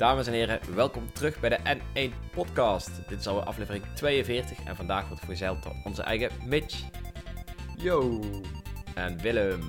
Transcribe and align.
Dames 0.00 0.26
en 0.26 0.32
heren, 0.32 0.60
welkom 0.74 1.12
terug 1.12 1.40
bij 1.40 1.50
de 1.50 1.58
N1 1.76 2.30
Podcast. 2.30 2.90
Dit 3.08 3.18
is 3.18 3.26
alweer 3.26 3.44
aflevering 3.44 3.84
42 3.94 4.58
en 4.64 4.76
vandaag 4.76 5.08
wordt 5.08 5.24
verzeild 5.24 5.62
door 5.62 5.74
onze 5.84 6.02
eigen 6.02 6.30
Mitch 6.46 6.84
Yo. 7.76 8.20
en 8.94 9.18
Willem. 9.18 9.60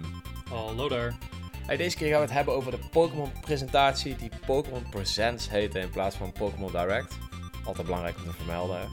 Hallo 0.49 0.89
daar. 0.89 1.17
Hey, 1.65 1.77
deze 1.77 1.97
keer 1.97 2.07
gaan 2.07 2.17
we 2.19 2.25
het 2.25 2.33
hebben 2.33 2.53
over 2.53 2.71
de 2.71 2.79
Pokémon-presentatie 2.91 4.15
die 4.15 4.29
Pokémon 4.45 4.89
Presents 4.89 5.49
heette 5.49 5.79
in 5.79 5.89
plaats 5.89 6.15
van 6.15 6.31
Pokémon 6.31 6.71
Direct. 6.71 7.17
Altijd 7.65 7.85
belangrijk 7.85 8.17
om 8.17 8.23
te 8.23 8.33
vermelden. 8.33 8.79
hè. 8.79 8.85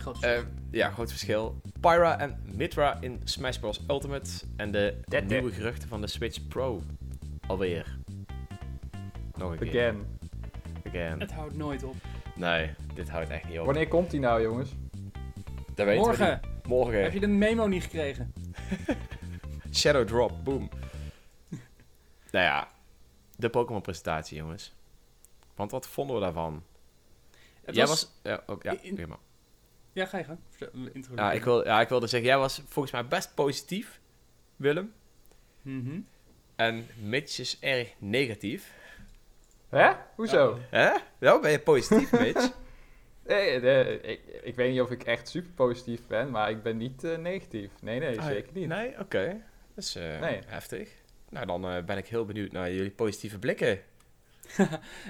Groot 0.00 0.22
Eh, 0.22 0.38
ja, 0.70 0.90
groot 0.90 1.10
verschil. 1.10 1.60
Pyra 1.80 2.18
en 2.18 2.42
Mitra 2.54 2.98
in 3.00 3.20
Smash 3.24 3.56
Bros. 3.56 3.80
Ultimate 3.88 4.30
en 4.56 4.70
de 4.70 5.00
nieuwe 5.26 5.52
geruchten 5.52 5.88
van 5.88 6.00
de 6.00 6.06
Switch 6.06 6.46
Pro. 6.48 6.82
Alweer. 7.46 7.98
Nog 9.34 9.50
een 9.50 9.58
keer. 9.58 9.94
Again. 10.88 11.20
Het 11.20 11.32
houdt 11.32 11.56
nooit 11.56 11.82
op. 11.82 11.94
Nee, 12.34 12.70
dit 12.94 13.08
houdt 13.08 13.30
echt 13.30 13.48
niet 13.48 13.58
op. 13.58 13.64
Wanneer 13.64 13.88
komt 13.88 14.10
die 14.10 14.20
nou, 14.20 14.42
jongens? 14.42 14.70
Dat 15.74 15.86
weten 15.86 16.02
we 16.02 16.08
Morgen. 16.08 16.40
niet. 16.42 16.66
Morgen. 16.66 17.02
Heb 17.02 17.12
je 17.12 17.20
de 17.20 17.26
memo 17.26 17.66
niet 17.66 17.82
gekregen? 17.82 18.32
Shadow 19.78 20.06
Drop, 20.06 20.44
boom. 20.44 20.68
nou 22.32 22.44
ja, 22.44 22.68
de 23.36 23.48
Pokémon 23.50 23.80
presentatie, 23.80 24.36
jongens. 24.36 24.74
Want 25.54 25.70
wat 25.70 25.88
vonden 25.88 26.16
we 26.16 26.22
daarvan? 26.22 26.62
Het 27.64 27.74
jij 27.74 27.86
was... 27.86 28.10
Ja, 28.22 28.42
ook, 28.46 28.62
ja, 28.62 28.74
in- 28.80 28.94
prima. 28.94 29.18
Ja, 29.92 30.06
ga 30.06 30.18
je 30.18 30.24
gang. 30.24 30.38
Ja, 31.14 31.32
ik 31.32 31.44
wil, 31.44 31.64
ja, 31.64 31.80
ik 31.80 31.88
wilde 31.88 32.06
zeggen, 32.06 32.28
jij 32.28 32.38
was 32.38 32.62
volgens 32.66 32.92
mij 32.92 33.06
best 33.06 33.34
positief, 33.34 34.00
Willem. 34.56 34.92
Mhm. 35.62 36.00
En 36.56 36.86
Mitch 37.02 37.38
is 37.38 37.58
erg 37.60 37.94
negatief. 37.98 38.72
Hè? 39.68 39.90
Hoezo? 40.16 40.58
Hè? 40.70 40.90
Wel, 41.18 41.40
ben 41.40 41.50
je 41.50 41.58
positief, 41.60 42.12
Mitch? 42.20 42.50
Eh, 43.26 43.80
eh, 43.80 44.10
ik, 44.10 44.20
ik 44.42 44.54
weet 44.54 44.70
niet 44.72 44.80
of 44.80 44.90
ik 44.90 45.02
echt 45.02 45.28
super 45.28 45.50
positief 45.50 46.00
ben, 46.06 46.30
maar 46.30 46.50
ik 46.50 46.62
ben 46.62 46.76
niet 46.76 47.04
eh, 47.04 47.16
negatief. 47.18 47.70
Nee, 47.80 47.98
nee, 48.00 48.20
Ah, 48.20 48.26
zeker 48.26 48.50
niet. 48.52 48.68
Nee, 48.68 48.98
oké. 49.00 49.40
Dat 49.74 49.84
is 49.84 49.96
eh, 49.96 50.20
Nee. 50.20 50.38
heftig. 50.46 50.90
Nou, 51.30 51.46
dan 51.46 51.68
eh, 51.68 51.84
ben 51.84 51.96
ik 51.96 52.06
heel 52.06 52.24
benieuwd 52.24 52.52
naar 52.52 52.72
jullie 52.72 52.90
positieve 52.90 53.38
blikken. 53.38 53.80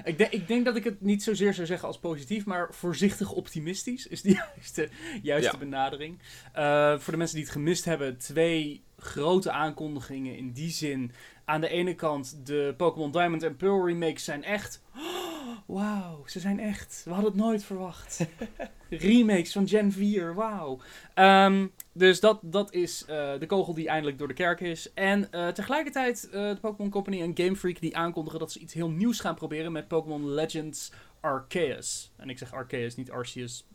ik, 0.03 0.17
denk, 0.17 0.31
ik 0.31 0.47
denk 0.47 0.65
dat 0.65 0.75
ik 0.75 0.83
het 0.83 1.01
niet 1.01 1.23
zozeer 1.23 1.53
zou 1.53 1.67
zeggen 1.67 1.87
als 1.87 1.99
positief, 1.99 2.45
maar 2.45 2.67
voorzichtig 2.73 3.31
optimistisch 3.31 4.07
is 4.07 4.21
de 4.21 4.29
juiste, 4.55 4.89
juiste 5.21 5.51
Ja. 5.51 5.57
benadering. 5.57 6.19
Eh, 6.53 6.99
voor 6.99 7.11
de 7.13 7.17
mensen 7.17 7.35
die 7.35 7.45
het 7.45 7.53
gemist 7.53 7.85
hebben, 7.85 8.17
twee 8.17 8.83
grote 8.97 9.51
aankondigingen 9.51 10.37
in 10.37 10.51
die 10.51 10.69
zin. 10.71 11.11
Aan 11.49 11.61
de 11.61 11.69
ene 11.69 11.95
kant, 11.95 12.45
de 12.45 12.73
Pokémon 12.77 13.11
Diamond 13.11 13.43
en 13.43 13.55
Pearl 13.55 13.85
remakes 13.85 14.23
zijn 14.23 14.43
echt... 14.43 14.81
Wauw, 15.65 16.23
ze 16.25 16.39
zijn 16.39 16.59
echt. 16.59 17.01
We 17.05 17.11
hadden 17.11 17.31
het 17.31 17.41
nooit 17.41 17.63
verwacht. 17.63 18.27
Remakes 18.89 19.51
van 19.51 19.67
Gen 19.67 19.91
4, 19.91 20.35
wauw. 20.35 20.79
Ehm, 21.13 21.67
dus 21.93 22.19
dat, 22.19 22.39
dat 22.41 22.73
is 22.73 23.05
eh, 23.05 23.39
de 23.39 23.45
kogel 23.45 23.73
die 23.73 23.87
eindelijk 23.87 24.17
door 24.17 24.27
de 24.27 24.33
kerk 24.33 24.59
is. 24.59 24.93
En 24.93 25.31
eh, 25.31 25.47
tegelijkertijd 25.47 26.29
eh, 26.29 26.49
de 26.49 26.57
Pokémon 26.61 26.91
Company 26.91 27.21
en 27.21 27.37
Game 27.37 27.55
Freak 27.55 27.79
die 27.79 27.97
aankondigen 27.97 28.39
dat 28.39 28.51
ze 28.51 28.59
iets 28.59 28.73
heel 28.73 28.89
nieuws 28.89 29.19
gaan 29.19 29.35
proberen 29.35 29.71
met 29.71 29.87
Pokémon 29.87 30.29
Legends 30.29 30.91
Arceus. 31.19 32.11
En 32.17 32.29
ik 32.29 32.37
zeg 32.37 32.53
Arceus, 32.53 32.95
niet 32.95 33.11
Arceus. 33.11 33.67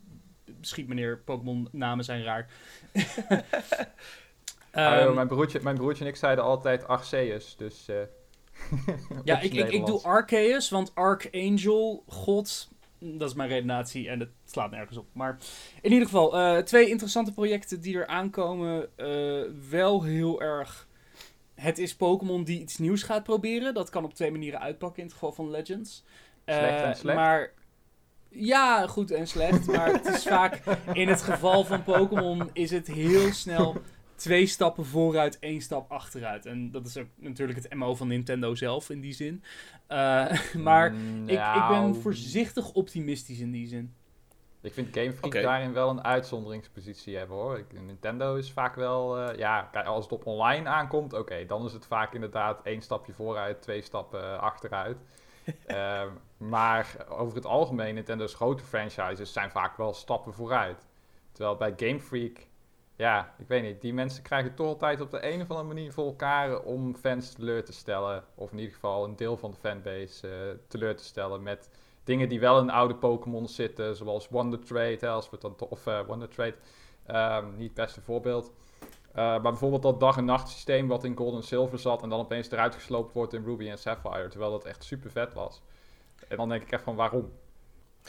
Schiet 0.61 0.87
meneer, 0.87 1.17
Pokémon 1.17 1.67
namen 1.71 2.05
zijn 2.05 2.23
raar. 2.23 2.49
Ah, 4.75 5.01
Ehm, 5.01 5.13
mijn, 5.13 5.27
broertje, 5.27 5.59
mijn 5.63 5.75
broertje 5.75 6.03
en 6.03 6.09
ik 6.09 6.15
zeiden 6.15 6.43
altijd 6.43 6.87
Arceus, 6.87 7.55
dus... 7.57 7.87
eh, 7.87 7.95
ja, 9.23 9.39
ik, 9.39 9.53
ik, 9.53 9.71
ik 9.71 9.85
doe. 9.85 10.01
Arceus, 10.01 10.69
want 10.69 10.91
Archangel, 10.95 12.03
God, 12.07 12.69
dat 12.99 13.29
is 13.29 13.35
mijn 13.35 13.49
redenatie 13.49 14.09
en 14.09 14.19
het 14.19 14.29
slaat 14.45 14.71
nergens 14.71 14.97
op. 14.97 15.05
Maar 15.11 15.37
in 15.81 15.91
ieder 15.91 16.05
geval, 16.07 16.37
eh, 16.37 16.57
twee 16.57 16.89
interessante 16.89 17.33
projecten 17.33 17.81
die 17.81 17.97
er 17.97 18.07
aankomen. 18.07 18.89
eh, 18.95 19.41
wel 19.69 20.03
heel 20.03 20.41
erg. 20.41 20.87
Het 21.55 21.77
is 21.77 21.95
Pokémon 21.95 22.43
die 22.43 22.59
iets 22.61 22.77
nieuws 22.77 23.03
gaat 23.03 23.23
proberen. 23.23 23.73
Dat 23.73 23.89
kan 23.89 24.03
op 24.03 24.13
twee 24.13 24.31
manieren 24.31 24.59
uitpakken 24.59 24.97
in 24.99 25.03
het 25.05 25.13
geval 25.13 25.31
van 25.31 25.49
Legends. 25.51 26.03
Slecht 26.45 26.81
en 26.81 26.95
slecht? 26.95 27.17
Maar 27.17 27.51
ja, 28.29 28.87
goed 28.87 29.11
en 29.11 29.27
slecht. 29.27 29.65
Maar 29.65 29.91
het 29.91 30.05
is 30.05 30.23
vaak 30.23 30.61
in 30.93 31.07
het 31.07 31.21
geval 31.21 31.63
van 31.65 31.83
Pokémon 31.83 32.49
is 32.53 32.71
het 32.71 32.87
heel 32.87 33.33
snel 33.33 33.75
twee 34.15 34.45
stappen 34.45 34.85
vooruit, 34.85 35.39
één 35.39 35.61
stap 35.61 35.91
achteruit. 35.91 36.45
En 36.45 36.71
dat 36.71 36.85
is 36.85 36.97
ook 36.97 37.07
natuurlijk 37.15 37.63
het 37.63 37.73
MO 37.73 37.95
van 37.95 38.07
Nintendo 38.07 38.55
zelf 38.55 38.89
in 38.89 39.01
die 39.01 39.13
zin. 39.13 39.43
Eh, 39.87 40.31
maar 40.53 40.91
Mm, 40.91 41.23
ik, 41.23 41.29
ik 41.31 41.37
nou, 41.39 41.91
ben 41.91 42.01
voorzichtig 42.01 42.71
optimistisch 42.71 43.39
in 43.39 43.51
die 43.51 43.67
zin. 43.67 43.93
Ik 44.61 44.73
vind 44.73 44.97
Game 44.97 45.11
Freak 45.11 45.25
Oké. 45.25 45.41
daarin 45.41 45.73
wel 45.73 45.89
een 45.89 46.03
uitzonderingspositie 46.03 47.17
hebben, 47.17 47.37
hoor. 47.37 47.57
Ik, 47.57 47.81
Nintendo 47.81 48.35
is 48.35 48.51
vaak 48.51 48.75
wel... 48.75 49.17
eh, 49.19 49.37
ja, 49.37 49.69
als 49.85 50.03
het 50.03 50.13
op 50.13 50.25
online 50.25 50.67
aankomt, 50.69 51.13
oké, 51.13 51.45
dan 51.45 51.65
is 51.65 51.73
het 51.73 51.85
vaak 51.85 52.13
inderdaad 52.13 52.61
één 52.61 52.81
stapje 52.81 53.13
vooruit, 53.13 53.61
twee 53.61 53.81
stappen 53.81 54.23
eh, 54.23 54.39
achteruit. 54.39 54.97
Ehm, 55.65 56.09
maar 56.37 56.95
over 57.09 57.35
het 57.35 57.45
algemeen, 57.45 57.93
Nintendo's 57.93 58.33
grote 58.33 58.63
franchises 58.63 59.33
zijn 59.33 59.51
vaak 59.51 59.77
wel 59.77 59.93
stappen 59.93 60.33
vooruit. 60.33 60.85
Terwijl 61.31 61.55
bij 61.55 61.73
Game 61.77 61.99
Freak, 61.99 62.47
ja, 62.95 63.33
ik 63.37 63.47
weet 63.47 63.63
niet, 63.63 63.81
die 63.81 63.93
mensen 63.93 64.23
krijgen 64.23 64.55
toch 64.55 64.67
altijd 64.67 65.01
op 65.01 65.11
de 65.11 65.31
een 65.33 65.41
of 65.41 65.49
andere 65.49 65.67
manier 65.67 65.93
voor 65.93 66.05
elkaar 66.05 66.61
om 66.61 66.95
fans 66.95 67.33
teleur 67.33 67.63
te 67.65 67.73
stellen. 67.73 68.23
Of 68.35 68.51
in 68.51 68.57
ieder 68.57 68.73
geval 68.73 69.03
een 69.03 69.15
deel 69.15 69.37
van 69.37 69.51
de 69.51 69.57
fanbase 69.57 70.27
eh, 70.27 70.57
teleur 70.67 70.95
te 70.95 71.03
stellen 71.03 71.43
met 71.43 71.69
dingen 72.03 72.29
die 72.29 72.39
wel 72.39 72.59
in 72.59 72.69
oude 72.69 72.95
Pokémon 72.95 73.47
zitten, 73.47 73.95
zoals 73.95 74.29
Wonder 74.29 74.59
Trade, 74.59 75.07
als 75.07 75.29
we 75.29 75.37
dan 75.39 75.55
of 75.69 75.87
eh, 75.87 75.99
Wonder 76.07 76.29
Trade, 76.29 76.55
ehm, 77.05 77.45
niet 77.57 77.67
het 77.67 77.73
beste 77.85 78.01
voorbeeld. 78.01 78.51
Eh, 79.11 79.15
maar 79.23 79.41
bijvoorbeeld 79.41 79.81
dat 79.81 79.99
dag- 79.99 80.17
en 80.17 80.25
nacht 80.25 80.49
systeem 80.49 80.87
wat 80.87 81.03
in 81.03 81.17
Gold 81.17 81.35
en 81.35 81.43
Silver 81.43 81.79
zat 81.79 82.03
en 82.03 82.09
dan 82.09 82.19
opeens 82.19 82.51
eruit 82.51 82.75
gesloopt 82.75 83.13
wordt 83.13 83.33
in 83.33 83.43
Ruby 83.43 83.69
en 83.69 83.77
Sapphire, 83.77 84.27
terwijl 84.27 84.51
dat 84.51 84.65
echt 84.65 84.83
super 84.83 85.11
vet 85.11 85.33
was. 85.33 85.61
En 86.27 86.37
dan 86.37 86.49
denk 86.49 86.61
ik 86.61 86.71
echt 86.71 86.83
van 86.83 86.95
waarom? 86.95 87.31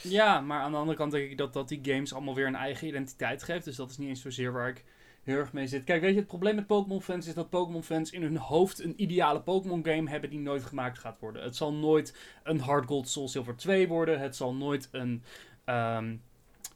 Ja, 0.02 0.40
maar 0.40 0.60
aan 0.60 0.70
de 0.70 0.76
andere 0.76 0.96
kant 0.96 1.12
denk 1.12 1.30
ik 1.30 1.38
dat 1.38 1.52
dat 1.52 1.68
die 1.68 1.80
games 1.82 2.12
allemaal 2.12 2.34
weer 2.34 2.46
een 2.46 2.54
eigen 2.54 2.86
identiteit 2.86 3.42
geeft. 3.42 3.64
Dus 3.64 3.76
dat 3.76 3.90
is 3.90 3.98
niet 3.98 4.08
eens 4.08 4.20
zozeer 4.20 4.52
waar 4.52 4.68
ik 4.68 4.84
heel 5.22 5.36
erg 5.36 5.52
mee 5.52 5.66
zit. 5.66 5.84
Kijk, 5.84 6.00
weet 6.00 6.12
je, 6.12 6.18
het 6.18 6.26
probleem 6.26 6.54
met 6.54 6.66
Pokémon 6.66 7.02
fans 7.02 7.26
is 7.26 7.34
dat 7.34 7.50
Pokémon 7.50 7.82
fans 7.82 8.10
in 8.10 8.22
hun 8.22 8.36
hoofd 8.36 8.84
een 8.84 9.02
ideale 9.02 9.40
Pokémon 9.40 9.84
game 9.84 10.10
hebben 10.10 10.30
die 10.30 10.38
nooit 10.38 10.64
gemaakt 10.64 10.98
gaat 10.98 11.20
worden. 11.20 11.42
Het 11.42 11.56
zal 11.56 11.72
nooit 11.72 12.14
een 12.42 12.60
Hard 12.60 12.86
Gold 12.86 13.08
Soul 13.08 13.28
Silver 13.28 13.56
2 13.56 13.88
worden. 13.88 14.20
Het 14.20 14.36
zal 14.36 14.54
nooit 14.54 14.88
een 14.92 15.22
ehm, 15.64 16.16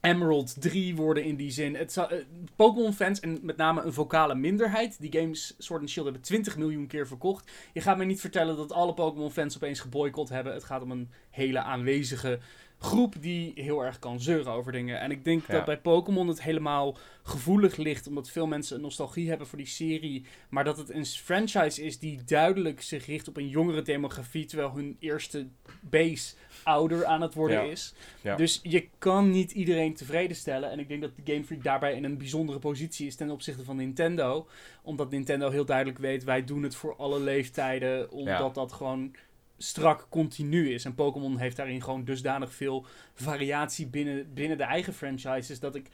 Emerald 0.01 0.61
3 0.61 0.95
worden 0.95 1.23
in 1.23 1.35
die 1.35 1.51
zin. 1.51 1.77
Zal, 1.87 2.09
eh, 2.09 2.23
Pokémon 2.55 2.93
fans, 2.93 3.19
en 3.19 3.39
met 3.41 3.57
name 3.57 3.81
een 3.81 3.93
vocale 3.93 4.35
minderheid, 4.35 4.99
die 4.99 5.21
games 5.21 5.55
Sword 5.57 5.81
and 5.81 5.89
Shield 5.89 6.05
hebben 6.05 6.23
20 6.23 6.57
miljoen 6.57 6.87
keer 6.87 7.07
verkocht. 7.07 7.51
Je 7.73 7.81
gaat 7.81 7.97
mij 7.97 8.05
niet 8.05 8.21
vertellen 8.21 8.57
dat 8.57 8.71
alle 8.71 8.93
Pokémon 8.93 9.31
fans 9.31 9.55
opeens 9.55 9.79
geboycott 9.79 10.29
hebben. 10.29 10.53
Het 10.53 10.63
gaat 10.63 10.81
om 10.81 10.91
een 10.91 11.09
hele 11.29 11.59
aanwezige 11.61 12.39
groep 12.83 13.15
die 13.19 13.51
heel 13.55 13.83
erg 13.85 13.99
kan 13.99 14.19
zeuren 14.19 14.51
over 14.51 14.71
dingen. 14.71 14.99
En 14.99 15.11
ik 15.11 15.23
denk 15.23 15.47
Ja. 15.47 15.53
dat 15.53 15.65
bij 15.65 15.77
Pokémon 15.79 16.27
het 16.27 16.43
helemaal 16.43 16.97
gevoelig 17.23 17.75
ligt, 17.77 18.07
omdat 18.07 18.29
veel 18.29 18.47
mensen 18.47 18.75
een 18.75 18.81
nostalgie 18.81 19.29
hebben 19.29 19.47
voor 19.47 19.57
die 19.57 19.67
serie. 19.67 20.25
Maar 20.49 20.63
dat 20.63 20.77
het 20.77 20.89
een 20.89 21.05
franchise 21.05 21.83
is 21.83 21.99
die 21.99 22.23
duidelijk 22.25 22.81
zich 22.81 23.05
richt 23.05 23.27
op 23.27 23.37
een 23.37 23.47
jongere 23.47 23.81
demografie, 23.81 24.45
terwijl 24.45 24.71
hun 24.75 24.95
eerste 24.99 25.47
base 25.81 26.35
ouder 26.63 27.05
aan 27.05 27.21
het 27.21 27.33
worden 27.33 27.65
Ja. 27.65 27.71
is. 27.71 27.93
Ja. 28.21 28.35
Dus 28.35 28.59
je 28.63 28.87
kan 28.97 29.31
niet 29.31 29.51
iedereen 29.51 29.93
tevreden 29.93 30.35
stellen. 30.35 30.71
En 30.71 30.79
ik 30.79 30.87
denk 30.87 31.01
dat 31.01 31.11
de 31.15 31.31
Game 31.33 31.43
Freak 31.45 31.63
daarbij 31.63 31.95
in 31.95 32.03
een 32.03 32.17
bijzondere 32.17 32.59
positie 32.59 33.07
is 33.07 33.15
ten 33.15 33.29
opzichte 33.29 33.63
van 33.63 33.75
Nintendo. 33.75 34.47
Omdat 34.81 35.09
Nintendo 35.11 35.49
heel 35.49 35.65
duidelijk 35.65 35.97
weet, 35.97 36.23
wij 36.23 36.43
doen 36.43 36.63
het 36.63 36.75
voor 36.75 36.95
alle 36.95 37.19
leeftijden. 37.19 38.11
Omdat 38.11 38.55
dat 38.55 38.71
gewoon 38.71 39.15
strak 39.61 40.07
continu 40.09 40.73
is. 40.73 40.85
En 40.85 40.95
Pokémon 40.95 41.37
heeft 41.37 41.57
daarin 41.57 41.81
gewoon 41.81 42.03
dusdanig 42.03 42.53
veel 42.53 42.85
variatie 43.13 43.87
binnen, 43.87 44.33
binnen 44.33 44.57
de 44.57 44.63
eigen 44.63 44.93
franchises. 44.93 45.59
Dat 45.59 45.75
ik. 45.75 45.89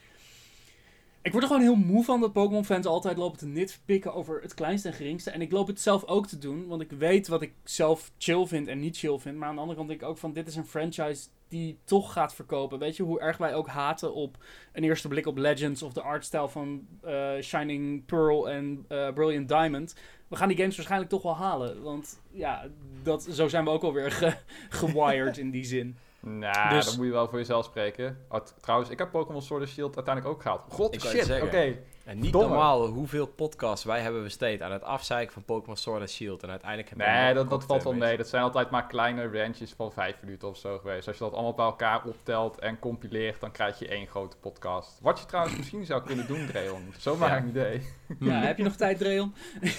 Ik 1.22 1.32
word 1.34 1.44
er 1.44 1.50
gewoon 1.50 1.66
heel 1.66 1.76
moe 1.76 2.04
van 2.04 2.20
dat 2.20 2.34
Pokémon-fans 2.34 2.86
altijd 2.86 3.18
lopen 3.18 3.38
te 3.38 3.46
nitpikken 3.46 4.14
over 4.14 4.42
het 4.42 4.54
kleinste 4.54 4.88
en 4.88 4.94
geringste. 4.94 5.32
En 5.32 5.42
ik 5.42 5.52
loop 5.52 5.68
het 5.68 5.82
zelf 5.82 6.06
ook 6.06 6.28
te 6.28 6.38
doen, 6.38 6.68
want 6.68 6.82
ik 6.82 6.92
weet 6.92 7.28
wat 7.28 7.42
ik 7.42 7.54
zelf 7.64 8.12
chill 8.18 8.46
vind 8.46 8.68
en 8.68 8.80
niet 8.80 8.98
chill 8.98 9.18
vind. 9.18 9.38
Maar 9.38 9.48
aan 9.48 9.56
de 9.56 9.62
andere 9.62 9.78
kant 9.78 9.90
denk 9.90 10.02
ik 10.02 10.08
ook 10.08 10.18
van, 10.18 10.34
dit 10.34 10.48
is 10.48 10.56
een 10.56 10.66
franchise 10.66 11.28
die 11.48 11.78
toch 11.84 12.14
gaat 12.14 12.36
verkopen. 12.36 12.80
Weet 12.80 12.96
je 12.96 13.04
hoe 13.04 13.20
erg 13.20 13.38
wij 13.38 13.56
ook 13.56 13.68
haten 13.68 14.14
op 14.14 14.38
een 14.74 14.84
eerste 14.84 15.08
blik 15.08 15.26
op 15.26 15.38
Legends 15.38 15.84
of 15.84 15.94
de 15.94 16.02
artstyle 16.02 16.50
van 16.50 16.88
eh, 17.02 17.32
Shining 17.42 18.06
Pearl 18.06 18.50
en 18.50 18.86
eh, 18.88 19.14
Brilliant 19.14 19.48
Diamond. 19.48 19.96
We 20.28 20.36
gaan 20.36 20.48
die 20.48 20.58
games 20.58 20.76
waarschijnlijk 20.76 21.12
toch 21.12 21.22
wel 21.22 21.36
halen. 21.36 21.84
Want 21.84 22.20
ja, 22.32 22.66
dat, 23.04 23.24
zo 23.24 23.48
zijn 23.48 23.64
we 23.64 23.70
ook 23.70 23.84
alweer 23.84 24.12
ge, 24.12 24.34
gewired 24.70 25.38
in 25.38 25.52
die 25.52 25.64
zin. 25.66 25.98
Nou, 26.20 26.70
Dus- 26.70 26.86
dat 26.86 26.98
moet 26.98 27.06
je 27.06 27.12
wel 27.12 27.28
voor 27.28 27.38
jezelf 27.38 27.66
spreken. 27.66 28.18
Oh, 28.30 28.40
trouwens, 28.62 28.90
ik 28.90 29.00
heb 29.00 29.12
Pokémon 29.12 29.42
Sword 29.42 29.62
and 29.62 29.70
Shield 29.72 29.96
uiteindelijk 29.96 30.36
ook 30.36 30.42
gehaald. 30.42 30.62
God, 30.70 30.94
Ik 30.94 31.02
shit, 31.02 31.42
oké. 31.42 31.78
En 32.08 32.20
niet 32.20 32.32
Domme. 32.34 32.48
normaal 32.48 32.88
hoeveel 32.88 33.26
podcasts 33.28 33.86
wij 33.86 34.02
hebben 34.02 34.24
besteed 34.24 34.62
aan 34.62 34.72
het 34.72 34.84
afzeiken 34.84 35.34
van 35.34 35.44
Pokémon 35.44 35.76
Sword 35.78 36.00
and 36.00 36.10
Shield. 36.10 36.44
En 36.44 36.50
uiteindelijk 36.50 36.90
hebben 36.90 37.08
we 37.08 37.14
Nee, 37.14 37.34
dat, 37.34 37.50
dat 37.50 37.64
valt 37.64 37.84
wel 37.84 37.94
mee. 37.94 38.18
Dat 38.18 38.28
zijn 38.28 38.44
altijd 38.44 38.70
maar 38.70 38.88
kleine 38.88 39.30
rantjes 39.42 39.74
van 39.74 39.92
vijf 39.92 40.16
minuten 40.22 40.48
of 40.48 40.58
zo 40.58 40.78
geweest. 40.78 41.08
Als 41.08 41.18
je 41.18 41.24
dat 41.24 41.34
allemaal 41.34 41.54
bij 41.54 41.66
elkaar 41.66 42.04
optelt 42.06 42.60
en 42.60 42.80
compileert, 42.80 43.40
dan 43.40 43.52
krijg 43.52 43.80
je 43.80 43.88
één 43.88 44.08
grote 44.08 44.38
podcast. 44.38 45.00
Wat 45.02 45.20
je 45.20 45.26
trouwens 45.26 45.58
misschien 45.58 45.86
zou 45.86 46.04
kunnen 46.04 46.28
doen, 46.28 46.46
Dreon. 46.46 46.94
Zomaar 46.98 47.30
Ja. 47.30 47.38
een 47.38 47.48
idee. 47.48 47.82
Ja, 48.20 48.40
heb 48.40 48.58
je 48.58 48.64
nog 48.64 48.76
tijd, 48.76 48.98
Dreon? 48.98 49.34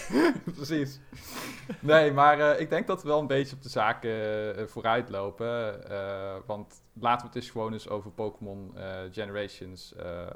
Precies. 0.56 1.00
Nee, 1.80 2.12
maar 2.12 2.40
eh, 2.40 2.60
ik 2.60 2.70
denk 2.70 2.86
dat 2.86 3.02
we 3.02 3.08
wel 3.08 3.20
een 3.20 3.26
beetje 3.26 3.56
op 3.56 3.62
de 3.62 3.68
zaken 3.68 4.56
eh, 4.56 4.66
vooruit 4.66 5.08
lopen. 5.08 5.88
eh, 5.90 6.34
want 6.46 6.82
laten 7.00 7.20
we 7.20 7.26
het 7.26 7.42
eens 7.42 7.50
gewoon 7.50 7.72
eens 7.72 7.88
over 7.88 8.10
Pokémon 8.10 8.72
eh, 8.76 8.84
Generations, 9.12 9.94
eh 9.94 10.26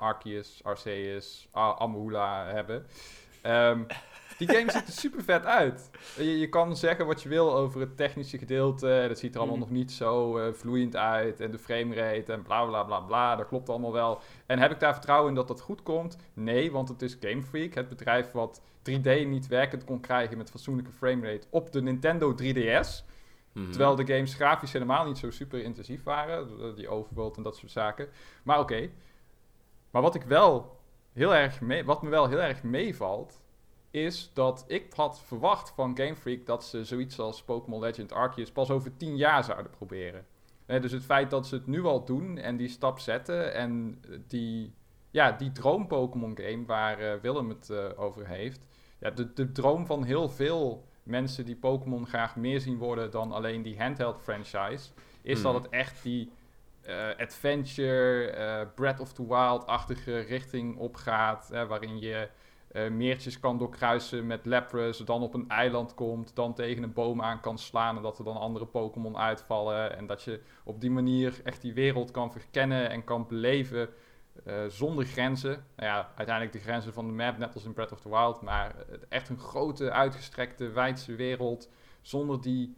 Arceus, 0.00 0.60
Arceus, 0.62 1.48
A- 1.56 1.74
Amahula 1.78 2.46
hebben. 2.46 2.86
Ehm, 3.42 3.82
die 4.38 4.48
game 4.48 4.70
ziet 4.70 4.86
er 4.86 4.92
super 4.92 5.22
vet 5.22 5.44
uit. 5.44 5.90
Je, 6.16 6.38
je 6.38 6.48
kan 6.48 6.76
zeggen 6.76 7.06
wat 7.06 7.22
je 7.22 7.28
wil 7.28 7.54
over 7.54 7.80
het 7.80 7.96
technische 7.96 8.38
gedeelte. 8.38 9.04
Dat 9.08 9.18
ziet 9.18 9.34
er 9.34 9.38
allemaal 9.40 9.56
Mhm. 9.58 9.66
nog 9.68 9.76
niet 9.76 9.92
zo 9.92 10.38
eh, 10.38 10.52
vloeiend 10.52 10.96
uit. 10.96 11.40
En 11.40 11.50
de 11.50 11.58
framerate 11.58 12.32
en 12.32 12.42
bla 12.42 12.64
bla 12.64 12.82
bla 12.84 13.00
bla. 13.00 13.36
Dat 13.36 13.46
klopt 13.48 13.68
allemaal 13.68 13.92
wel. 13.92 14.20
En 14.46 14.58
heb 14.58 14.70
ik 14.70 14.80
daar 14.80 14.92
vertrouwen 14.92 15.28
in 15.28 15.34
dat 15.34 15.48
dat 15.48 15.60
goed 15.60 15.82
komt? 15.82 16.16
Nee, 16.34 16.72
want 16.72 16.88
het 16.88 17.02
is 17.02 17.16
Game 17.20 17.42
Freak. 17.42 17.74
Het 17.74 17.88
bedrijf 17.88 18.30
wat 18.32 18.60
3D 18.82 19.26
niet 19.26 19.46
werkend 19.46 19.84
kon 19.84 20.00
krijgen 20.00 20.36
met 20.36 20.50
fatsoenlijke 20.50 20.92
framerate 20.92 21.46
op 21.50 21.72
de 21.72 21.82
Nintendo 21.82 22.34
3DS. 22.34 23.04
mhm. 23.52 23.70
Terwijl 23.70 23.94
de 23.96 24.06
games 24.14 24.34
grafisch 24.34 24.72
helemaal 24.72 25.04
niet 25.06 25.18
zo 25.18 25.30
super 25.30 25.62
intensief 25.62 26.02
waren. 26.02 26.48
eh, 26.60 26.76
Die 26.76 26.88
overworld 26.88 27.36
en 27.36 27.42
dat 27.42 27.56
soort 27.56 27.72
zaken. 27.72 28.08
Maar 28.42 28.58
oké. 28.60 28.88
Maar 29.90 30.02
wat 30.02 30.14
ik 30.14 30.22
wel 30.22 30.76
heel 31.12 31.34
erg 31.34 31.60
mee, 31.60 31.84
wat 31.84 32.02
me 32.02 32.08
wel 32.10 32.28
heel 32.28 32.40
erg 32.40 32.62
meevalt, 32.62 33.40
is 33.90 34.30
dat 34.34 34.64
ik 34.66 34.92
had 34.94 35.20
verwacht 35.20 35.70
van 35.70 35.96
Game 35.96 36.16
Freak 36.16 36.46
dat 36.46 36.64
ze 36.64 36.84
zoiets 36.84 37.18
als 37.18 37.42
Pokémon 37.42 37.80
Legend 37.80 38.12
Arceus 38.12 38.50
pas 38.52 38.70
over 38.70 38.96
10 38.96 39.16
jaar 39.16 39.44
zouden 39.44 39.70
proberen. 39.70 40.26
Dus 40.66 40.92
het 40.92 41.04
feit 41.04 41.30
dat 41.30 41.46
ze 41.46 41.54
het 41.54 41.66
nu 41.66 41.84
al 41.84 42.04
doen 42.04 42.38
en 42.38 42.56
die 42.56 42.68
stap 42.68 42.98
zetten 42.98 43.54
en 43.54 44.00
die, 44.26 44.74
ja, 45.10 45.32
die 45.32 45.52
droom 45.52 45.86
Pokémon 45.86 46.38
game 46.42 46.64
waar 46.66 46.98
eh, 46.98 47.20
Willem 47.20 47.48
het 47.48 47.70
eh, 47.70 47.84
over 47.96 48.26
heeft. 48.26 48.66
Ja, 49.00 49.10
de, 49.10 49.32
de 49.32 49.52
droom 49.52 49.86
van 49.86 50.04
heel 50.04 50.28
veel 50.28 50.84
mensen 51.02 51.44
die 51.44 51.56
Pokémon 51.56 52.06
graag 52.06 52.36
meer 52.36 52.60
zien 52.60 52.78
worden 52.78 53.10
dan 53.10 53.32
alleen 53.32 53.62
die 53.62 53.78
handheld 53.80 54.20
franchise, 54.22 54.90
is 55.22 55.42
dat 55.42 55.52
Mhm. 55.52 55.62
het 55.62 55.72
echt 55.72 56.02
die 56.02 56.30
adventure, 57.18 58.30
eh, 58.30 58.66
Breath 58.74 59.00
of 59.00 59.12
the 59.12 59.26
Wild-achtige 59.26 60.18
richting 60.18 60.76
opgaat, 60.76 61.48
hè, 61.48 61.66
waarin 61.66 61.98
je 61.98 62.28
eh, 62.70 62.90
meertjes 62.90 63.40
kan 63.40 63.58
doorkruisen 63.58 64.26
met 64.26 64.46
Lapras, 64.46 64.98
dan 64.98 65.22
op 65.22 65.34
een 65.34 65.48
eiland 65.48 65.94
komt, 65.94 66.34
dan 66.34 66.54
tegen 66.54 66.82
een 66.82 66.92
boom 66.92 67.22
aan 67.22 67.40
kan 67.40 67.58
slaan 67.58 67.96
en 67.96 68.02
dat 68.02 68.18
er 68.18 68.24
dan 68.24 68.36
andere 68.36 68.66
Pokémon 68.66 69.16
uitvallen 69.16 69.96
en 69.96 70.06
dat 70.06 70.22
je 70.22 70.40
op 70.64 70.80
die 70.80 70.90
manier 70.90 71.40
echt 71.44 71.62
die 71.62 71.74
wereld 71.74 72.10
kan 72.10 72.32
verkennen 72.32 72.90
en 72.90 73.04
kan 73.04 73.26
beleven 73.26 73.88
eh, 74.44 74.54
zonder 74.68 75.04
grenzen. 75.04 75.64
Nou 75.76 75.88
ja, 75.88 76.10
uiteindelijk 76.16 76.56
de 76.56 76.62
grenzen 76.62 76.92
van 76.92 77.06
de 77.06 77.12
map, 77.12 77.38
net 77.38 77.54
als 77.54 77.64
in 77.64 77.72
Breath 77.72 77.92
of 77.92 78.00
the 78.00 78.08
Wild, 78.08 78.42
maar 78.42 78.74
eh, 78.76 78.96
echt 79.08 79.28
een 79.28 79.38
grote, 79.38 79.90
uitgestrekte, 79.90 80.70
wijdse 80.70 81.14
wereld 81.14 81.68
zonder 82.00 82.40
die 82.40 82.76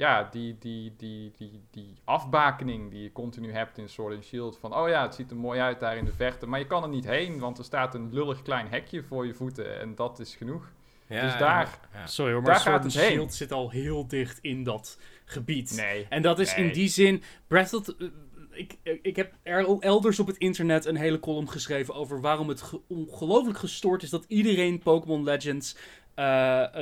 ja, 0.00 0.28
die, 0.30 0.56
die, 0.58 0.92
die, 0.96 1.30
die, 1.38 1.60
die 1.70 1.94
afbakening 2.04 2.90
die 2.90 3.02
je 3.02 3.12
continu 3.12 3.52
hebt 3.52 3.78
in 3.78 3.88
Sword 3.88 4.14
and 4.14 4.24
Shield. 4.24 4.58
Van, 4.58 4.74
oh 4.76 4.88
ja, 4.88 5.02
het 5.02 5.14
ziet 5.14 5.30
er 5.30 5.36
mooi 5.36 5.60
uit 5.60 5.80
daar 5.80 5.96
in 5.96 6.04
de 6.04 6.12
verte. 6.12 6.46
Maar 6.46 6.58
je 6.58 6.66
kan 6.66 6.82
er 6.82 6.88
niet 6.88 7.04
heen, 7.04 7.38
want 7.38 7.58
er 7.58 7.64
staat 7.64 7.94
een 7.94 8.12
lullig 8.12 8.42
klein 8.42 8.68
hekje 8.68 9.02
voor 9.02 9.26
je 9.26 9.34
voeten. 9.34 9.80
En 9.80 9.94
dat 9.94 10.18
is 10.18 10.34
genoeg. 10.34 10.72
Ja, 11.06 11.22
dus 11.22 11.38
daar- 11.38 11.78
ja. 11.92 12.06
Sorry 12.06 12.32
hoor, 12.32 12.42
Daar 12.42 12.50
maar 12.52 12.60
gaat 12.60 12.70
Sword 12.80 12.84
het 12.84 12.94
and 12.94 13.02
heen. 13.04 13.12
Shield 13.12 13.34
zit 13.34 13.52
al 13.52 13.70
heel 13.70 14.06
dicht 14.08 14.38
in 14.42 14.64
dat 14.64 14.98
gebied. 15.24 15.72
Nee. 15.76 16.06
En 16.08 16.22
dat 16.22 16.38
is 16.38 16.54
in 16.54 16.72
die 16.72 16.88
zin. 16.88 17.22
Breath 17.46 17.72
of 17.74 17.84
the- 17.84 18.10
ik, 18.50 18.76
ik 19.02 19.16
heb 19.16 19.32
er 19.42 19.78
elders 19.80 20.18
op 20.20 20.26
het 20.26 20.36
internet 20.36 20.84
een 20.84 20.96
hele 20.96 21.20
column 21.20 21.48
geschreven 21.50 21.94
over 21.94 22.20
waarom 22.20 22.48
het 22.48 22.62
ge- 22.62 22.80
ongelooflijk 22.88 23.58
gestoord 23.58 24.02
is 24.02 24.10
dat 24.10 24.24
iedereen 24.28 24.78
Pokémon 24.78 25.24
Legends 25.24 25.76
eh, 26.14 26.24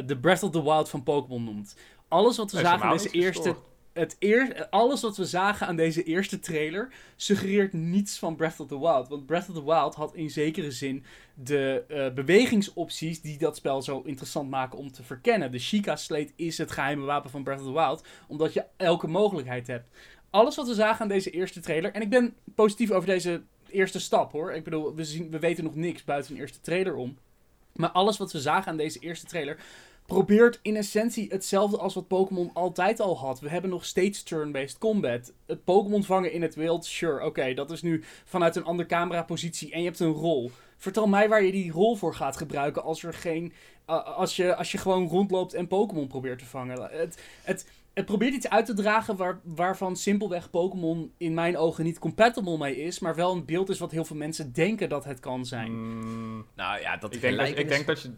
de 0.07 0.19
Breath 0.21 0.43
of 0.43 0.51
the 0.51 0.63
Wild 0.63 0.89
van 0.91 1.03
Pokémon 1.03 1.45
noemt. 1.45 1.77
Alles 2.09 2.37
wat 2.37 2.53
we 2.53 2.59
zagen 2.59 2.91
in 2.91 2.97
deze 2.97 3.11
eerste 3.11 3.57
het 3.99 4.17
eer, 4.19 4.67
alles 4.71 5.03
wat 5.03 5.17
we 5.17 5.25
zagen 5.25 5.67
aan 5.67 5.77
deze 5.77 6.03
eerste 6.03 6.39
trailer 6.39 6.93
suggereert 7.17 7.73
niets 7.73 8.19
van 8.19 8.37
Breath 8.37 8.61
of 8.61 8.67
the 8.67 8.81
Wild. 8.81 9.09
Want 9.09 9.27
Breath 9.27 9.49
of 9.49 9.55
the 9.55 9.65
Wild 9.65 9.95
had 9.95 10.15
in 10.15 10.31
zekere 10.31 10.71
zin 10.71 11.05
de 11.35 11.85
eh, 11.89 12.15
bewegingsopties 12.15 13.21
die 13.21 13.39
dat 13.39 13.57
spel 13.57 13.83
zo 13.83 14.03
interessant 14.05 14.51
maken 14.51 14.79
om 14.79 14.93
te 14.93 15.03
verkennen. 15.03 15.53
De 15.53 15.59
Sheikah 15.59 15.97
Slate 15.97 16.33
is 16.37 16.59
het 16.59 16.71
geheime 16.71 17.05
wapen 17.05 17.31
van 17.31 17.43
Breath 17.43 17.61
of 17.61 17.67
the 17.67 17.73
Wild, 17.73 18.05
omdat 18.27 18.53
je 18.53 18.65
elke 18.77 19.07
mogelijkheid 19.07 19.67
hebt. 19.67 19.89
Alles 20.31 20.57
wat 20.57 20.69
we 20.69 20.75
zagen 20.75 21.03
aan 21.03 21.09
deze 21.09 21.31
eerste 21.31 21.61
trailer, 21.61 21.93
en 21.93 22.03
ik 22.03 22.11
ben 22.11 22.35
positief 22.55 22.91
over 22.91 23.09
deze 23.09 23.43
eerste 23.71 24.01
stap 24.01 24.33
hoor. 24.33 24.53
Ik 24.53 24.65
bedoel, 24.65 24.95
we, 24.95 25.05
zien, 25.05 25.31
we 25.31 25.39
weten 25.39 25.65
nog 25.65 25.75
niks 25.75 26.05
buiten 26.05 26.35
een 26.35 26.41
eerste 26.41 26.61
trailer 26.61 26.95
om. 26.95 27.19
Maar 27.73 27.91
alles 27.91 28.17
wat 28.17 28.33
we 28.33 28.41
zagen 28.41 28.71
aan 28.71 28.77
deze 28.77 28.99
eerste 28.99 29.27
trailer 29.27 29.59
probeert 30.09 30.59
in 30.63 30.77
essentie 30.77 31.29
hetzelfde 31.31 31.79
als 31.79 31.95
wat 31.95 32.09
Pokémon 32.09 32.51
altijd 32.53 33.01
al 33.01 33.19
had. 33.19 33.41
We 33.41 33.49
hebben 33.49 33.71
nog 33.71 33.85
steeds 33.85 34.23
turn-based 34.23 34.79
combat. 34.79 35.33
Het 35.47 35.65
Pokémon 35.65 36.05
vangen 36.05 36.33
in 36.33 36.43
het 36.43 36.55
wild, 36.55 36.85
sure, 36.85 37.25
oké, 37.25 37.55
dat 37.55 37.71
is 37.71 37.83
nu 37.83 38.05
vanuit 38.25 38.57
een 38.57 38.65
andere 38.65 38.89
camerapositie 38.89 39.73
en 39.73 39.79
je 39.79 39.85
hebt 39.85 40.01
een 40.01 40.13
rol. 40.13 40.51
Vertel 40.77 41.07
mij 41.07 41.29
waar 41.29 41.43
je 41.43 41.53
die 41.53 41.73
rol 41.73 41.97
voor 41.97 42.15
gaat 42.15 42.37
gebruiken 42.37 42.83
als 42.83 43.03
er 43.03 43.15
geen. 43.15 43.53
uh, 43.91 44.17
als, 44.17 44.37
je, 44.37 44.55
als 44.55 44.73
je 44.73 44.79
gewoon 44.79 45.09
rondloopt 45.09 45.55
en 45.55 45.67
Pokémon 45.67 46.07
probeert 46.07 46.39
te 46.39 46.47
vangen. 46.47 46.83
Het, 46.83 47.23
het, 47.43 47.67
het 47.95 48.05
probeert 48.05 48.35
iets 48.35 48.49
uit 48.49 48.67
te 48.67 48.75
dragen 48.75 49.17
waar, 49.17 49.41
waarvan 49.45 49.97
simpelweg 49.97 50.51
Pokémon 50.51 51.13
in 51.17 51.35
mijn 51.35 51.57
ogen 51.57 51.85
niet 51.85 51.99
compatible 51.99 52.59
mee 52.59 52.77
is, 52.77 52.99
maar 52.99 53.15
wel 53.15 53.33
een 53.33 53.45
beeld 53.45 53.69
is 53.69 53.79
wat 53.79 53.91
heel 53.91 54.05
veel 54.05 54.17
mensen 54.17 54.53
denken 54.53 54.89
dat 54.89 55.05
het 55.05 55.21
kan 55.21 55.47
zijn. 55.47 55.73
Mm, 55.73 56.47
Nou 56.55 56.81
ja, 56.81 56.97
dat 56.97 57.15
ik, 57.15 57.21
denk 57.21 57.37
dat, 57.39 57.49
ik 57.49 57.69
denk 57.69 57.87
dat 57.87 58.03
je... 58.03 58.11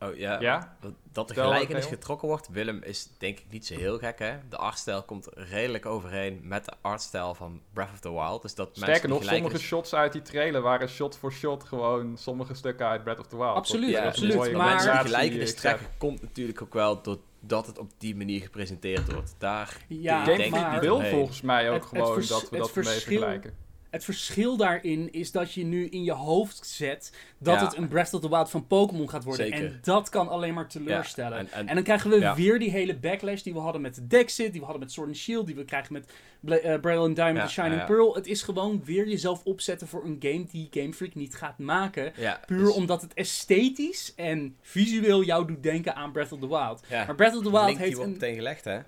Oh, 0.00 0.16
ja. 0.16 0.40
Ja? 0.40 0.76
Dat, 0.80 0.92
dat 1.12 1.28
de 1.28 1.34
gelijkenis 1.34 1.86
getrokken 1.86 2.28
wordt. 2.28 2.48
Willem 2.48 2.82
is 2.82 3.08
denk 3.18 3.38
ik 3.38 3.46
niet 3.50 3.66
zo 3.66 3.74
heel 3.74 3.98
gek, 3.98 4.18
hè? 4.18 4.36
De 4.48 4.56
artstijl 4.56 5.02
komt 5.02 5.28
redelijk 5.34 5.86
overeen 5.86 6.40
met 6.42 6.64
de 6.64 6.72
artstijl 6.80 7.34
van 7.34 7.60
Breath 7.72 7.92
of 7.92 8.00
the 8.00 8.12
Wild. 8.12 8.42
Dus 8.42 8.54
dat 8.54 8.68
Sterker 8.72 9.08
nog, 9.08 9.24
sommige 9.24 9.58
shots 9.58 9.94
uit 9.94 10.12
die 10.12 10.22
trailer 10.22 10.60
waren 10.62 10.88
shot 10.88 11.16
voor 11.16 11.32
shot 11.32 11.64
gewoon 11.64 12.16
sommige 12.18 12.54
stukken 12.54 12.86
uit 12.86 13.02
Breath 13.02 13.18
of 13.18 13.26
the 13.26 13.36
Wild. 13.36 13.54
Absoluut, 13.54 13.96
absoluut, 13.96 14.34
maar- 14.34 14.38
mensen 14.38 14.56
die 14.56 14.66
combinatie, 14.66 14.98
gelijkenis 15.10 15.54
trekken, 15.54 15.86
komt 15.98 16.22
natuurlijk 16.22 16.62
ook 16.62 16.74
wel 16.74 17.02
doordat 17.02 17.66
het 17.66 17.78
op 17.78 17.90
die 17.98 18.16
manier 18.16 18.40
gepresenteerd 18.40 19.12
wordt. 19.12 19.34
Daar 19.38 19.76
Ja, 19.88 20.24
denk 20.24 20.40
ik 20.40 20.50
maar- 20.50 20.72
niet 20.72 20.80
wil 20.80 21.00
volgens 21.00 21.40
mij 21.40 21.68
ook 21.70 21.74
Het- 21.74 21.84
gewoon 21.84 22.14
dat 22.14 22.26
we 22.28 22.34
het 22.34 22.50
dat 22.50 22.74
mee 22.74 22.84
verschil- 22.84 23.00
vergelijken. 23.18 23.54
Het 23.90 24.04
verschil 24.04 24.56
daarin 24.56 25.12
is 25.12 25.30
dat 25.32 25.52
je 25.52 25.64
nu 25.64 25.86
in 25.88 26.04
je 26.04 26.12
hoofd 26.12 26.66
zet 26.66 27.12
dat 27.38 27.54
Ja. 27.60 27.64
het 27.64 27.76
een 27.76 27.88
Breath 27.88 28.14
of 28.14 28.20
the 28.20 28.28
Wild 28.28 28.50
van 28.50 28.66
Pokémon 28.66 29.08
gaat 29.10 29.24
worden. 29.24 29.46
Zeker. 29.46 29.64
En 29.64 29.78
dat 29.82 30.08
kan 30.08 30.28
alleen 30.28 30.54
maar 30.54 30.68
teleurstellen. 30.68 31.38
Ja, 31.38 31.38
en- 31.38 31.52
en- 31.52 31.68
En 31.68 31.74
dan 31.74 31.84
krijgen 31.84 32.10
we 32.10 32.18
Ja. 32.18 32.34
weer 32.34 32.58
die 32.58 32.70
hele 32.70 32.96
backlash 32.96 33.42
die 33.42 33.52
we 33.52 33.58
hadden 33.58 33.80
met 33.80 33.94
de 33.94 34.06
Dexit, 34.06 34.50
die 34.50 34.60
we 34.60 34.66
hadden 34.66 34.82
met 34.84 34.92
Sword 34.92 35.08
and 35.08 35.16
Shield, 35.16 35.46
die 35.46 35.54
we 35.56 35.64
krijgen 35.64 35.92
met 35.92 36.12
Bla 36.40 36.78
Brilliant 36.78 37.16
Diamond 37.16 37.38
en 37.38 37.50
Shining. 37.50 37.84
Pearl. 37.84 38.14
Het 38.14 38.26
is 38.26 38.42
gewoon 38.42 38.82
weer 38.84 39.08
jezelf 39.08 39.44
opzetten 39.44 39.88
voor 39.88 40.04
een 40.04 40.16
game 40.20 40.44
die 40.50 40.68
Game 40.70 40.92
Freak 40.92 41.14
niet 41.14 41.34
gaat 41.34 41.58
maken. 41.58 42.12
Puur 42.46 42.64
dus- 42.64 42.74
omdat 42.74 43.02
het 43.02 43.14
esthetisch 43.14 44.12
en 44.16 44.56
visueel 44.62 45.22
jou 45.22 45.46
doet 45.46 45.62
denken 45.62 45.94
aan 45.94 46.12
Breath 46.12 46.32
of 46.32 46.40
the 46.40 46.48
Wild. 46.48 46.80
Maar 46.90 47.14
Breath 47.14 47.36
of 47.36 47.42
the 47.42 47.50
Wild 47.50 47.78
heeft 47.78 47.98
een... 47.98 48.10
meteen 48.10 48.34
gelegd, 48.34 48.64
hè? 48.64 48.78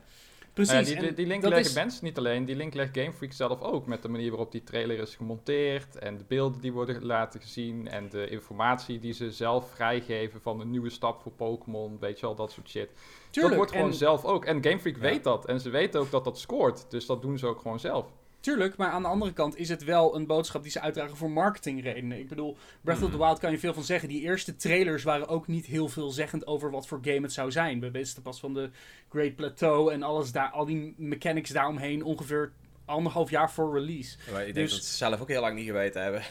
Precies. 0.52 0.88
Ja, 0.88 0.94
die, 0.94 1.00
die, 1.02 1.12
die 1.14 1.26
link 1.26 1.42
leggen 1.42 1.60
is- 1.60 1.74
mensen 1.74 2.04
niet 2.04 2.18
alleen, 2.18 2.44
die 2.44 2.56
link 2.56 2.74
legt 2.74 2.96
Game 2.98 3.12
Freak 3.12 3.32
zelf 3.32 3.60
ook 3.60 3.86
met 3.86 4.02
de 4.02 4.08
manier 4.08 4.28
waarop 4.30 4.52
die 4.52 4.64
trailer 4.64 4.98
is 4.98 5.14
gemonteerd 5.14 5.96
en 5.96 6.16
de 6.18 6.24
beelden 6.28 6.60
die 6.60 6.72
worden 6.72 7.04
laten 7.04 7.40
gezien 7.40 7.88
en 7.88 8.08
de 8.08 8.28
informatie 8.28 8.98
die 8.98 9.12
ze 9.12 9.30
zelf 9.32 9.70
vrijgeven 9.70 10.40
van 10.40 10.60
een 10.60 10.70
nieuwe 10.70 10.90
stap 10.90 11.20
voor 11.22 11.32
Pokémon, 11.32 11.96
weet 12.00 12.20
je 12.20 12.26
wel, 12.26 12.34
dat 12.34 12.52
soort 12.52 12.68
shit. 12.68 12.88
Tuurlijk, 13.30 13.32
dat 13.48 13.54
wordt 13.54 13.70
gewoon 13.72 13.86
en- 13.90 13.94
zelf 13.96 14.24
ook. 14.24 14.44
En 14.44 14.64
Game 14.64 14.78
Freak 14.78 14.96
Ja. 14.96 15.02
weet 15.02 15.24
dat 15.24 15.46
en 15.46 15.60
ze 15.60 15.70
weten 15.70 16.00
ook 16.00 16.10
dat 16.10 16.24
dat 16.24 16.38
scoort, 16.38 16.90
dus 16.90 17.06
dat 17.06 17.22
doen 17.22 17.38
ze 17.38 17.46
ook 17.46 17.60
gewoon 17.60 17.80
zelf. 17.80 18.06
Tuurlijk, 18.42 18.76
maar 18.76 18.90
aan 18.90 19.02
de 19.02 19.08
andere 19.08 19.32
kant 19.32 19.56
is 19.56 19.68
het 19.68 19.84
wel 19.84 20.16
een 20.16 20.26
boodschap 20.26 20.62
die 20.62 20.70
ze 20.70 20.80
uitdragen 20.80 21.16
voor 21.16 21.30
marketingredenen. 21.30 22.18
Ik 22.18 22.28
bedoel, 22.28 22.56
Breath 22.80 23.02
of 23.02 23.10
the 23.10 23.16
Mhm. 23.16 23.24
Wild 23.24 23.38
kan 23.38 23.50
je 23.50 23.58
veel 23.58 23.74
van 23.74 23.82
zeggen. 23.82 24.08
Die 24.08 24.20
eerste 24.20 24.56
trailers 24.56 25.02
waren 25.02 25.28
ook 25.28 25.46
niet 25.46 25.66
heel 25.66 25.88
veelzeggend 25.88 26.46
over 26.46 26.70
wat 26.70 26.86
voor 26.86 26.98
game 27.02 27.20
het 27.20 27.32
zou 27.32 27.50
zijn. 27.50 27.80
We 27.80 27.90
wisten 27.90 28.22
pas 28.22 28.40
van 28.40 28.54
de 28.54 28.70
Great 29.08 29.36
Plateau 29.36 29.92
en 29.92 30.02
alles 30.02 30.32
daar, 30.32 30.50
al 30.50 30.64
die 30.64 30.94
mechanics 30.96 31.50
daaromheen 31.50 32.04
ongeveer 32.04 32.52
anderhalf 32.92 33.30
jaar 33.30 33.50
voor 33.52 33.74
release. 33.74 34.16
Maar 34.32 34.46
ik 34.46 34.54
denk 34.54 34.66
Dus- 34.68 34.76
dat 34.76 34.84
ze 34.86 34.96
zelf 34.96 35.20
ook 35.20 35.28
heel 35.28 35.40
lang 35.40 35.56
niet 35.56 35.66
geweten 35.66 36.02
hebben. 36.02 36.22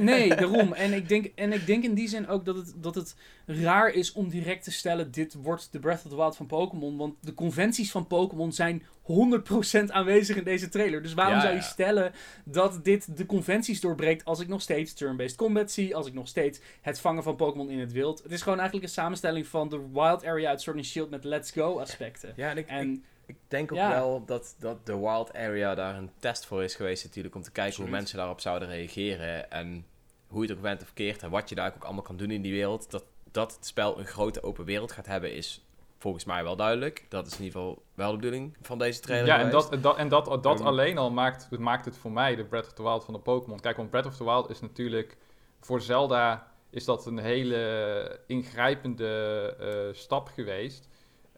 Nee, 0.00 0.28
daarom. 0.28 0.72
En 0.72 0.92
ik 0.92 1.08
denk, 1.08 1.30
en 1.34 1.52
ik 1.52 1.66
denk 1.66 1.84
in 1.84 1.94
die 1.94 2.08
zin 2.08 2.28
ook 2.28 2.44
dat 2.44 2.56
het, 2.56 2.74
dat 2.76 2.94
het 2.94 3.14
raar 3.46 3.90
is 3.90 4.12
om 4.12 4.28
direct 4.28 4.64
te 4.64 4.70
stellen: 4.72 5.10
dit 5.10 5.34
wordt 5.34 5.68
de 5.72 5.78
Breath 5.78 6.04
of 6.04 6.10
the 6.10 6.16
Wild 6.16 6.36
van 6.36 6.46
Pokémon. 6.46 6.96
Want 6.96 7.14
de 7.20 7.34
conventies 7.34 7.90
van 7.90 8.06
Pokémon 8.06 8.52
zijn 8.52 8.82
100% 9.02 9.84
aanwezig 9.86 10.36
in 10.36 10.44
deze 10.44 10.68
trailer. 10.68 11.02
Dus 11.02 11.14
waarom 11.14 11.34
Ja, 11.34 11.40
zou 11.40 11.52
je 11.54 11.58
ja. 11.60 11.64
stellen 11.66 12.12
dat 12.44 12.84
dit 12.84 13.16
de 13.16 13.26
conventies 13.26 13.80
doorbreekt 13.80 14.24
als 14.24 14.40
ik 14.40 14.48
nog 14.48 14.60
steeds 14.62 14.92
turn-based 14.94 15.36
combat 15.36 15.70
zie? 15.70 15.96
Als 15.96 16.06
ik 16.06 16.14
nog 16.14 16.28
steeds 16.28 16.60
het 16.80 17.00
vangen 17.00 17.22
van 17.22 17.36
Pokémon 17.36 17.70
in 17.70 17.78
het 17.80 17.92
wild? 17.92 18.22
Het 18.22 18.32
is 18.32 18.42
gewoon 18.42 18.58
eigenlijk 18.58 18.86
een 18.88 18.94
samenstelling 18.94 19.46
van 19.46 19.68
de 19.68 19.80
Wild 19.92 20.24
Area 20.24 20.48
uit 20.48 20.60
Sword 20.60 20.76
and 20.76 20.86
Shield 20.86 21.10
met 21.10 21.24
Let's 21.24 21.50
Go 21.50 21.78
aspecten. 21.80 22.32
Ja, 22.36 22.50
en 22.50 22.56
ik, 22.58 22.64
ik, 22.64 22.70
En 22.70 22.92
ik 22.92 23.00
denk 23.48 23.72
ook 23.72 23.78
Ja. 23.78 23.90
wel 23.90 24.24
dat, 24.24 24.54
dat 24.58 24.86
de 24.86 24.98
Wild 24.98 25.34
Area 25.34 25.74
daar 25.74 25.96
een 25.96 26.10
test 26.18 26.46
voor 26.46 26.62
is 26.62 26.74
geweest 26.74 27.04
natuurlijk. 27.04 27.34
Om 27.34 27.42
te 27.42 27.50
kijken 27.50 27.70
Absoluut. 27.72 27.88
hoe 27.90 27.98
mensen 27.98 28.16
daarop 28.18 28.40
zouden 28.40 28.68
reageren. 28.68 29.50
En 29.50 29.86
hoe 30.26 30.42
je 30.42 30.48
het 30.48 30.56
ook 30.56 30.62
bent 30.62 30.82
of 30.82 30.92
keert. 30.94 31.22
En 31.22 31.30
wat 31.30 31.48
je 31.48 31.54
daar 31.54 31.72
ook 31.76 31.84
allemaal 31.84 32.02
kan 32.02 32.16
doen 32.16 32.30
in 32.30 32.42
die 32.42 32.52
wereld. 32.52 32.90
Dat, 32.90 33.04
dat 33.30 33.54
het 33.56 33.66
spel 33.66 33.98
een 33.98 34.06
grote 34.06 34.42
open 34.42 34.64
wereld 34.64 34.92
gaat 34.92 35.06
hebben 35.06 35.32
is 35.34 35.64
volgens 35.98 36.24
mij 36.24 36.42
wel 36.44 36.56
duidelijk. 36.56 37.06
Dat 37.08 37.26
is 37.26 37.32
in 37.38 37.44
ieder 37.44 37.60
geval 37.60 37.82
wel 37.94 38.10
de 38.10 38.16
bedoeling 38.16 38.56
van 38.62 38.78
deze 38.78 39.00
trailer 39.00 39.26
Ja, 39.26 39.38
en 39.38 39.46
geweest. 39.46 39.62
dat, 39.62 39.72
en 39.72 39.80
dat, 39.82 39.96
en 39.96 40.08
dat, 40.08 40.42
dat 40.42 40.60
Um, 40.60 40.66
alleen 40.66 40.98
al 40.98 41.10
maakt, 41.10 41.46
het 41.50 41.60
maakt 41.60 41.84
het 41.84 41.96
voor 41.96 42.12
mij 42.12 42.34
de 42.36 42.44
Breath 42.44 42.66
of 42.66 42.72
the 42.72 42.82
Wild 42.82 43.04
van 43.04 43.14
de 43.14 43.20
Pokémon. 43.20 43.60
Kijk, 43.60 43.76
want 43.76 43.90
Breath 43.90 44.06
of 44.06 44.16
the 44.16 44.24
Wild 44.24 44.50
is 44.50 44.60
natuurlijk 44.60 45.16
voor 45.60 45.80
Zelda 45.80 46.50
is 46.70 46.84
dat 46.84 47.06
een 47.06 47.18
hele 47.18 48.20
ingrijpende 48.26 49.54
eh, 49.60 49.94
stap 49.98 50.28
geweest. 50.28 50.88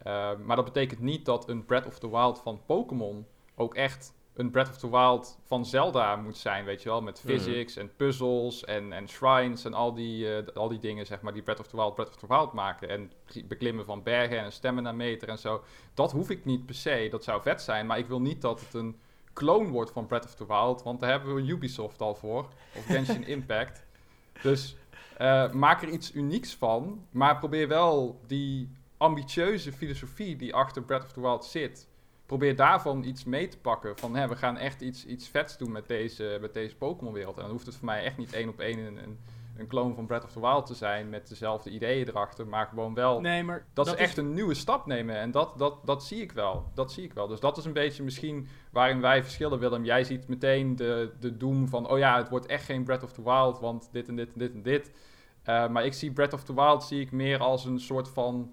Uh, 0.06 0.30
maar 0.44 0.56
dat 0.56 0.64
betekent 0.64 1.00
niet 1.00 1.24
dat 1.24 1.48
een 1.48 1.64
Breath 1.64 1.86
of 1.86 1.98
the 1.98 2.10
Wild 2.10 2.40
van 2.40 2.60
Pokémon 2.66 3.26
ook 3.54 3.74
echt 3.74 4.14
een 4.34 4.50
Breath 4.50 4.68
of 4.68 4.76
the 4.78 4.90
Wild 4.90 5.38
van 5.44 5.66
Zelda 5.66 6.16
moet 6.16 6.36
zijn, 6.36 6.64
weet 6.64 6.82
je 6.82 6.88
wel. 6.88 7.02
Met 7.02 7.22
Mhm. 7.24 7.32
physics 7.32 7.76
en 7.76 7.96
puzzles 7.96 8.64
en, 8.64 8.92
en 8.92 9.08
shrines 9.08 9.64
en 9.64 9.74
al 9.74 9.94
die, 9.94 10.36
eh, 10.36 10.56
al 10.56 10.68
die 10.68 10.78
dingen, 10.78 11.06
zeg 11.06 11.20
maar, 11.20 11.32
die 11.32 11.42
Breath 11.42 11.60
of 11.60 11.66
the 11.66 11.76
Wild 11.76 11.94
Breath 11.94 12.08
of 12.08 12.16
the 12.16 12.26
Wild 12.26 12.52
maken. 12.52 12.88
En 12.88 13.12
beklimmen 13.44 13.84
van 13.84 14.02
bergen 14.02 14.38
en 14.38 14.44
een 14.44 14.52
stamina 14.52 14.92
meter 14.92 15.28
en 15.28 15.38
zo. 15.38 15.62
Dat 15.94 16.12
hoef 16.12 16.30
ik 16.30 16.44
niet 16.44 16.66
per 16.66 16.74
se, 16.74 17.08
dat 17.10 17.24
zou 17.24 17.42
vet 17.42 17.62
zijn. 17.62 17.86
Maar 17.86 17.98
ik 17.98 18.06
wil 18.06 18.20
niet 18.20 18.40
dat 18.40 18.60
het 18.60 18.74
een 18.74 18.96
clone 19.32 19.68
wordt 19.68 19.90
van 19.90 20.06
Breath 20.06 20.24
of 20.24 20.34
the 20.34 20.46
Wild, 20.46 20.82
want 20.82 21.00
daar 21.00 21.10
hebben 21.10 21.34
we 21.34 21.42
Ubisoft 21.42 22.00
al 22.00 22.14
voor. 22.14 22.48
Of 22.76 22.84
Genshin 22.86 23.26
Impact. 23.36 23.84
Dus 24.42 24.76
eh, 25.16 25.52
maak 25.52 25.82
er 25.82 25.88
iets 25.88 26.14
unieks 26.14 26.54
van, 26.54 27.06
maar 27.10 27.38
probeer 27.38 27.68
wel 27.68 28.20
die 28.26 28.70
ambitieuze 28.96 29.72
filosofie 29.72 30.36
die 30.36 30.54
achter 30.54 30.82
Breath 30.82 31.04
of 31.04 31.12
the 31.12 31.20
Wild 31.20 31.44
zit, 31.44 31.88
probeer 32.26 32.56
daarvan 32.56 33.04
iets 33.04 33.24
mee 33.24 33.48
te 33.48 33.58
pakken. 33.58 33.98
Van 33.98 34.16
hè, 34.16 34.28
we 34.28 34.36
gaan 34.36 34.56
echt 34.56 34.80
iets, 34.80 35.06
iets 35.06 35.28
vets 35.28 35.58
doen 35.58 35.72
met 35.72 35.86
deze, 35.88 36.38
met 36.40 36.54
deze 36.54 36.76
Pokémon-wereld. 36.76 37.36
En 37.36 37.42
dan 37.42 37.50
hoeft 37.50 37.66
het 37.66 37.76
voor 37.76 37.84
mij 37.84 38.04
echt 38.04 38.16
niet 38.16 38.32
één 38.32 38.48
op 38.48 38.60
één 38.60 38.78
een, 38.78 38.96
een, 38.96 39.18
een 39.56 39.66
clone 39.66 39.94
van 39.94 40.06
Breath 40.06 40.24
of 40.24 40.32
the 40.32 40.40
Wild 40.40 40.66
te 40.66 40.74
zijn 40.74 41.08
met 41.08 41.28
dezelfde 41.28 41.70
ideeën 41.70 42.08
erachter, 42.08 42.46
maar 42.46 42.66
gewoon 42.66 42.94
wel 42.94 43.20
nee, 43.20 43.42
maar 43.42 43.66
dat, 43.72 43.88
ze 43.88 43.96
echt 43.96 44.16
een 44.16 44.34
nieuwe 44.34 44.54
stap 44.54 44.86
nemen. 44.86 45.16
En 45.16 45.30
dat, 45.30 45.58
dat, 45.58 45.86
dat 45.86 46.04
zie 46.04 46.20
ik 46.20 46.32
wel. 46.32 46.70
Dat 46.74 46.92
zie 46.92 47.04
ik 47.04 47.12
wel. 47.12 47.26
Dus 47.26 47.40
dat 47.40 47.56
is 47.56 47.64
een 47.64 47.72
beetje 47.72 48.02
misschien 48.02 48.48
waarin 48.70 49.00
wij 49.00 49.22
verschillen, 49.22 49.58
Willem. 49.58 49.84
Jij 49.84 50.04
ziet 50.04 50.28
meteen 50.28 50.76
de, 50.76 51.12
de 51.20 51.36
doem 51.36 51.68
van... 51.68 51.88
oh 51.88 51.98
ja, 51.98 52.16
het 52.16 52.28
wordt 52.28 52.46
echt 52.46 52.64
geen 52.64 52.84
Breath 52.84 53.02
of 53.02 53.12
the 53.12 53.22
Wild... 53.22 53.60
want 53.60 53.88
dit 53.92 54.08
en 54.08 54.16
dit 54.16 54.32
en 54.32 54.38
dit 54.38 54.52
en 54.52 54.62
dit. 54.62 54.92
Uh, 55.48 55.68
maar 55.68 55.84
ik 55.84 55.92
zie 55.92 56.12
Breath 56.12 56.32
of 56.32 56.44
the 56.44 56.54
Wild 56.54 56.84
zie 56.84 57.00
ik 57.00 57.12
meer 57.12 57.38
als 57.38 57.64
een 57.64 57.80
soort 57.80 58.08
van... 58.08 58.52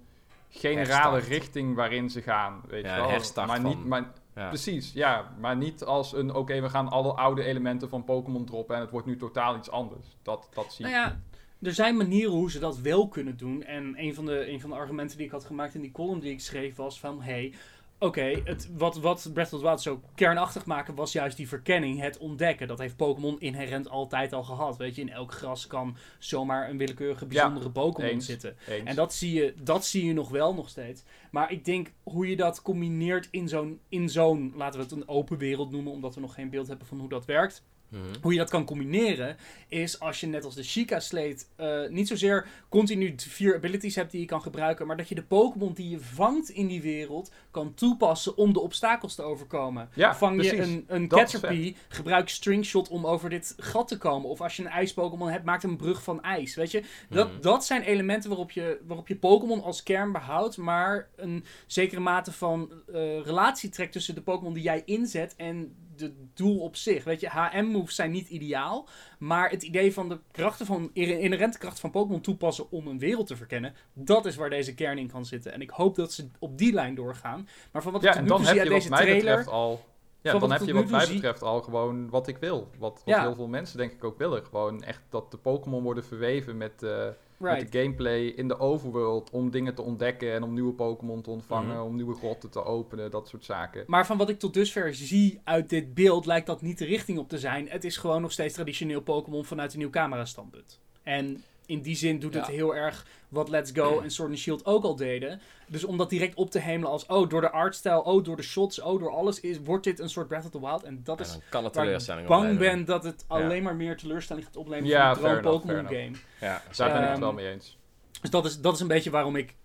generale 0.51 0.87
Herstart. 1.15 1.27
richting 1.27 1.75
waarin 1.75 2.09
ze 2.09 2.21
gaan. 2.21 2.61
Weet 2.67 2.83
Ja, 2.85 2.95
je 2.95 3.01
wel? 3.01 3.09
herstart 3.09 3.47
maar 3.47 3.59
van- 3.61 3.69
niet, 3.69 3.85
maar, 3.85 4.11
Ja. 4.35 4.47
Precies, 4.47 4.93
ja. 4.93 5.31
Maar 5.39 5.57
niet 5.57 5.83
als 5.83 6.13
een... 6.13 6.33
oké, 6.35 6.61
we 6.61 6.69
gaan 6.69 6.87
alle 6.89 7.13
oude 7.13 7.43
elementen 7.43 7.89
van 7.89 8.03
Pokémon 8.03 8.45
droppen... 8.45 8.75
en 8.75 8.81
het 8.81 8.91
wordt 8.91 9.07
nu 9.07 9.17
totaal 9.17 9.55
iets 9.55 9.69
anders. 9.71 10.05
Dat, 10.21 10.49
dat 10.53 10.73
zie 10.73 10.85
Nou 10.85 10.97
ik. 10.97 11.01
ja, 11.03 11.19
er 11.61 11.73
zijn 11.73 11.97
manieren 11.97 12.31
hoe 12.31 12.51
ze 12.51 12.59
dat 12.59 12.77
wel 12.79 13.07
kunnen 13.07 13.37
doen. 13.37 13.63
En 13.63 13.93
een 13.97 14.13
van 14.15 14.25
de, 14.25 14.49
een 14.51 14.61
van 14.61 14.69
de 14.69 14.75
argumenten 14.75 15.17
die 15.17 15.25
ik 15.25 15.31
had 15.31 15.45
gemaakt 15.45 15.75
in 15.75 15.81
die 15.81 15.91
column 15.91 16.19
die 16.19 16.31
ik 16.31 16.39
schreef 16.41 16.75
was 16.75 16.99
van... 16.99 17.21
Hey, 17.21 17.53
oké, 18.01 18.41
het 18.43 18.69
wat, 18.77 18.97
wat 18.97 19.29
Breath 19.33 19.53
of 19.53 19.59
the 19.59 19.65
Wild 19.65 19.81
zo 19.81 20.01
kernachtig 20.15 20.65
maken 20.65 20.95
was 20.95 21.11
juist 21.11 21.37
die 21.37 21.47
verkenning, 21.47 21.99
het 21.99 22.17
ontdekken. 22.17 22.67
Dat 22.67 22.79
heeft 22.79 22.95
Pokémon 22.95 23.39
inherent 23.39 23.89
altijd 23.89 24.33
al 24.33 24.43
gehad. 24.43 24.77
Weet 24.77 24.95
je, 24.95 25.01
in 25.01 25.09
elk 25.09 25.31
gras 25.31 25.67
kan 25.67 25.97
zomaar 26.19 26.69
een 26.69 26.77
willekeurige 26.77 27.25
bijzondere 27.25 27.69
Pokémon 27.69 28.11
eens. 28.11 28.25
zitten. 28.25 28.55
Eens. 28.67 28.89
En 28.89 28.95
dat 28.95 29.13
zie, 29.13 29.33
je, 29.33 29.53
dat 29.63 29.85
zie 29.85 30.05
je 30.05 30.13
nog 30.13 30.29
wel 30.29 30.53
nog 30.53 30.69
steeds. 30.69 31.03
Maar 31.31 31.51
ik 31.51 31.65
denk 31.65 31.91
hoe 32.03 32.29
je 32.29 32.35
dat 32.35 32.61
combineert 32.61 33.27
in 33.31 33.47
zo'n, 33.47 33.79
in 33.89 34.09
zo'n, 34.09 34.53
laten 34.55 34.79
we 34.79 34.85
het 34.85 34.95
een 34.95 35.07
open 35.07 35.37
wereld 35.37 35.71
noemen, 35.71 35.91
omdat 35.91 36.15
we 36.15 36.21
nog 36.21 36.33
geen 36.33 36.49
beeld 36.49 36.67
hebben 36.67 36.87
van 36.87 36.99
hoe 36.99 37.09
dat 37.09 37.25
werkt. 37.25 37.63
Mhm. 37.91 38.03
Hoe 38.21 38.31
je 38.31 38.37
dat 38.37 38.49
kan 38.49 38.65
combineren, 38.65 39.37
is 39.67 39.99
als 39.99 40.19
je 40.19 40.27
net 40.27 40.45
als 40.45 40.55
de 40.55 40.63
Sheikah 40.63 40.99
Slate 40.99 41.43
eh, 41.55 41.89
niet 41.89 42.07
zozeer 42.07 42.47
continu 42.69 43.13
vier 43.17 43.55
abilities 43.55 43.95
hebt 43.95 44.11
die 44.11 44.19
je 44.19 44.25
kan 44.25 44.41
gebruiken, 44.41 44.87
maar 44.87 44.97
dat 44.97 45.09
je 45.09 45.15
de 45.15 45.23
Pokémon 45.23 45.73
die 45.73 45.89
je 45.89 45.99
vangt 45.99 46.49
in 46.49 46.67
die 46.67 46.81
wereld 46.81 47.31
kan 47.51 47.73
toepassen 47.73 48.37
om 48.37 48.53
de 48.53 48.59
obstakels 48.59 49.15
te 49.15 49.21
overkomen. 49.21 49.89
Ja, 49.93 50.15
Vang 50.15 50.43
je 50.43 50.57
een, 50.57 50.85
een 50.87 51.07
Caterpie, 51.07 51.75
gebruik 51.87 52.29
Stringshot 52.29 52.89
om 52.89 53.05
over 53.07 53.29
dit 53.29 53.53
gat 53.57 53.87
te 53.87 53.97
komen. 53.97 54.29
Of 54.29 54.41
als 54.41 54.55
je 54.55 54.63
een 54.63 54.69
ijs-Pokémon 54.69 55.29
hebt, 55.29 55.45
maak 55.45 55.63
een 55.63 55.77
brug 55.77 56.03
van 56.03 56.21
ijs. 56.21 56.55
Weet 56.55 56.71
je, 56.71 56.83
dat, 57.09 57.31
Mhm. 57.31 57.41
dat 57.41 57.65
zijn 57.65 57.81
elementen 57.81 58.29
waarop 58.29 58.51
je, 58.51 58.79
waarop 58.87 59.07
je 59.07 59.15
Pokémon 59.15 59.63
als 59.63 59.83
kern 59.83 60.11
behoudt, 60.11 60.57
maar 60.57 61.09
een 61.15 61.45
zekere 61.67 62.01
mate 62.01 62.31
van 62.31 62.71
eh, 62.93 62.93
relatie 63.21 63.69
trekt 63.69 63.91
tussen 63.91 64.15
de 64.15 64.21
Pokémon 64.21 64.53
die 64.53 64.63
jij 64.63 64.81
inzet 64.85 65.33
en 65.37 65.75
de 66.01 66.27
doel 66.33 66.59
op 66.59 66.75
zich. 66.75 67.03
Weet 67.03 67.19
je, 67.19 67.29
HM-moves 67.29 67.95
zijn 67.95 68.11
niet 68.11 68.29
ideaal, 68.29 68.87
maar 69.19 69.49
het 69.49 69.63
idee 69.63 69.93
van 69.93 70.09
de 70.09 70.19
krachten 70.31 70.65
van, 70.65 70.89
inherente 70.93 71.57
krachten 71.57 71.81
van 71.81 71.91
Pokémon 71.91 72.21
toepassen 72.21 72.71
om 72.71 72.87
een 72.87 72.99
wereld 72.99 73.27
te 73.27 73.35
verkennen, 73.35 73.73
dat 73.93 74.25
is 74.25 74.35
waar 74.35 74.49
deze 74.49 74.73
kern 74.73 74.97
in 74.97 75.11
kan 75.11 75.25
zitten. 75.25 75.53
En 75.53 75.61
ik 75.61 75.69
hoop 75.69 75.95
dat 75.95 76.13
ze 76.13 76.29
op 76.39 76.57
die 76.57 76.73
lijn 76.73 76.95
doorgaan. 76.95 77.47
Maar 77.71 77.81
van 77.81 77.91
wat 77.91 78.03
ik 78.03 78.09
Ja, 78.09 78.15
en 78.15 78.23
nu 78.23 78.29
dan 78.29 78.37
toe 78.37 78.47
heb 78.47 78.55
zie 78.55 78.65
je 78.65 78.71
uit 78.71 78.81
wat 78.81 78.89
deze 78.89 78.89
mij 78.89 79.01
trailer... 79.01 79.35
betreft 79.37 79.49
al... 79.49 79.89
Ja, 80.21 80.31
dan 80.39 80.51
ik 80.51 80.57
heb 80.59 80.67
je 80.67 80.73
wat 80.73 80.89
mij 80.89 81.07
betreft 81.07 81.41
al 81.41 81.61
gewoon 81.61 82.09
wat 82.09 82.27
ik 82.27 82.37
wil. 82.37 82.69
Wat, 82.77 83.01
wat 83.05 83.15
Ja. 83.15 83.21
heel 83.21 83.35
veel 83.35 83.47
mensen 83.47 83.77
denk 83.77 83.91
ik 83.91 84.03
ook 84.03 84.17
willen. 84.17 84.45
Gewoon 84.45 84.83
echt 84.83 85.01
dat 85.09 85.31
de 85.31 85.37
Pokémon 85.37 85.83
worden 85.83 86.03
verweven 86.05 86.57
met, 86.57 86.83
eh, 86.83 87.07
Right. 87.41 87.61
met 87.61 87.71
de 87.71 87.81
gameplay 87.81 88.25
in 88.25 88.47
de 88.47 88.59
overworld. 88.59 89.29
Om 89.29 89.51
dingen 89.51 89.75
te 89.75 89.81
ontdekken 89.81 90.33
en 90.33 90.43
om 90.43 90.53
nieuwe 90.53 90.73
Pokémon 90.73 91.21
te 91.21 91.29
ontvangen. 91.29 91.75
Mhm. 91.75 91.85
Om 91.85 91.95
nieuwe 91.95 92.15
grotten 92.15 92.49
te 92.49 92.63
openen, 92.63 93.11
dat 93.11 93.27
soort 93.27 93.45
zaken. 93.45 93.83
Maar 93.87 94.05
van 94.05 94.17
wat 94.17 94.29
ik 94.29 94.39
tot 94.39 94.53
dusver 94.53 94.95
zie 94.95 95.41
uit 95.43 95.69
dit 95.69 95.93
beeld, 95.93 96.25
lijkt 96.25 96.47
dat 96.47 96.61
niet 96.61 96.77
de 96.77 96.85
richting 96.85 97.17
op 97.19 97.29
te 97.29 97.39
zijn. 97.39 97.69
Het 97.69 97.83
is 97.83 97.97
gewoon 97.97 98.21
nog 98.21 98.31
steeds 98.31 98.53
traditioneel 98.53 99.01
Pokémon 99.01 99.45
vanuit 99.45 99.73
een 99.73 99.79
nieuw 99.79 99.89
camerastandpunt. 99.89 100.79
En 101.03 101.43
in 101.71 101.81
die 101.81 101.95
zin 101.95 102.19
doet 102.19 102.33
het 102.33 102.47
heel 102.47 102.75
erg 102.75 103.05
wat 103.29 103.49
Let's 103.49 103.71
Go 103.73 103.99
en 103.99 104.11
Sword 104.11 104.29
and 104.29 104.37
Shield 104.39 104.65
ook 104.65 104.83
al 104.83 104.95
deden. 104.95 105.41
Dus 105.67 105.83
om 105.83 105.97
dat 105.97 106.09
direct 106.09 106.35
op 106.35 106.51
te 106.51 106.59
hemelen 106.59 106.91
als, 106.91 107.05
oh, 107.05 107.29
door 107.29 107.41
de 107.41 107.49
artstyle, 107.51 108.03
oh, 108.03 108.23
door 108.23 108.35
de 108.35 108.41
shots, 108.41 108.81
oh, 108.81 108.99
door 108.99 109.11
alles, 109.11 109.39
is, 109.39 109.59
wordt 109.63 109.83
dit 109.83 109.99
een 109.99 110.09
soort 110.09 110.27
Breath 110.27 110.45
of 110.45 110.51
the 110.51 110.59
Wild. 110.59 110.83
En 110.83 111.01
dat 111.03 111.19
is 111.19 111.31
dan 111.31 111.41
kan 111.49 111.63
het 111.63 111.75
waar 111.75 112.19
ik 112.19 112.27
bang 112.27 112.57
ben 112.57 112.85
dat 112.85 113.03
het 113.03 113.25
Ja. 113.29 113.35
alleen 113.35 113.63
maar 113.63 113.75
meer 113.75 113.97
teleurstelling 113.97 114.45
gaat 114.45 114.57
opleveren 114.57 114.89
Ja, 114.89 115.15
voor 115.15 115.27
enough, 115.27 115.43
Pokémon 115.47 115.85
game. 115.85 116.11
Ja, 116.39 116.61
Daar 116.75 116.87
ben 116.91 116.97
ik 116.97 117.03
het 117.03 117.09
Ehm, 117.11 117.19
wel 117.19 117.33
mee 117.33 117.49
eens. 117.51 117.77
Dus 118.21 118.29
dat 118.29 118.45
is, 118.45 118.59
dat 118.61 118.73
is 118.73 118.79
een 118.79 118.87
beetje 118.87 119.09
waarom 119.09 119.35
ik 119.35 119.55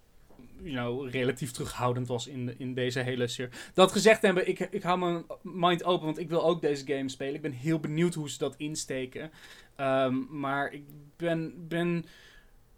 you 0.62 1.10
relatief 1.10 1.50
terughoudend 1.50 2.08
was 2.08 2.26
in, 2.26 2.54
in 2.58 2.74
deze 2.74 3.00
hele 3.00 3.28
serie. 3.28 3.52
Dat 3.74 3.92
gezegd 3.92 4.22
hebben, 4.22 4.48
ik, 4.48 4.58
ik 4.58 4.82
hou 4.82 4.98
mijn 4.98 5.24
mind 5.42 5.84
open, 5.84 6.04
want 6.04 6.18
ik 6.18 6.28
wil 6.28 6.44
ook 6.44 6.60
deze 6.60 6.86
game 6.86 7.08
spelen. 7.08 7.34
Ik 7.34 7.42
ben 7.42 7.52
heel 7.52 7.80
benieuwd 7.80 8.14
hoe 8.14 8.30
ze 8.30 8.38
dat 8.38 8.54
insteken. 8.56 9.30
Ehm, 9.76 10.38
maar 10.38 10.72
ik 10.72 10.84
ben, 11.16 11.68
ben 11.68 12.04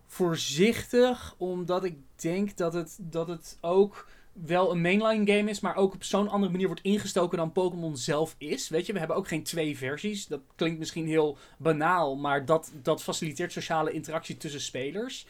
voorzichtig, 0.07 1.35
omdat 1.39 1.85
ik 1.85 1.97
denk 2.17 2.57
dat 2.57 2.73
het, 2.73 2.99
dat 3.01 3.29
het 3.29 3.59
ook 3.61 4.07
wel 4.47 4.71
een 4.71 4.81
mainline 4.81 5.33
game 5.33 5.51
is, 5.51 5.61
maar 5.61 5.77
ook 5.77 5.95
op 5.95 6.05
zo'n 6.05 6.29
andere 6.29 6.53
manier 6.53 6.67
wordt 6.67 6.83
ingestoken 6.83 7.39
dan 7.39 7.53
Pokémon 7.53 7.97
zelf 7.97 8.35
is. 8.39 8.69
Weet 8.69 8.87
je, 8.87 8.93
we 8.93 8.99
hebben 8.99 9.17
ook 9.17 9.29
geen 9.29 9.43
twee 9.43 9.77
versies. 9.77 10.27
Dat 10.27 10.41
klinkt 10.55 10.79
misschien 10.79 11.07
heel 11.07 11.39
banaal, 11.59 12.17
maar 12.17 12.45
dat, 12.45 12.73
dat 12.83 13.03
faciliteert 13.03 13.53
sociale 13.53 13.93
interactie 13.93 14.37
tussen 14.37 14.61
spelers. 14.61 15.27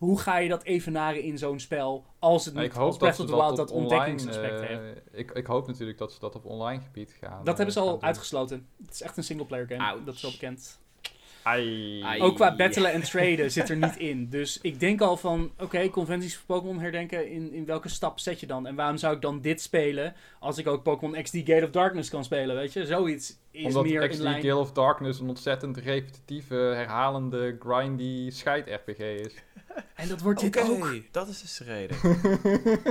Hoe 0.00 0.20
ga 0.20 0.38
je 0.38 0.48
dat 0.48 0.62
evenaren 0.62 1.22
in 1.22 1.38
zo'n 1.38 1.58
spel 1.58 2.04
als 2.18 2.44
het 2.44 2.54
niet 2.54 2.64
ik 2.64 2.72
hoop 2.72 2.90
dat 2.90 2.98
Breath 2.98 3.16
ze 3.16 3.22
of 3.22 3.28
the 3.28 3.34
dat 3.34 3.40
Wild 3.40 3.50
op 3.50 3.56
dat 3.56 3.70
online... 3.70 3.94
ontdekkingsaspect 3.94 4.60
heeft? 4.60 4.80
eh, 5.12 5.18
ik, 5.20 5.30
ik 5.30 5.46
hoop 5.46 5.66
natuurlijk 5.66 5.98
dat 5.98 6.12
ze 6.12 6.18
dat 6.18 6.34
op 6.34 6.44
online 6.44 6.82
gebied 6.82 7.16
gaan. 7.20 7.38
Dat 7.38 7.48
eh, 7.48 7.54
hebben 7.54 7.72
ze 7.72 7.80
al 7.80 8.02
uitgesloten. 8.02 8.68
Het 8.84 8.94
is 8.94 9.02
echt 9.02 9.16
een 9.16 9.24
singleplayer 9.24 9.66
game. 9.66 9.82
Ouch. 9.82 10.04
Dat 10.04 10.14
is 10.14 10.22
wel 10.22 10.30
bekend. 10.30 10.78
Ai. 11.42 12.02
Ai. 12.02 12.20
Ook 12.20 12.34
qua 12.34 12.56
battlen 12.56 12.92
en 12.92 13.02
traden 13.02 13.50
zit 13.50 13.68
er 13.68 13.76
niet 13.76 13.96
in. 13.96 14.28
Dus 14.28 14.58
ik 14.62 14.80
denk 14.80 15.00
al 15.00 15.16
van, 15.16 15.50
oké, 15.58 15.90
conventies 15.90 16.36
voor 16.36 16.46
Pokémon 16.46 16.80
herdenken, 16.80 17.30
in, 17.30 17.52
in 17.52 17.64
welke 17.64 17.88
stap 17.88 18.18
zet 18.18 18.40
je 18.40 18.46
dan? 18.46 18.66
En 18.66 18.74
waarom 18.74 18.96
zou 18.96 19.14
ik 19.14 19.20
dan 19.20 19.40
dit 19.40 19.60
spelen 19.60 20.14
als 20.38 20.58
ik 20.58 20.66
ook 20.66 20.82
Pokémon 20.82 21.22
XD 21.22 21.34
Gate 21.34 21.64
of 21.64 21.70
Darkness 21.70 22.10
kan 22.10 22.24
spelen, 22.24 22.56
weet 22.56 22.72
je? 22.72 22.86
Zoiets 22.86 23.38
is 23.50 23.64
Omdat 23.64 23.84
meer 23.84 24.08
XD 24.08 24.18
in 24.18 24.24
lijn. 24.24 24.42
Gale 24.42 24.60
of 24.60 24.72
Darkness 24.72 25.20
een 25.20 25.28
ontzettend 25.28 25.76
repetitieve, 25.76 26.54
herhalende, 26.54 27.56
grindy 27.58 28.30
scheid-RPG 28.30 28.98
is. 28.98 29.34
En 29.94 30.08
dat 30.08 30.20
wordt 30.20 30.40
dit 30.40 30.60
ook. 30.60 30.94
dat 31.10 31.28
is 31.28 31.40
dus 31.40 31.56
de 31.56 31.64
reden. 31.64 31.96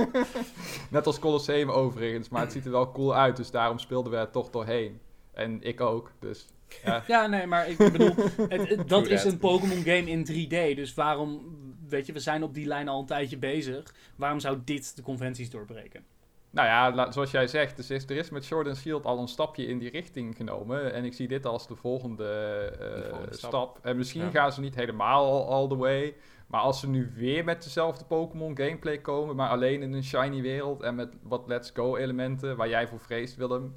Net 0.90 1.06
als 1.06 1.18
Colosseum 1.18 1.70
overigens, 1.70 2.28
maar 2.28 2.40
het 2.40 2.52
ziet 2.52 2.64
er 2.64 2.70
wel 2.70 2.92
cool 2.92 3.14
uit, 3.14 3.36
dus 3.36 3.50
daarom 3.50 3.78
speelden 3.78 4.12
we 4.12 4.18
er 4.18 4.30
toch 4.30 4.50
doorheen. 4.50 5.00
En 5.40 5.62
ik 5.62 5.80
ook, 5.80 6.12
dus 6.18 6.46
ja. 6.84 7.02
Ja, 7.06 7.26
nee, 7.26 7.46
maar 7.46 7.68
ik 7.68 7.76
bedoel, 7.76 8.14
het, 8.48 8.68
het- 8.68 8.88
dat 8.88 9.06
is 9.06 9.24
een 9.24 9.38
Pokémon 9.38 9.82
game 9.82 10.10
in 10.10 10.26
3D. 10.26 10.76
Dus 10.76 10.94
waarom, 10.94 11.40
weet 11.88 12.06
je, 12.06 12.12
we 12.12 12.18
zijn 12.20 12.42
op 12.42 12.54
die 12.54 12.66
lijn 12.66 12.88
al 12.88 13.00
een 13.00 13.06
tijdje 13.06 13.38
bezig. 13.38 13.94
Waarom 14.16 14.40
zou 14.40 14.58
dit 14.64 14.96
de 14.96 15.02
conventies 15.02 15.50
doorbreken? 15.50 16.04
Nou 16.52 16.66
ja, 16.68 17.12
zoals 17.12 17.30
jij 17.30 17.46
zegt, 17.46 17.76
dus 17.76 17.90
is, 17.90 18.04
er 18.04 18.16
is 18.16 18.30
met 18.30 18.44
Sword 18.44 18.66
and 18.66 18.76
Shield 18.76 19.04
al 19.04 19.18
een 19.18 19.28
stapje 19.28 19.66
in 19.66 19.78
die 19.78 19.90
richting 19.90 20.36
genomen. 20.36 20.92
En 20.92 21.04
ik 21.04 21.12
zie 21.14 21.28
dit 21.28 21.46
als 21.46 21.68
de 21.68 21.76
volgende, 21.76 22.24
eh, 22.72 22.78
De 22.94 23.06
volgende 23.10 23.34
stap. 23.36 23.50
stap. 23.50 23.78
En 23.82 23.96
misschien 23.96 24.22
Ja. 24.24 24.30
gaan 24.30 24.52
ze 24.52 24.60
niet 24.60 24.74
helemaal 24.74 25.46
all, 25.46 25.54
all 25.54 25.68
the 25.68 25.76
way. 25.76 26.14
Maar 26.46 26.60
als 26.60 26.80
ze 26.80 26.88
nu 26.88 27.12
weer 27.14 27.44
met 27.44 27.62
dezelfde 27.62 28.04
Pokémon 28.04 28.56
gameplay 28.56 28.98
komen, 28.98 29.36
maar 29.36 29.48
alleen 29.48 29.82
in 29.82 29.92
een 29.92 30.04
shiny 30.04 30.42
wereld 30.42 30.82
en 30.82 30.94
met 30.94 31.08
wat 31.22 31.42
Let's 31.46 31.70
Go 31.74 31.96
elementen, 31.96 32.56
waar 32.56 32.68
jij 32.68 32.88
voor 32.88 33.00
vreest, 33.00 33.36
Willem. 33.36 33.76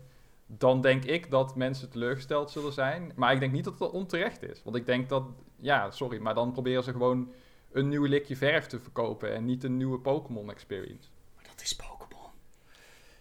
Dan 0.57 0.81
denk 0.81 1.03
ik 1.05 1.29
dat 1.31 1.55
mensen 1.55 1.89
teleurgesteld 1.89 2.51
zullen 2.51 2.74
zijn. 2.74 3.12
Maar 3.15 3.33
ik 3.33 3.39
denk 3.39 3.51
niet 3.51 3.63
dat 3.63 3.79
het 3.79 3.91
onterecht 3.91 4.43
is. 4.43 4.63
Want 4.63 4.75
ik 4.75 4.86
denk 4.86 5.10
dat, 5.10 5.24
ja, 5.55 5.91
sorry, 5.91 6.17
maar 6.19 6.33
dan 6.33 6.51
proberen 6.51 6.83
ze 6.83 6.91
gewoon 6.91 7.31
een 7.72 7.89
nieuw 7.89 8.05
likje 8.05 8.36
verf 8.36 8.65
te 8.65 8.79
verkopen 8.79 9.33
en 9.33 9.45
niet 9.45 9.63
een 9.63 9.77
nieuwe 9.77 10.00
Pokémon 10.00 10.50
experience. 10.51 11.10
Maar 11.36 11.45
dat 11.48 11.62
is 11.62 11.75
Pokémon. 11.75 12.31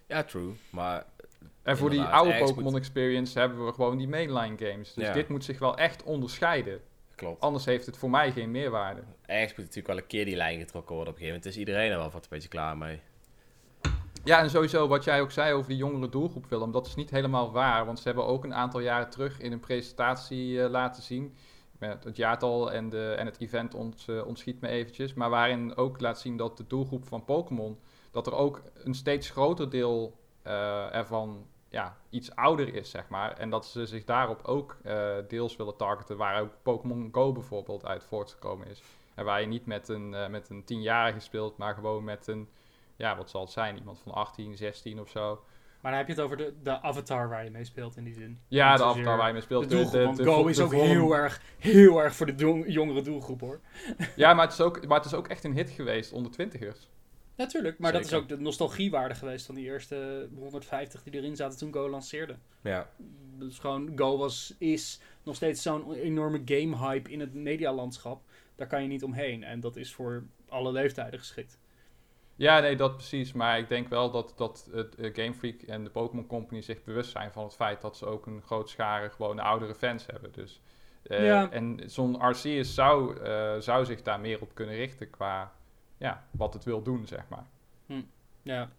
Ja, 0.07 0.23
true. 0.23 0.53
Maar 0.71 1.05
En 1.63 1.77
voor 1.77 1.91
die 1.91 2.03
oude 2.03 2.39
Pokémon 2.39 2.63
moet- 2.73 2.81
Experience 2.81 3.39
hebben 3.39 3.67
we 3.67 3.73
gewoon 3.73 3.97
die 3.99 4.09
mainline 4.09 4.59
games. 4.59 4.95
Dus 4.95 5.07
Ja. 5.07 5.13
dit 5.13 5.29
moet 5.29 5.45
zich 5.45 5.59
wel 5.59 5.77
echt 5.77 6.03
onderscheiden. 6.03 6.81
klopt. 7.15 7.41
Anders 7.41 7.65
heeft 7.65 7.87
het 7.87 7.97
voor 7.97 8.11
mij 8.11 8.33
geen 8.33 8.51
meerwaarde. 8.51 9.03
Ergens 9.27 9.51
moet 9.51 9.59
natuurlijk 9.59 9.87
wel 9.87 9.97
een 9.97 10.07
keer 10.07 10.25
die 10.25 10.37
lijn 10.37 10.59
getrokken 10.59 10.95
worden 10.95 11.13
op 11.15 11.21
een 11.21 11.27
gegeven 11.27 11.41
moment. 11.45 11.47
Is 11.47 11.67
iedereen 11.67 11.91
er 11.91 11.99
wel 11.99 12.11
wat 12.11 12.23
een 12.23 12.29
beetje 12.31 12.49
klaar 12.49 12.77
mee. 12.79 13.01
Ja, 14.25 14.39
en 14.39 14.51
sowieso 14.51 14.89
wat 14.89 15.05
jij 15.05 15.21
ook 15.21 15.31
zei 15.31 15.53
over 15.53 15.69
die 15.69 15.77
jongere 15.77 16.09
doelgroep, 16.09 16.47
Willem, 16.47 16.71
dat 16.71 16.87
is 16.87 16.95
niet 16.95 17.11
helemaal 17.11 17.53
waar. 17.53 17.87
Want 17.87 17.99
ze 17.99 18.05
hebben 18.05 18.27
ook 18.27 18.45
een 18.45 18.55
aantal 18.55 18.81
jaren 18.81 19.11
terug 19.11 19.41
in 19.41 19.53
een 19.53 19.61
presentatie 19.61 20.63
eh, 20.63 20.71
laten 20.71 21.03
zien. 21.03 21.35
Met 21.79 22.05
het 22.05 22.17
jaartal 22.17 22.73
en, 22.73 22.89
de, 22.89 23.15
en 23.19 23.27
het 23.27 23.41
event 23.41 23.75
ont, 23.75 24.05
eh, 24.09 24.27
ontschiet 24.27 24.61
me 24.61 24.69
eventjes. 24.69 25.15
Maar 25.15 25.31
waarin 25.31 25.77
ook 25.77 26.01
laat 26.01 26.21
zien 26.21 26.37
dat 26.37 26.57
de 26.57 26.67
doelgroep 26.67 27.05
van 27.07 27.25
Pokémon, 27.25 27.79
dat 28.11 28.27
er 28.27 28.35
ook 28.35 28.63
een 28.75 28.95
steeds 28.95 29.31
groter 29.31 29.71
deel 29.71 30.17
eh, 30.43 30.95
ervan 30.95 31.47
ja, 31.69 31.97
iets 32.11 32.35
ouder 32.35 32.75
is, 32.75 32.91
zeg 32.91 33.09
maar. 33.09 33.33
En 33.33 33.51
dat 33.51 33.67
ze 33.67 33.87
zich 33.87 34.05
daarop 34.05 34.43
ook 34.45 34.77
deels 35.29 35.57
willen 35.57 35.77
targeten, 35.77 36.17
waar 36.17 36.41
ook 36.41 36.53
Pokémon 36.63 37.09
Go 37.13 37.33
bijvoorbeeld 37.33 37.85
uit 37.85 38.05
voortgekomen 38.05 38.67
is. 38.67 38.83
En 39.15 39.25
waar 39.25 39.41
je 39.41 39.47
niet 39.47 39.67
met 39.67 39.89
een, 39.89 40.31
met 40.31 40.49
een 40.49 40.65
tienjarige 40.65 41.21
speelt, 41.21 41.57
maar 41.57 41.75
gewoon 41.75 42.05
met 42.05 42.27
een, 42.27 42.49
ja, 42.97 43.17
wat 43.17 43.31
zal 43.31 43.41
het 43.41 43.51
zijn, 43.51 43.77
iemand 43.77 43.99
van 44.03 44.13
18, 44.13 44.57
16 44.57 45.01
of 45.01 45.09
zo. 45.09 45.45
Maar 45.81 45.91
dan 45.91 46.01
heb 46.01 46.09
je 46.09 46.15
het 46.15 46.23
over 46.25 46.37
de, 46.37 46.55
de 46.63 46.81
avatar 46.81 47.29
waar 47.29 47.45
je 47.45 47.51
mee 47.51 47.65
speelt 47.65 47.97
in 47.97 48.05
die 48.05 48.15
zin. 48.15 48.39
Ja, 48.49 48.69
Niet 48.71 48.79
de 48.79 48.85
avatar 48.85 49.17
waar 49.17 49.27
je 49.27 49.33
mee 49.33 49.41
De 49.41 49.47
speelt. 49.47 49.71
doelgroep, 49.71 50.05
want 50.05 50.17
de 50.17 50.25
Go 50.25 50.43
vo- 50.43 50.49
is 50.49 50.61
ook 50.61 50.73
heel 50.73 51.13
erg, 51.17 51.43
heel 51.59 51.99
erg 52.03 52.15
voor 52.15 52.27
de 52.37 52.65
jongere 52.67 53.03
doelgroep 53.03 53.41
hoor. 53.41 53.61
Ja, 54.17 54.35
maar 54.35 54.45
het, 54.45 54.53
is 54.53 54.61
ook, 54.61 54.87
maar 54.87 54.97
het 54.97 55.07
is 55.07 55.15
ook 55.15 55.29
echt 55.29 55.45
een 55.45 55.55
hit 55.55 55.71
geweest 55.71 56.13
onder 56.13 56.33
twintigers. 56.33 56.89
Natuurlijk, 57.37 57.79
maar 57.79 57.93
dat 57.93 58.05
is 58.05 58.13
ook 58.13 58.29
de 58.29 58.39
nostalgiewaarde 58.41 59.15
geweest 59.15 59.47
van 59.47 59.55
die 59.55 59.65
eerste 59.65 60.29
150 60.35 61.03
die 61.03 61.13
erin 61.15 61.37
zaten 61.37 61.59
toen 61.59 61.73
Go 61.73 61.89
lanceerde. 61.91 62.37
Ja. 62.63 62.89
Dus 63.39 63.59
gewoon, 63.59 63.93
Go 63.97 64.17
was, 64.19 64.55
is 64.59 65.01
nog 65.23 65.35
steeds 65.35 65.63
zo'n 65.63 65.93
enorme 65.95 66.43
game-hype 66.45 67.11
in 67.11 67.21
het 67.21 67.35
medialandschap. 67.35 68.23
Daar 68.57 68.67
kan 68.67 68.83
je 68.83 68.89
niet 68.89 69.03
omheen. 69.05 69.45
En 69.45 69.61
dat 69.61 69.77
is 69.77 69.95
voor 69.95 70.25
alle 70.49 70.73
leeftijden 70.73 71.19
geschikt. 71.19 71.59
Ja, 72.43 72.61
nee, 72.61 72.77
dat 72.77 72.97
precies. 72.97 73.33
Maar 73.33 73.59
ik 73.59 73.69
denk 73.69 73.89
wel 73.89 74.11
dat, 74.11 74.33
dat 74.37 74.69
het 74.73 74.95
eh, 74.95 75.15
Game 75.15 75.35
Freak 75.35 75.63
en 75.63 75.85
de 75.85 75.91
Pokémon 75.91 76.27
Company 76.27 76.61
zich 76.61 76.85
bewust 76.85 77.11
zijn 77.11 77.33
van 77.33 77.45
het 77.45 77.55
feit 77.55 77.81
dat 77.81 77.97
ze 77.97 78.07
ook 78.07 78.27
een 78.27 78.43
groot 78.43 78.71
schare 78.71 79.11
gewoon 79.11 79.39
oudere 79.39 79.75
fans 79.75 80.07
hebben. 80.07 80.33
Dus, 80.33 80.61
eh, 81.03 81.27
Ja. 81.27 81.51
En 81.51 81.81
zo'n 81.87 82.19
Arceus 82.19 82.75
zou, 82.75 83.21
eh, 83.21 83.59
zou 83.59 83.85
zich 83.85 84.03
daar 84.03 84.21
meer 84.21 84.41
op 84.41 84.55
kunnen 84.55 84.75
richten 84.75 85.11
qua 85.11 85.53
ja, 85.97 86.27
wat 86.31 86.55
het 86.55 86.65
wil 86.65 86.83
doen, 86.83 87.07
zeg 87.07 87.29
maar. 87.29 87.47
Ja, 88.43 88.71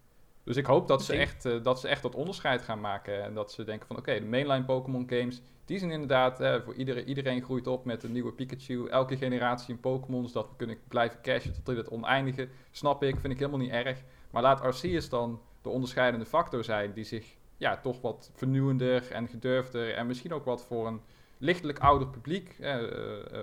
Dus 0.44 0.58
ik 0.58 0.66
hoop 0.66 0.88
dat 0.88 1.04
ze, 1.04 1.16
echt, 1.16 1.46
eh, 1.46 1.64
dat 1.64 1.80
ze 1.80 1.88
echt 1.88 2.02
dat 2.02 2.16
onderscheid 2.16 2.62
gaan 2.62 2.82
maken. 2.82 3.24
En 3.24 3.34
dat 3.34 3.52
ze 3.52 3.64
denken 3.64 3.88
van 3.88 3.98
oké, 3.98 4.20
de 4.20 4.26
mainline 4.26 4.66
Pokémon 4.66 5.10
games, 5.10 5.42
die 5.66 5.78
zijn 5.80 5.92
inderdaad, 5.92 6.40
eh, 6.40 6.62
voor 6.62 6.74
iedereen, 6.74 7.08
iedereen 7.08 7.44
groeit 7.44 7.68
op 7.68 7.86
met 7.86 8.04
een 8.04 8.12
nieuwe 8.12 8.32
Pikachu. 8.32 8.88
Elke 8.88 9.18
generatie 9.18 9.74
een 9.74 9.80
Pokémon, 9.80 10.28
zodat 10.28 10.50
we 10.50 10.56
kunnen 10.56 10.78
blijven 10.88 11.22
cashen 11.22 11.54
tot 11.54 11.70
in 11.70 11.78
het 11.78 11.90
oneindige. 11.90 12.48
Snap 12.72 13.04
ik, 13.04 13.20
vind 13.20 13.34
ik 13.34 13.40
helemaal 13.40 13.60
niet 13.60 13.72
erg. 13.72 14.04
Maar 14.30 14.42
laat 14.42 14.62
Arceus 14.62 15.10
dan 15.10 15.42
de 15.62 15.70
onderscheidende 15.70 16.26
factor 16.26 16.64
zijn 16.64 16.94
die 16.94 17.04
zich 17.04 17.36
ja, 17.58 17.78
toch 17.78 18.02
wat 18.02 18.32
vernieuwender 18.34 19.12
en 19.12 19.28
gedurfder 19.28 19.94
en 19.94 20.08
misschien 20.08 20.34
ook 20.34 20.46
wat 20.46 20.66
voor 20.66 20.88
een 20.88 21.02
lichtelijk 21.38 21.80
ouder 21.80 22.08
publiek 22.08 22.56
eh, 22.60 22.80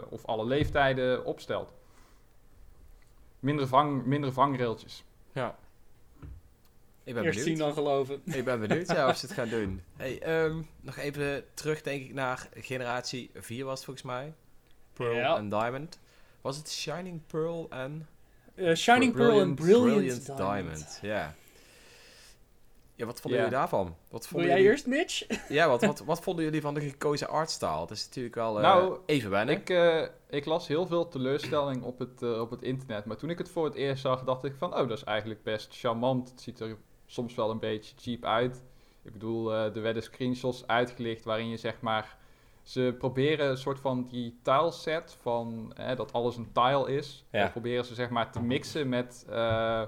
of 0.08 0.24
alle 0.26 0.44
leeftijden 0.44 1.24
opstelt. 1.24 1.72
Minder, 3.38 3.66
vang, 3.66 4.04
minder 4.04 4.32
vangrailtjes. 4.32 5.04
ja. 5.32 5.58
Ik 7.10 7.16
ben 7.16 7.24
eerst 7.24 7.38
benieuwd. 7.38 7.58
zien 7.58 7.66
dan 7.66 7.74
geloven. 7.74 8.22
Ik 8.38 8.44
ben 8.44 8.60
benieuwd 8.60 8.88
ja, 8.88 9.08
of 9.08 9.16
ze 9.16 9.26
het 9.26 9.34
gaan 9.34 9.48
doen. 9.48 9.82
Hey, 9.96 10.18
ehm, 10.22 10.62
nog 10.80 10.96
even 10.96 11.44
terug 11.54 11.82
denk 11.82 12.02
ik 12.02 12.14
naar 12.14 12.48
generatie 12.54 13.30
4 13.34 13.64
was 13.64 13.74
het 13.74 13.84
volgens 13.84 14.06
mij. 14.06 14.34
Pearl 14.92 15.14
Ja. 15.14 15.36
en 15.36 15.48
Diamond. 15.48 15.98
Was 16.40 16.56
het 16.56 16.70
Shining 16.70 17.20
Pearl 17.26 17.66
en... 17.70 18.08
Eh, 18.54 18.74
Shining 18.74 19.14
Pearl 19.14 19.40
en 19.40 19.54
Brilliant, 19.54 20.26
Diamond. 20.26 20.36
Diamond. 20.38 20.98
Ja. 21.02 21.34
Ja, 22.94 23.06
wat 23.06 23.20
vonden 23.20 23.40
Ja. 23.40 23.44
jullie 23.46 23.58
daarvan? 23.60 23.96
Wat 24.10 24.20
Wil 24.20 24.28
vonden 24.30 24.46
jij 24.48 24.56
jullie... 24.56 24.70
eerst, 24.72 24.86
Mitch? 24.86 25.26
Ja, 25.48 25.68
wat, 25.68 25.82
wat, 25.84 25.98
wat 25.98 26.20
vonden 26.22 26.44
jullie 26.44 26.60
van 26.60 26.74
de 26.74 26.80
gekozen 26.80 27.28
artstyle? 27.28 27.78
Dat 27.78 27.90
is 27.90 28.04
natuurlijk 28.06 28.34
wel 28.34 28.56
eh, 28.56 28.62
Nou, 28.62 28.98
even 29.06 29.30
wennen. 29.30 29.54
Ik, 29.56 29.70
eh, 29.70 30.02
ik 30.30 30.44
las 30.44 30.68
heel 30.68 30.86
veel 30.86 31.08
teleurstelling 31.08 31.82
op 31.82 31.98
het, 31.98 32.22
op 32.22 32.50
het 32.50 32.62
internet. 32.62 33.04
Maar 33.04 33.16
toen 33.16 33.30
ik 33.30 33.38
het 33.38 33.48
voor 33.50 33.64
het 33.64 33.74
eerst 33.74 34.02
zag, 34.02 34.24
dacht 34.24 34.44
ik 34.44 34.54
van... 34.58 34.72
Oh, 34.74 34.88
dat 34.88 34.96
is 34.98 35.04
eigenlijk 35.04 35.42
best 35.42 35.78
charmant. 35.78 36.30
Het 36.30 36.40
ziet 36.40 36.60
er 36.60 36.76
soms 37.10 37.34
wel 37.34 37.50
een 37.50 37.58
beetje 37.58 37.94
cheap 37.98 38.24
uit. 38.24 38.62
Ik 39.02 39.12
bedoel, 39.12 39.52
eh, 39.52 39.76
er 39.76 39.82
werden 39.82 40.02
screenshots 40.02 40.66
uitgelicht 40.66 41.24
waarin 41.24 41.48
je 41.48 41.56
zeg 41.56 41.80
maar... 41.80 42.18
Ze 42.62 42.94
proberen 42.98 43.48
een 43.50 43.56
soort 43.56 43.80
van 43.80 44.06
die 44.08 44.38
tileset 44.42 45.16
van 45.20 45.72
eh, 45.76 45.96
dat 45.96 46.12
alles 46.12 46.36
een 46.36 46.52
tile 46.52 46.92
is. 46.96 47.24
Ja. 47.30 47.48
Proberen 47.48 47.84
ze 47.84 47.94
zeg 47.94 48.10
maar 48.10 48.32
te 48.32 48.42
mixen 48.42 48.88
met 48.88 49.26
eh, 49.28 49.82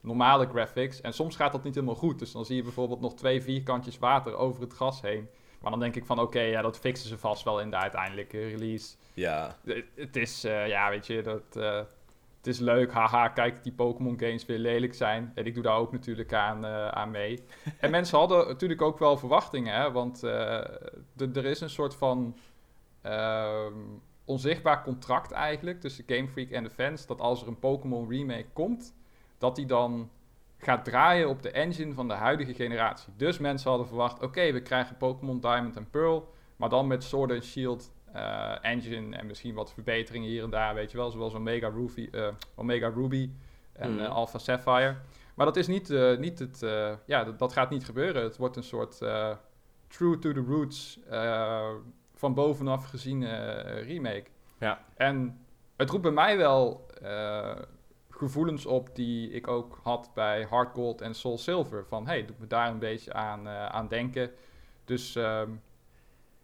normale 0.00 0.46
graphics. 0.46 1.00
En 1.00 1.12
soms 1.12 1.36
gaat 1.36 1.52
dat 1.52 1.62
niet 1.64 1.74
helemaal 1.74 1.94
goed. 1.96 2.18
Dus 2.18 2.32
dan 2.32 2.44
zie 2.44 2.56
je 2.56 2.62
bijvoorbeeld 2.62 3.00
nog 3.00 3.14
twee 3.14 3.42
vierkantjes 3.42 3.98
water 3.98 4.34
over 4.36 4.62
het 4.62 4.72
gras 4.72 5.00
heen. 5.00 5.28
Maar 5.60 5.70
dan 5.70 5.80
denk 5.80 5.96
ik 5.96 6.06
van 6.06 6.20
oké, 6.20 6.40
ja, 6.40 6.62
dat 6.62 6.78
fixen 6.78 7.08
ze 7.08 7.18
vast 7.18 7.44
wel 7.44 7.60
in 7.60 7.70
de 7.70 7.76
uiteindelijke 7.76 8.46
release. 8.48 8.96
Ja. 9.14 9.56
Het- 9.64 9.84
Het 9.94 10.16
is, 10.16 10.44
eh, 10.44 10.68
ja, 10.68 10.90
weet 10.90 11.06
je, 11.06 11.22
dat, 11.22 11.56
eh, 11.56 11.80
het 12.46 12.54
is 12.54 12.60
leuk. 12.60 12.92
Haha, 12.92 13.28
kijk 13.28 13.62
die 13.62 13.72
Pokémon 13.72 14.18
games 14.18 14.46
weer 14.46 14.58
lelijk 14.58 14.94
zijn. 14.94 15.32
En 15.34 15.46
ik 15.46 15.54
doe 15.54 15.62
daar 15.62 15.76
ook 15.76 15.92
natuurlijk 15.92 16.32
aan, 16.32 16.64
eh, 16.64 16.88
aan 16.88 17.10
mee. 17.10 17.44
en 17.80 17.90
mensen 17.90 18.18
hadden 18.18 18.46
natuurlijk 18.46 18.82
ook 18.82 18.98
wel 18.98 19.16
verwachtingen, 19.16 19.74
hè. 19.74 19.92
Want 19.92 20.22
eh, 20.22 20.58
er 21.18 21.44
is 21.44 21.60
een 21.60 21.70
soort 21.70 21.94
van 21.94 22.36
ehm, 23.02 23.72
onzichtbaar 24.24 24.82
contract 24.82 25.30
eigenlijk 25.30 25.80
tussen 25.80 26.04
Game 26.06 26.28
Freak 26.28 26.50
en 26.50 26.62
de 26.62 26.70
fans. 26.70 27.06
Dat 27.06 27.20
als 27.20 27.42
er 27.42 27.48
een 27.48 27.58
Pokémon 27.58 28.08
remake 28.10 28.48
komt, 28.52 28.94
dat 29.38 29.56
die 29.56 29.66
dan 29.66 30.10
gaat 30.58 30.84
draaien 30.84 31.28
op 31.28 31.42
de 31.42 31.50
engine 31.50 31.94
van 31.94 32.08
de 32.08 32.14
huidige 32.14 32.54
generatie. 32.54 33.12
Dus 33.16 33.38
mensen 33.38 33.68
hadden 33.68 33.88
verwacht, 33.88 34.22
oké, 34.22 34.52
we 34.52 34.62
krijgen 34.62 34.96
Pokémon 34.96 35.40
Diamond 35.40 35.76
en 35.76 35.90
Pearl, 35.90 36.32
maar 36.56 36.68
dan 36.68 36.86
met 36.86 37.04
Sword 37.04 37.30
and 37.30 37.44
Shield 37.44 37.92
engine 38.62 39.16
en 39.16 39.26
misschien 39.26 39.54
wat 39.54 39.72
verbeteringen 39.72 40.28
hier 40.28 40.42
en 40.42 40.50
daar, 40.50 40.74
weet 40.74 40.90
je 40.90 40.96
wel, 40.96 41.10
zoals 41.10 41.34
Omega 41.34 41.68
Ruby, 41.68 42.08
eh, 42.12 42.28
Omega 42.54 42.88
Ruby 42.88 43.30
en 43.72 44.00
eh, 44.00 44.08
Alpha 44.10 44.38
Sapphire. 44.38 44.96
Maar 45.34 45.46
dat 45.46 45.56
is 45.56 45.66
niet, 45.66 45.90
eh, 45.90 46.16
niet 46.16 46.38
het, 46.38 46.62
eh, 46.62 46.92
ja, 47.06 47.24
dat, 47.24 47.38
dat 47.38 47.52
gaat 47.52 47.70
niet 47.70 47.84
gebeuren. 47.84 48.22
Het 48.22 48.36
wordt 48.36 48.56
een 48.56 48.62
soort 48.62 49.02
eh, 49.02 49.30
true 49.88 50.18
to 50.18 50.32
the 50.32 50.44
roots, 50.48 50.98
eh, 51.10 51.70
van 52.14 52.34
bovenaf 52.34 52.84
gezien 52.86 53.22
eh, 53.22 53.82
remake. 53.86 54.24
Ja. 54.58 54.84
En 54.96 55.38
het 55.76 55.90
roept 55.90 56.02
bij 56.02 56.10
mij 56.10 56.36
wel 56.36 56.86
eh, 57.02 57.56
gevoelens 58.10 58.66
op 58.66 58.94
die 58.94 59.30
ik 59.30 59.48
ook 59.48 59.80
had 59.82 60.10
bij 60.14 60.42
Hard 60.50 60.72
Gold 60.74 61.00
en 61.00 61.14
Soul 61.14 61.38
Silver. 61.38 61.86
Van, 61.86 62.06
hey, 62.06 62.24
doet 62.24 62.38
me 62.38 62.46
daar 62.46 62.70
een 62.70 62.78
beetje 62.78 63.12
aan, 63.12 63.46
eh, 63.46 63.66
aan 63.66 63.88
denken. 63.88 64.30
Dus 64.84 65.16
ehm, 65.16 65.50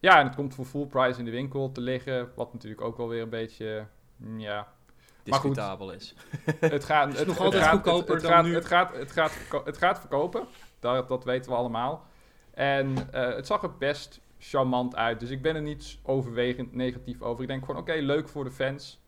Ja, 0.03 0.19
en 0.19 0.25
het 0.25 0.35
komt 0.35 0.55
voor 0.55 0.65
full 0.65 0.85
price 0.85 1.19
in 1.19 1.25
de 1.25 1.31
winkel 1.31 1.71
te 1.71 1.81
liggen. 1.81 2.31
Wat 2.35 2.53
natuurlijk 2.53 2.81
ook 2.81 2.97
wel 2.97 3.07
weer 3.07 3.21
een 3.21 3.29
beetje. 3.29 3.85
mm, 4.17 4.39
Ja, 4.39 4.61
goed. 4.61 5.23
discutabel 5.23 5.91
is. 5.91 6.15
het 6.59 6.83
gaat, 6.83 7.17
het, 7.17 7.27
nog 7.27 7.35
het 7.35 7.45
altijd 7.45 7.63
gaat, 7.63 7.71
goedkoper 7.71 8.15
het, 8.15 8.25
gaat, 8.25 8.43
nu. 8.45 8.53
Het 8.53 8.65
gaat, 8.65 8.95
het, 8.95 9.11
gaat, 9.11 9.31
het 9.65 9.77
gaat 9.77 9.99
verkopen. 9.99 10.47
Dat, 10.79 11.07
dat 11.07 11.23
weten 11.23 11.51
we 11.51 11.57
allemaal. 11.57 12.05
En 12.53 13.11
eh, 13.11 13.35
het 13.35 13.47
zag 13.47 13.63
er 13.63 13.77
best 13.77 14.21
charmant 14.39 14.95
uit. 14.95 15.19
Dus 15.19 15.29
ik 15.29 15.41
ben 15.41 15.55
er 15.55 15.61
niet 15.61 15.97
overwegend 16.03 16.73
negatief 16.73 17.21
over. 17.21 17.41
Ik 17.41 17.49
denk 17.49 17.65
gewoon, 17.65 17.81
oké, 17.81 17.93
leuk 17.93 18.29
voor 18.29 18.43
de 18.43 18.51
fans. 18.51 19.01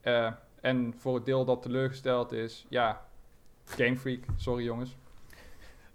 Eh, 0.00 0.32
en 0.60 0.94
voor 0.98 1.14
het 1.14 1.24
deel 1.24 1.44
dat 1.44 1.62
teleurgesteld 1.62 2.32
is, 2.32 2.66
ja, 2.68 3.04
Game 3.64 3.96
Freak. 3.96 4.24
Sorry 4.36 4.64
jongens. 4.64 4.96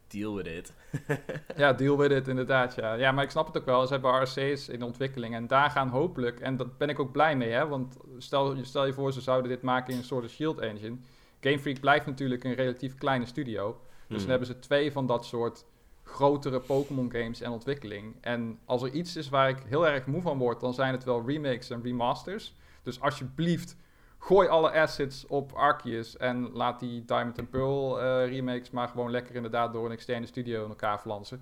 Deal 0.08 0.36
with 0.36 0.48
it. 0.48 0.74
Ja, 1.56 1.74
deal 1.74 1.98
with 1.98 2.12
it 2.12 2.28
inderdaad, 2.28 2.76
ja. 2.76 2.94
Ja, 2.94 3.12
maar 3.12 3.24
ik 3.24 3.30
snap 3.30 3.48
het 3.48 3.58
ook 3.58 3.66
wel. 3.66 3.88
Ze 3.88 3.94
hebben 3.94 4.22
RC's 4.22 4.68
in 4.68 4.84
ontwikkeling 4.84 5.36
en 5.36 5.48
daar 5.48 5.70
gaan 5.70 5.90
hopelijk... 5.90 6.40
En 6.40 6.58
daar 6.58 6.68
ben 6.78 6.90
ik 6.90 7.00
ook 7.00 7.12
blij 7.12 7.36
mee, 7.36 7.52
hè. 7.52 7.68
Want 7.68 7.98
stel, 8.18 8.56
stel 8.62 8.86
je 8.86 8.94
voor, 8.94 9.14
ze 9.14 9.22
zouden 9.22 9.50
dit 9.50 9.62
maken 9.62 9.94
in 9.94 10.00
een 10.00 10.06
soort 10.06 10.30
Shield 10.30 10.60
engine. 10.60 10.98
Game 11.42 11.60
Freak 11.60 11.80
blijft 11.80 12.06
natuurlijk 12.06 12.44
een 12.44 12.54
relatief 12.54 12.96
kleine 12.96 13.26
studio. 13.26 13.72
Dus 13.72 14.08
Hmm. 14.08 14.18
dan 14.18 14.30
hebben 14.30 14.48
ze 14.48 14.60
twee 14.60 14.92
van 14.92 15.06
dat 15.06 15.26
soort 15.26 15.66
grotere 16.04 16.60
Pokémon 16.60 17.12
games 17.12 17.42
en 17.42 17.52
ontwikkeling. 17.52 18.16
En 18.22 18.60
als 18.66 18.82
er 18.84 18.92
iets 18.92 19.16
is 19.16 19.30
waar 19.30 19.50
ik 19.50 19.58
heel 19.66 19.88
erg 19.88 20.06
moe 20.06 20.22
van 20.22 20.38
word, 20.38 20.60
dan 20.60 20.74
zijn 20.74 20.94
het 20.94 21.04
wel 21.04 21.24
remakes 21.28 21.70
en 21.70 21.82
remasters. 21.84 22.54
Dus 22.84 23.02
alsjeblieft, 23.02 23.76
gooi 24.18 24.48
alle 24.48 24.72
assets 24.72 25.26
op 25.28 25.52
Arceus 25.52 26.18
en 26.18 26.52
laat 26.52 26.80
die 26.80 27.06
Diamond 27.06 27.40
and 27.40 27.50
Pearl 27.50 28.02
eh, 28.02 28.30
remakes 28.30 28.70
maar 28.70 28.88
gewoon 28.88 29.12
lekker 29.12 29.36
inderdaad 29.36 29.74
door 29.74 29.86
een 29.86 29.92
externe 29.92 30.26
studio 30.26 30.64
in 30.64 30.70
elkaar 30.70 31.00
flansen. 31.00 31.42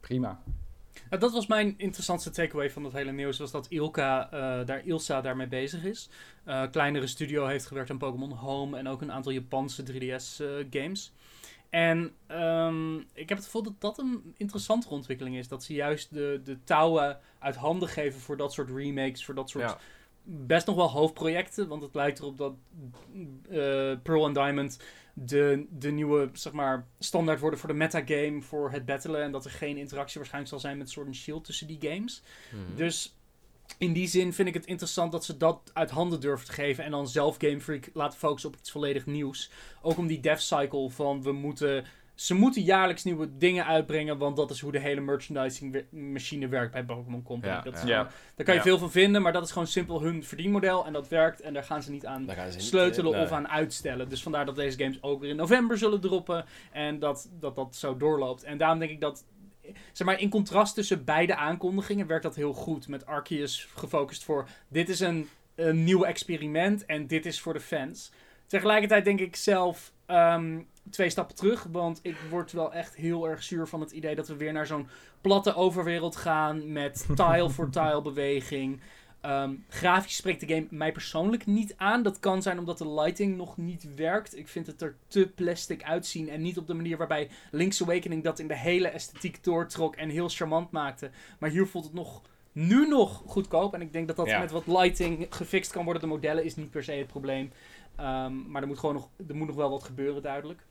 Prima. 0.00 0.40
Nou, 1.08 1.20
dat 1.20 1.32
was 1.32 1.46
mijn 1.46 1.74
interessantste 1.76 2.30
takeaway 2.30 2.70
van 2.70 2.82
dat 2.82 2.92
hele 2.92 3.12
nieuws. 3.12 3.38
Was 3.38 3.50
dat 3.50 3.66
Ilka, 3.68 4.30
eh, 4.30 4.66
daar, 4.66 4.86
Ilsa 4.86 5.20
daarmee 5.20 5.46
bezig 5.46 5.84
is. 5.84 6.08
Eh 6.44 6.62
kleinere 6.70 7.06
studio 7.06 7.46
heeft 7.46 7.66
gewerkt 7.66 7.90
aan 7.90 7.98
Pokémon 7.98 8.32
Home. 8.32 8.78
En 8.78 8.88
ook 8.88 9.00
een 9.00 9.12
aantal 9.12 9.32
Japanse 9.32 9.82
3DS 9.82 10.40
eh, 10.40 10.48
games. 10.70 11.12
En 11.70 12.12
ehm, 12.26 12.96
ik 12.96 13.28
heb 13.28 13.38
het 13.38 13.44
gevoel 13.44 13.62
dat 13.62 13.80
dat 13.80 13.98
een 13.98 14.34
interessantere 14.36 14.94
ontwikkeling 14.94 15.36
is. 15.36 15.48
Dat 15.48 15.64
ze 15.64 15.74
juist 15.74 16.14
de, 16.14 16.40
de 16.44 16.64
touwen 16.64 17.18
uit 17.38 17.56
handen 17.56 17.88
geven 17.88 18.20
voor 18.20 18.36
dat 18.36 18.52
soort 18.52 18.70
remakes. 18.70 19.24
Voor 19.24 19.34
dat 19.34 19.50
soort 19.50 19.70
Ja. 19.70 19.78
Best 20.30 20.66
nog 20.66 20.76
wel 20.76 20.90
hoofdprojecten. 20.90 21.68
Want 21.68 21.82
het 21.82 21.94
lijkt 21.94 22.18
erop 22.18 22.38
dat 22.38 22.54
eh, 23.48 23.92
Pearl 24.02 24.24
and 24.24 24.34
Diamond 24.34 24.78
de, 25.14 25.66
de 25.70 25.90
nieuwe 25.90 26.30
zeg 26.32 26.52
maar, 26.52 26.86
standaard 26.98 27.40
worden 27.40 27.58
voor 27.58 27.68
de 27.68 27.74
metagame, 27.74 28.42
voor 28.42 28.70
het 28.70 28.84
battlen. 28.84 29.22
En 29.22 29.32
dat 29.32 29.44
er 29.44 29.50
geen 29.50 29.76
interactie 29.76 30.18
waarschijnlijk 30.18 30.52
zal 30.52 30.60
zijn 30.60 30.78
met 30.78 30.90
Sword 30.90 31.06
and 31.06 31.16
Shield 31.16 31.44
tussen 31.44 31.66
die 31.66 31.78
games. 31.80 32.22
Mhm. 32.50 32.76
Dus 32.76 33.16
in 33.78 33.92
die 33.92 34.06
zin 34.06 34.32
vind 34.32 34.48
ik 34.48 34.54
het 34.54 34.66
interessant 34.66 35.12
dat 35.12 35.24
ze 35.24 35.36
dat 35.36 35.70
uit 35.72 35.90
handen 35.90 36.20
durven 36.20 36.46
te 36.46 36.52
geven. 36.52 36.84
En 36.84 36.90
dan 36.90 37.08
zelf 37.08 37.36
Game 37.38 37.60
Freak 37.60 37.90
laten 37.92 38.18
focussen 38.18 38.50
op 38.50 38.56
iets 38.56 38.70
volledig 38.70 39.06
nieuws. 39.06 39.50
Ook 39.82 39.98
om 39.98 40.06
die 40.06 40.20
dev 40.20 40.38
cycle 40.38 40.90
van 40.90 41.22
we 41.22 41.32
moeten. 41.32 41.84
Ze 42.18 42.34
moeten 42.34 42.62
jaarlijks 42.62 43.04
nieuwe 43.04 43.36
dingen 43.38 43.66
uitbrengen, 43.66 44.18
want 44.18 44.36
dat 44.36 44.50
is 44.50 44.60
hoe 44.60 44.72
de 44.72 44.78
hele 44.78 45.00
merchandising 45.00 45.84
machine 45.90 46.48
werkt 46.48 46.72
bij 46.72 46.84
Pokémon 46.84 47.22
Company. 47.22 47.52
Ja, 47.52 47.60
dat 47.60 47.74
is 47.74 47.80
ja. 47.80 47.86
gewoon- 47.86 48.04
Ja. 48.04 48.10
Daar 48.34 48.44
kan 48.46 48.54
je 48.54 48.60
Ja. 48.60 48.66
veel 48.66 48.78
van 48.78 48.90
vinden, 48.90 49.22
maar 49.22 49.32
dat 49.32 49.44
is 49.44 49.50
gewoon 49.52 49.66
simpel 49.66 50.02
hun 50.02 50.24
verdienmodel 50.24 50.86
en 50.86 50.92
dat 50.92 51.08
werkt 51.08 51.40
en 51.40 51.52
daar 51.54 51.64
gaan 51.64 51.82
ze 51.82 51.90
niet 51.90 52.06
aan 52.06 52.28
ze 52.50 52.60
sleutelen 52.60 53.10
eh, 53.12 53.16
nee. 53.18 53.26
of 53.26 53.32
aan 53.32 53.48
uitstellen. 53.48 54.08
Dus 54.08 54.22
vandaar 54.22 54.46
dat 54.46 54.56
deze 54.56 54.78
games 54.78 55.02
ook 55.02 55.20
weer 55.20 55.30
in 55.30 55.36
november 55.36 55.78
zullen 55.78 56.00
droppen. 56.00 56.44
En 56.72 56.98
dat 56.98 57.28
dat, 57.40 57.56
dat 57.56 57.76
zo 57.76 57.96
doorloopt. 57.96 58.42
En 58.42 58.58
daarom 58.58 58.78
denk 58.78 58.90
ik 58.90 59.00
dat. 59.00 59.24
Zeg 59.92 60.06
maar, 60.06 60.20
in 60.20 60.30
contrast 60.30 60.74
tussen 60.74 61.04
beide 61.04 61.36
aankondigingen 61.36 62.06
werkt 62.06 62.22
dat 62.22 62.34
heel 62.34 62.52
goed. 62.52 62.88
Met 62.88 63.06
Arceus 63.06 63.68
gefocust 63.74 64.24
voor. 64.24 64.48
Dit 64.68 64.88
is 64.88 65.00
een, 65.00 65.28
een 65.54 65.84
nieuw 65.84 66.04
experiment 66.04 66.84
en 66.86 67.06
dit 67.06 67.26
is 67.26 67.40
voor 67.40 67.52
de 67.52 67.60
fans. 67.60 68.12
Tegelijkertijd 68.48 69.04
denk 69.04 69.20
ik 69.20 69.36
zelf. 69.36 69.92
ehm, 70.06 70.58
twee 70.90 71.10
stappen 71.10 71.36
terug. 71.36 71.66
Want 71.70 71.98
ik 72.02 72.16
word 72.30 72.52
wel 72.52 72.72
echt 72.72 72.94
heel 72.96 73.28
erg 73.28 73.42
zuur 73.42 73.66
van 73.66 73.80
het 73.80 73.90
idee 73.90 74.14
dat 74.14 74.28
we 74.28 74.36
weer 74.36 74.52
naar 74.52 74.66
zo'n 74.66 74.88
platte 75.20 75.54
overwereld 75.54 76.16
gaan. 76.16 76.72
Met 76.72 77.06
tile 77.14 77.50
voor 77.50 77.70
tile 77.70 78.02
beweging. 78.02 78.80
Ehm, 79.20 79.54
grafisch 79.68 80.16
spreekt 80.16 80.40
de 80.40 80.54
game 80.54 80.66
mij 80.70 80.92
persoonlijk 80.92 81.46
niet 81.46 81.74
aan. 81.76 82.02
Dat 82.02 82.20
kan 82.20 82.42
zijn 82.42 82.58
omdat 82.58 82.78
de 82.78 82.88
lighting 82.92 83.36
nog 83.36 83.56
niet 83.56 83.94
werkt. 83.94 84.36
Ik 84.38 84.48
vind 84.48 84.66
het 84.66 84.82
er 84.82 84.96
te 85.08 85.28
plastic 85.34 85.82
uitzien. 85.82 86.28
En 86.28 86.42
niet 86.42 86.58
op 86.58 86.66
de 86.66 86.74
manier 86.74 86.96
waarbij 86.96 87.28
Link's 87.50 87.82
Awakening 87.82 88.24
dat 88.24 88.38
in 88.38 88.48
de 88.48 88.56
hele 88.56 88.88
esthetiek 88.88 89.44
doortrok 89.44 89.96
en 89.96 90.08
heel 90.08 90.28
charmant 90.28 90.70
maakte. 90.70 91.10
Maar 91.38 91.50
hier 91.50 91.66
voelt 91.66 91.84
het 91.84 91.94
nog, 91.94 92.22
nu 92.52 92.88
nog 92.88 93.22
goedkoop. 93.26 93.74
En 93.74 93.80
ik 93.80 93.92
denk 93.92 94.06
dat 94.06 94.16
dat 94.16 94.26
Ja. 94.26 94.38
met 94.38 94.50
wat 94.50 94.66
lighting 94.66 95.26
gefixt 95.30 95.72
kan 95.72 95.84
worden. 95.84 96.02
De 96.02 96.08
modellen 96.08 96.44
is 96.44 96.56
niet 96.56 96.70
per 96.70 96.84
se 96.84 96.92
het 96.92 97.06
probleem. 97.06 97.50
Ehm, 97.98 98.50
maar 98.50 98.62
er 98.62 98.68
moet 98.68 98.78
gewoon 98.78 98.94
nog, 98.94 99.08
er 99.28 99.36
moet 99.36 99.46
nog 99.46 99.56
wel 99.56 99.70
wat 99.70 99.82
gebeuren, 99.82 100.22
duidelijk. 100.22 100.66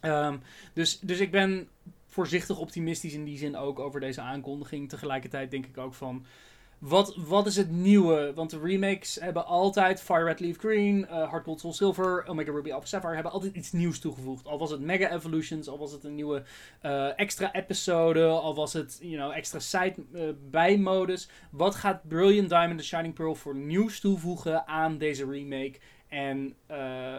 Ehm, 0.00 0.36
dus, 0.72 0.98
dus 0.98 1.20
ik 1.20 1.30
ben 1.30 1.68
voorzichtig 2.06 2.58
optimistisch 2.58 3.14
in 3.14 3.24
die 3.24 3.38
zin 3.38 3.56
ook 3.56 3.78
over 3.78 4.00
deze 4.00 4.20
aankondiging. 4.20 4.88
Tegelijkertijd 4.88 5.50
denk 5.50 5.66
ik 5.66 5.78
ook 5.78 5.94
van. 5.94 6.24
Wat, 6.78 7.16
wat 7.16 7.46
is 7.46 7.56
het 7.56 7.70
nieuwe? 7.70 8.32
Want 8.34 8.50
de 8.50 8.60
remakes 8.60 9.14
hebben 9.20 9.46
altijd 9.46 10.00
Fire 10.00 10.24
Red 10.24 10.40
Leaf 10.40 10.56
Green, 10.56 11.06
eh 11.06 11.30
Heart 11.30 11.44
Gold 11.44 11.60
Soul 11.60 11.72
Silver, 11.72 12.26
Omega 12.26 12.52
Ruby 12.52 12.72
Alpha 12.72 12.86
Sapphire 12.86 13.14
hebben 13.14 13.32
altijd 13.32 13.54
iets 13.54 13.72
nieuws 13.72 13.98
toegevoegd. 13.98 14.46
Al 14.46 14.58
was 14.58 14.70
het 14.70 14.80
Mega 14.80 15.10
Evolutions, 15.10 15.68
al 15.68 15.78
was 15.78 15.92
het 15.92 16.04
een 16.04 16.14
nieuwe 16.14 16.42
eh, 16.80 17.18
extra 17.18 17.52
episode, 17.54 18.26
al 18.26 18.54
was 18.54 18.72
het 18.72 18.98
you 19.00 19.16
know, 19.16 19.32
extra 19.32 19.58
side 19.58 19.94
eh, 20.12 20.22
bijmodus. 20.50 21.28
Wat 21.50 21.74
gaat 21.74 22.08
Brilliant 22.08 22.48
Diamond 22.48 22.78
en 22.78 22.84
Shining 22.84 23.14
Pearl 23.14 23.34
voor 23.34 23.56
nieuws 23.56 24.00
toevoegen 24.00 24.66
aan 24.66 24.98
deze 24.98 25.30
remake? 25.30 25.78
En 26.12 26.56
eh, 26.66 27.18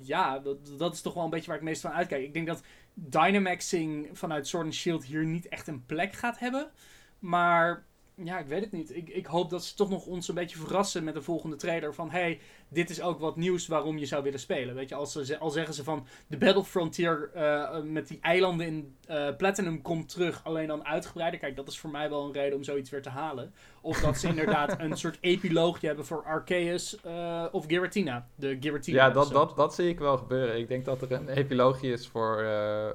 ja, 0.00 0.38
dat, 0.78 0.92
is 0.92 1.00
toch 1.00 1.14
wel 1.14 1.24
een 1.24 1.30
beetje 1.30 1.46
waar 1.46 1.56
ik 1.56 1.62
meest 1.62 1.80
van 1.80 1.90
uitkijk. 1.90 2.22
Ik 2.22 2.34
denk 2.34 2.46
dat 2.46 2.62
Dynamaxing 2.94 4.08
vanuit 4.12 4.46
Sword 4.46 4.64
and 4.64 4.74
Shield 4.74 5.04
hier 5.04 5.24
niet 5.24 5.48
echt 5.48 5.66
een 5.66 5.86
plek 5.86 6.12
gaat 6.12 6.38
hebben. 6.38 6.70
Maar 7.18 7.84
ja, 8.24 8.38
ik 8.38 8.46
weet 8.46 8.60
het 8.60 8.72
niet. 8.72 8.96
Ik, 8.96 9.08
ik 9.08 9.26
hoop 9.26 9.50
dat 9.50 9.64
ze 9.64 9.74
toch 9.74 9.90
nog 9.90 10.06
ons 10.06 10.28
een 10.28 10.34
beetje 10.34 10.58
verrassen 10.58 11.04
met 11.04 11.14
de 11.14 11.22
volgende 11.22 11.56
trailer. 11.56 11.94
Van 11.94 12.10
hey, 12.10 12.40
dit 12.68 12.90
is 12.90 13.02
ook 13.02 13.18
wat 13.18 13.36
nieuws 13.36 13.66
waarom 13.66 13.98
je 13.98 14.06
zou 14.06 14.22
willen 14.22 14.38
spelen. 14.38 14.74
Weet 14.74 14.88
je, 14.88 14.94
als 14.94 15.12
ze, 15.12 15.38
al 15.38 15.50
zeggen 15.50 15.74
ze 15.74 15.84
van 15.84 16.06
de 16.26 16.36
Battle 16.36 16.64
Frontier 16.64 17.30
eh, 17.34 17.80
met 17.82 18.08
die 18.08 18.18
eilanden 18.20 18.66
in 18.66 18.96
eh, 19.06 19.36
Platinum 19.36 19.82
komt 19.82 20.08
terug. 20.08 20.40
Alleen 20.44 20.66
dan 20.66 20.86
uitgebreider. 20.86 21.40
Kijk, 21.40 21.56
dat 21.56 21.68
is 21.68 21.78
voor 21.78 21.90
mij 21.90 22.10
wel 22.10 22.24
een 22.24 22.32
reden 22.32 22.56
om 22.56 22.64
zoiets 22.64 22.90
weer 22.90 23.02
te 23.02 23.08
halen. 23.08 23.54
Of 23.80 24.00
dat 24.00 24.18
ze 24.18 24.28
inderdaad 24.34 24.80
een 24.80 24.96
soort 24.96 25.18
epiloogje 25.20 25.86
hebben 25.86 26.06
voor 26.06 26.24
Arceus 26.24 27.00
eh, 27.00 27.46
of 27.52 27.66
Giratina. 27.66 28.28
De 28.34 28.56
Giratina. 28.60 28.96
Ja, 28.96 29.10
dat, 29.10 29.24
episode. 29.24 29.46
dat, 29.46 29.56
dat 29.56 29.74
zie 29.74 29.88
ik 29.88 29.98
wel 29.98 30.16
gebeuren. 30.18 30.58
Ik 30.58 30.68
denk 30.68 30.84
dat 30.84 31.02
er 31.02 31.12
een 31.12 31.28
epilogie 31.28 31.92
is 31.92 32.08
voor, 32.08 32.42
eh 32.42 32.90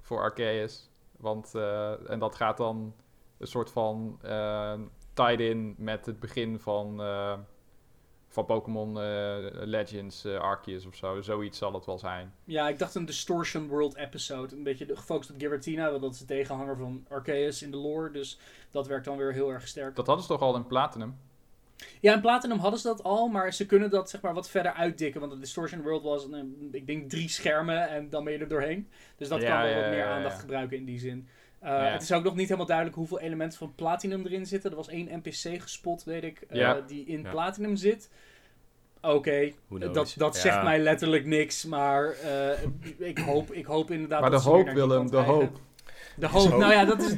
voor 0.00 0.20
Arceus. 0.20 0.90
Want, 1.24 1.54
eh, 1.54 2.10
en 2.10 2.18
dat 2.18 2.34
gaat 2.34 2.56
dan 2.56 2.94
een 3.44 3.50
soort 3.50 3.70
van 3.70 4.18
eh 4.22 4.74
tied 5.14 5.40
in 5.40 5.74
met 5.78 6.06
het 6.06 6.20
begin 6.20 6.58
van, 6.58 7.02
eh, 7.02 7.38
van 8.28 8.44
Pokémon 8.44 9.00
eh, 9.00 9.36
Legends, 9.52 10.24
eh, 10.24 10.38
Arceus 10.38 10.86
of 10.86 10.94
zo. 10.94 11.20
Zoiets 11.20 11.58
zal 11.58 11.72
het 11.72 11.86
wel 11.86 11.98
zijn. 11.98 12.32
Ja, 12.44 12.68
ik 12.68 12.78
dacht 12.78 12.94
een 12.94 13.04
Distortion 13.04 13.68
World 13.68 13.96
episode. 13.96 14.56
Een 14.56 14.62
beetje 14.62 14.86
gefocust 14.96 15.30
op 15.30 15.36
Giratina, 15.38 15.90
want 15.90 16.02
dat 16.02 16.12
is 16.12 16.18
de 16.18 16.24
tegenhanger 16.24 16.76
van 16.76 17.06
Arceus 17.08 17.62
in 17.62 17.70
de 17.70 17.76
lore. 17.76 18.10
Dus 18.10 18.38
dat 18.70 18.86
werkt 18.86 19.04
dan 19.04 19.16
weer 19.16 19.32
heel 19.32 19.50
erg 19.50 19.68
sterk. 19.68 19.96
Dat 19.96 20.06
hadden 20.06 20.24
ze 20.24 20.30
toch 20.30 20.40
al 20.40 20.56
in 20.56 20.66
Platinum? 20.66 21.16
Ja, 22.00 22.14
in 22.14 22.20
Platinum 22.20 22.58
hadden 22.58 22.80
ze 22.80 22.86
dat 22.86 23.02
al, 23.02 23.28
maar 23.28 23.52
ze 23.52 23.66
kunnen 23.66 23.90
dat 23.90 24.10
zeg 24.10 24.20
maar 24.20 24.34
wat 24.34 24.50
verder 24.50 24.72
uitdikken. 24.72 25.20
Want 25.20 25.32
de 25.32 25.38
Distortion 25.38 25.82
World 25.82 26.02
was, 26.02 26.28
ik 26.72 26.86
denk, 26.86 27.10
drie 27.10 27.28
schermen 27.28 27.88
en 27.88 28.10
dan 28.10 28.24
ben 28.24 28.32
je 28.32 28.38
er 28.38 28.48
doorheen. 28.48 28.88
Dus 29.16 29.28
dat 29.28 29.40
Ja, 29.40 29.48
kan 29.48 29.62
wel 29.62 29.70
ja, 29.70 29.80
wat 29.80 29.90
meer 29.90 29.98
ja. 29.98 30.16
aandacht 30.16 30.40
gebruiken 30.40 30.76
in 30.76 30.84
die 30.84 30.98
zin. 30.98 31.28
Uh, 31.64 31.70
Ja. 31.70 31.84
Het 31.92 32.02
is 32.02 32.12
ook 32.12 32.24
nog 32.24 32.34
niet 32.34 32.46
helemaal 32.46 32.66
duidelijk 32.66 32.96
hoeveel 32.96 33.20
elementen 33.20 33.58
van 33.58 33.74
Platinum 33.74 34.26
erin 34.26 34.46
zitten. 34.46 34.70
Er 34.70 34.76
was 34.76 34.88
één 34.88 35.08
NPC 35.22 35.60
gespot, 35.62 36.04
weet 36.04 36.22
ik, 36.24 36.44
uh, 36.50 36.58
Ja. 36.58 36.80
die 36.86 37.04
in 37.06 37.22
Ja. 37.22 37.30
Platinum 37.30 37.76
zit. 37.76 38.10
Oké, 39.00 39.52
dat, 39.92 40.14
dat 40.16 40.34
Ja. 40.34 40.40
zegt 40.40 40.62
mij 40.62 40.78
letterlijk 40.78 41.24
niks, 41.26 41.64
maar 41.64 42.14
uh, 42.24 43.08
ik, 43.08 43.18
hoop, 43.18 43.52
ik 43.52 43.64
hoop 43.66 43.90
inderdaad 43.90 44.20
Maar 44.20 44.30
dat 44.30 44.42
de 44.42 44.48
hoop, 44.48 44.68
Willem, 44.68 45.10
de 45.10 45.16
hoop. 45.16 45.60
De 46.16 46.26
hoop. 46.28 46.50
hoop. 46.50 46.60
Nou 46.60 46.72
ja, 46.72 46.84
dat 46.84 47.02
is. 47.02 47.14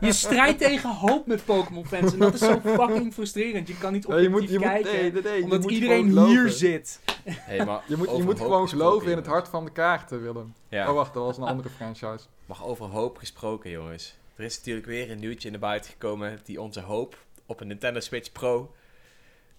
Je 0.00 0.12
strijdt 0.12 0.58
tegen 0.58 0.90
hoop 0.90 1.26
met 1.26 1.44
Pokémon-fans. 1.44 2.12
En 2.12 2.18
dat 2.18 2.34
is 2.34 2.40
zo 2.40 2.60
fucking 2.80 3.14
frustrerend. 3.14 3.68
Je 3.68 3.78
kan 3.78 3.92
niet 3.92 4.06
je 4.08 4.28
moet, 4.28 4.50
je 4.50 4.58
moet, 4.58 4.68
kijken. 4.68 4.92
nee, 4.92 5.12
nee, 5.12 5.22
nee, 5.22 5.36
je 5.36 5.42
omdat 5.42 5.60
moet 5.62 5.70
iedereen 5.70 6.26
hier 6.26 6.48
zit. 6.48 7.00
Hey, 7.24 7.64
maar 7.64 7.82
Je 7.86 7.96
moet, 7.96 8.16
je 8.16 8.22
moet 8.22 8.40
gewoon 8.40 8.68
geloven 8.68 9.10
in 9.10 9.16
het 9.16 9.26
hart 9.26 9.48
van 9.48 9.64
de 9.64 9.72
kaarten, 9.72 10.22
Willem. 10.22 10.54
Ja, 10.68 10.88
Oh, 10.88 10.94
wacht, 10.94 11.14
dat 11.14 11.24
was 11.24 11.36
een 11.36 11.42
andere 11.42 11.68
franchise. 11.68 12.26
maar 12.46 12.64
over 12.64 12.86
hoop 12.86 13.16
gesproken, 13.18 13.70
jongens. 13.70 14.16
Er 14.36 14.44
is 14.44 14.56
natuurlijk 14.56 14.86
weer 14.86 15.10
een 15.10 15.18
nieuwtje 15.18 15.50
naar 15.50 15.60
buiten 15.60 15.90
gekomen 15.90 16.40
die 16.44 16.60
onze 16.60 16.80
hoop 16.80 17.16
op 17.46 17.60
een 17.60 17.66
Nintendo 17.66 18.00
Switch 18.00 18.32
Pro 18.32 18.74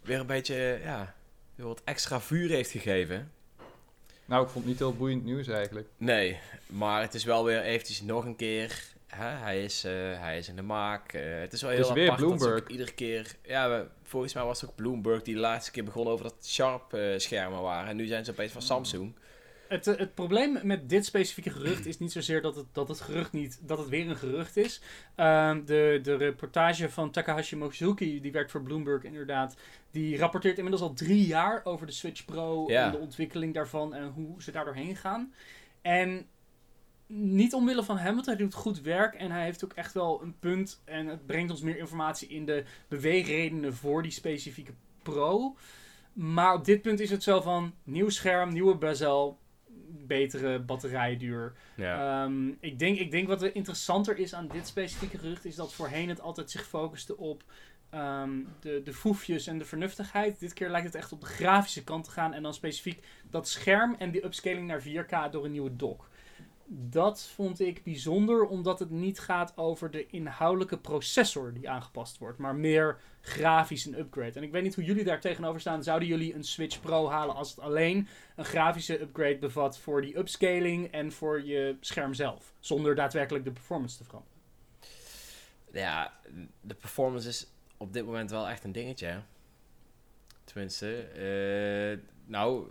weer 0.02 0.20
een 0.20 0.26
beetje, 0.26 0.80
ja, 0.84 1.14
weer 1.56 1.68
wat 1.68 1.82
extra 1.84 2.22
vuur 2.22 2.50
heeft 2.50 2.72
gegeven. 2.72 3.32
Nou, 4.28 4.44
ik 4.44 4.50
vond 4.50 4.64
het 4.64 4.74
niet 4.74 4.80
heel 4.80 4.94
boeiend 4.96 5.24
nieuws 5.24 5.48
eigenlijk. 5.48 5.88
Nee, 5.98 6.38
maar 6.66 7.02
het 7.02 7.14
is 7.14 7.24
wel 7.24 7.44
weer 7.46 7.62
eventjes 7.62 8.02
nog 8.02 8.26
een 8.26 8.36
keer 8.36 8.84
hè, 9.08 9.28
hij, 9.30 9.64
is, 9.64 9.84
eh, 9.84 9.92
hij 10.20 10.38
is 10.38 10.50
in 10.50 10.56
de 10.56 10.62
maak. 10.62 11.14
Eh, 11.14 11.40
het 11.40 11.54
is 11.54 11.62
wel 11.62 11.70
Het 11.72 11.80
heel 11.80 11.88
is 11.90 11.94
weer 11.94 12.12
apart 12.12 12.20
ze 12.20 12.26
Bloomberg. 12.36 12.68
iedere 12.68 12.92
keer... 12.94 13.36
Ja, 13.46 13.70
we- 13.70 13.86
volgens 14.04 14.34
mij 14.34 14.44
was 14.44 14.62
het 14.62 14.70
ook 14.70 14.76
Bloomberg 14.76 15.22
die 15.22 15.34
de 15.34 15.40
laatste 15.40 15.72
keer 15.72 15.84
begon 15.84 16.08
over 16.08 16.24
dat 16.24 16.36
Sharp-schermen 16.46 17.62
waren. 17.62 17.90
En 17.90 17.96
nu 17.96 18.06
zijn 18.06 18.26
ze 18.26 18.32
opeens 18.32 18.52
van 18.52 18.62
Samsung. 18.62 19.16
Het, 19.68 19.88
eh, 19.88 19.98
het 19.98 20.14
probleem 20.14 20.60
met 20.64 20.90
dit 20.90 21.06
specifieke 21.06 21.50
gerucht 21.50 21.86
is 21.86 22.00
niet 22.00 22.12
zozeer 22.12 22.42
dat 22.42 22.56
het, 22.56 22.66
dat 22.72 22.88
het 22.88 23.02
gerucht 23.02 23.32
niet, 23.32 23.60
dat 23.62 23.78
het 23.78 23.90
weer 23.90 24.10
een 24.10 24.16
gerucht 24.16 24.58
is. 24.58 24.82
Ehm, 25.16 25.66
de, 25.66 26.00
de 26.04 26.16
reportage 26.16 26.90
van 26.90 27.12
Takahashi 27.12 27.56
Mochizuki, 27.56 28.22
die 28.22 28.32
werkt 28.32 28.52
voor 28.52 28.62
Bloomberg 28.62 29.04
inderdaad, 29.04 29.58
die 29.92 30.18
rapporteert 30.18 30.58
inmiddels 30.58 30.84
al 30.84 30.94
drie 30.94 31.28
jaar 31.28 31.62
over 31.64 31.86
de 31.86 31.92
Switch 31.94 32.26
Pro 32.26 32.66
Ja. 32.68 32.86
en 32.86 32.92
de 32.92 32.98
ontwikkeling 32.98 33.54
daarvan 33.54 33.94
en 33.94 34.08
hoe 34.08 34.44
ze 34.44 34.52
daar 34.52 34.66
doorheen 34.66 34.96
gaan. 34.96 35.34
En 35.82 36.28
niet 37.08 37.54
omwille 37.54 37.84
van 37.84 37.98
hem, 37.98 38.14
want 38.14 38.26
hij 38.26 38.36
doet 38.36 38.54
goed 38.54 38.82
werk 38.82 39.14
en 39.14 39.32
hij 39.32 39.44
heeft 39.44 39.64
ook 39.64 39.74
echt 39.74 39.94
wel 39.94 40.22
een 40.22 40.40
punt 40.40 40.82
en 40.86 41.08
het 41.08 41.26
brengt 41.26 41.52
ons 41.52 41.62
meer 41.62 41.78
informatie 41.78 42.28
in 42.28 42.46
de 42.46 42.64
beweegredenen 42.88 43.74
voor 43.74 44.04
die 44.04 44.12
specifieke 44.12 44.74
Pro. 45.04 45.56
Maar 46.14 46.54
op 46.54 46.66
dit 46.66 46.82
punt 46.82 47.00
is 47.00 47.10
het 47.10 47.24
zo 47.24 47.42
van 47.42 47.74
nieuw 47.84 48.10
scherm, 48.10 48.54
nieuwe 48.54 48.78
bezel, 48.78 49.40
betere 49.88 50.60
batterijduur. 50.60 51.54
Ja. 51.76 52.24
Ehm, 52.24 52.48
ik, 52.60 52.80
denk, 52.80 53.00
ik 53.00 53.12
denk 53.12 53.28
wat 53.28 53.42
er 53.42 53.56
interessanter 53.56 54.18
is 54.18 54.34
aan 54.34 54.48
dit 54.48 54.68
specifieke 54.68 55.18
gerucht 55.18 55.46
is 55.46 55.56
dat 55.56 55.74
voorheen 55.74 56.10
het 56.10 56.22
altijd 56.22 56.52
zich 56.52 56.68
focuste 56.68 57.18
op 57.18 57.44
ehm, 57.90 58.32
de, 58.60 58.82
de 58.84 58.94
foefjes 58.94 59.48
en 59.48 59.58
de 59.58 59.66
vernuftigheid. 59.66 60.40
Dit 60.40 60.54
keer 60.54 60.70
lijkt 60.70 60.86
het 60.86 60.96
echt 60.96 61.12
op 61.12 61.22
de 61.22 61.28
grafische 61.28 61.84
kant 61.84 62.04
te 62.04 62.12
gaan 62.12 62.34
en 62.34 62.44
dan 62.44 62.54
specifiek 62.54 63.04
dat 63.30 63.48
scherm 63.48 63.96
en 64.00 64.12
die 64.12 64.26
upscaling 64.26 64.68
naar 64.68 64.82
4K 64.82 65.32
door 65.32 65.46
een 65.46 65.52
nieuwe 65.52 65.76
dock. 65.76 66.10
Dat 66.70 67.24
vond 67.36 67.60
ik 67.60 67.84
bijzonder 67.84 68.46
omdat 68.46 68.80
het 68.80 68.90
niet 68.90 69.20
gaat 69.20 69.58
over 69.58 69.92
de 69.92 70.08
inhoudelijke 70.08 70.78
processor 70.78 71.54
die 71.54 71.70
aangepast 71.70 72.18
wordt, 72.18 72.38
maar 72.38 72.56
meer 72.56 73.00
grafisch 73.28 73.86
een 73.86 74.00
upgrade. 74.00 74.32
En 74.32 74.44
ik 74.44 74.52
weet 74.52 74.64
niet 74.64 74.76
hoe 74.76 74.84
jullie 74.84 75.04
daar 75.04 75.20
tegenover 75.20 75.60
staan. 75.60 75.84
Zouden 75.84 76.08
jullie 76.08 76.36
een 76.36 76.44
Switch 76.44 76.82
Pro 76.82 77.10
halen 77.10 77.36
als 77.36 77.50
het 77.50 77.60
alleen 77.60 78.08
een 78.36 78.46
grafische 78.46 79.02
upgrade 79.02 79.38
bevat 79.38 79.78
voor 79.78 80.02
die 80.02 80.18
upscaling 80.18 80.92
en 80.92 81.12
voor 81.12 81.46
je 81.46 81.76
scherm 81.80 82.14
zelf, 82.14 82.54
zonder 82.60 82.96
daadwerkelijk 82.96 83.46
de 83.46 83.52
performance 83.52 83.98
te 83.98 84.04
veranderen? 84.04 84.36
ja, 85.72 86.14
de 86.62 86.74
performance 86.74 87.28
is 87.28 87.48
op 87.78 87.94
dit 87.94 88.06
moment 88.06 88.32
wel 88.32 88.48
echt 88.48 88.64
een 88.64 88.72
dingetje. 88.72 89.08
hè. 89.08 89.20
Tenminste, 90.44 91.02
eh, 91.02 92.00
nou, 92.26 92.68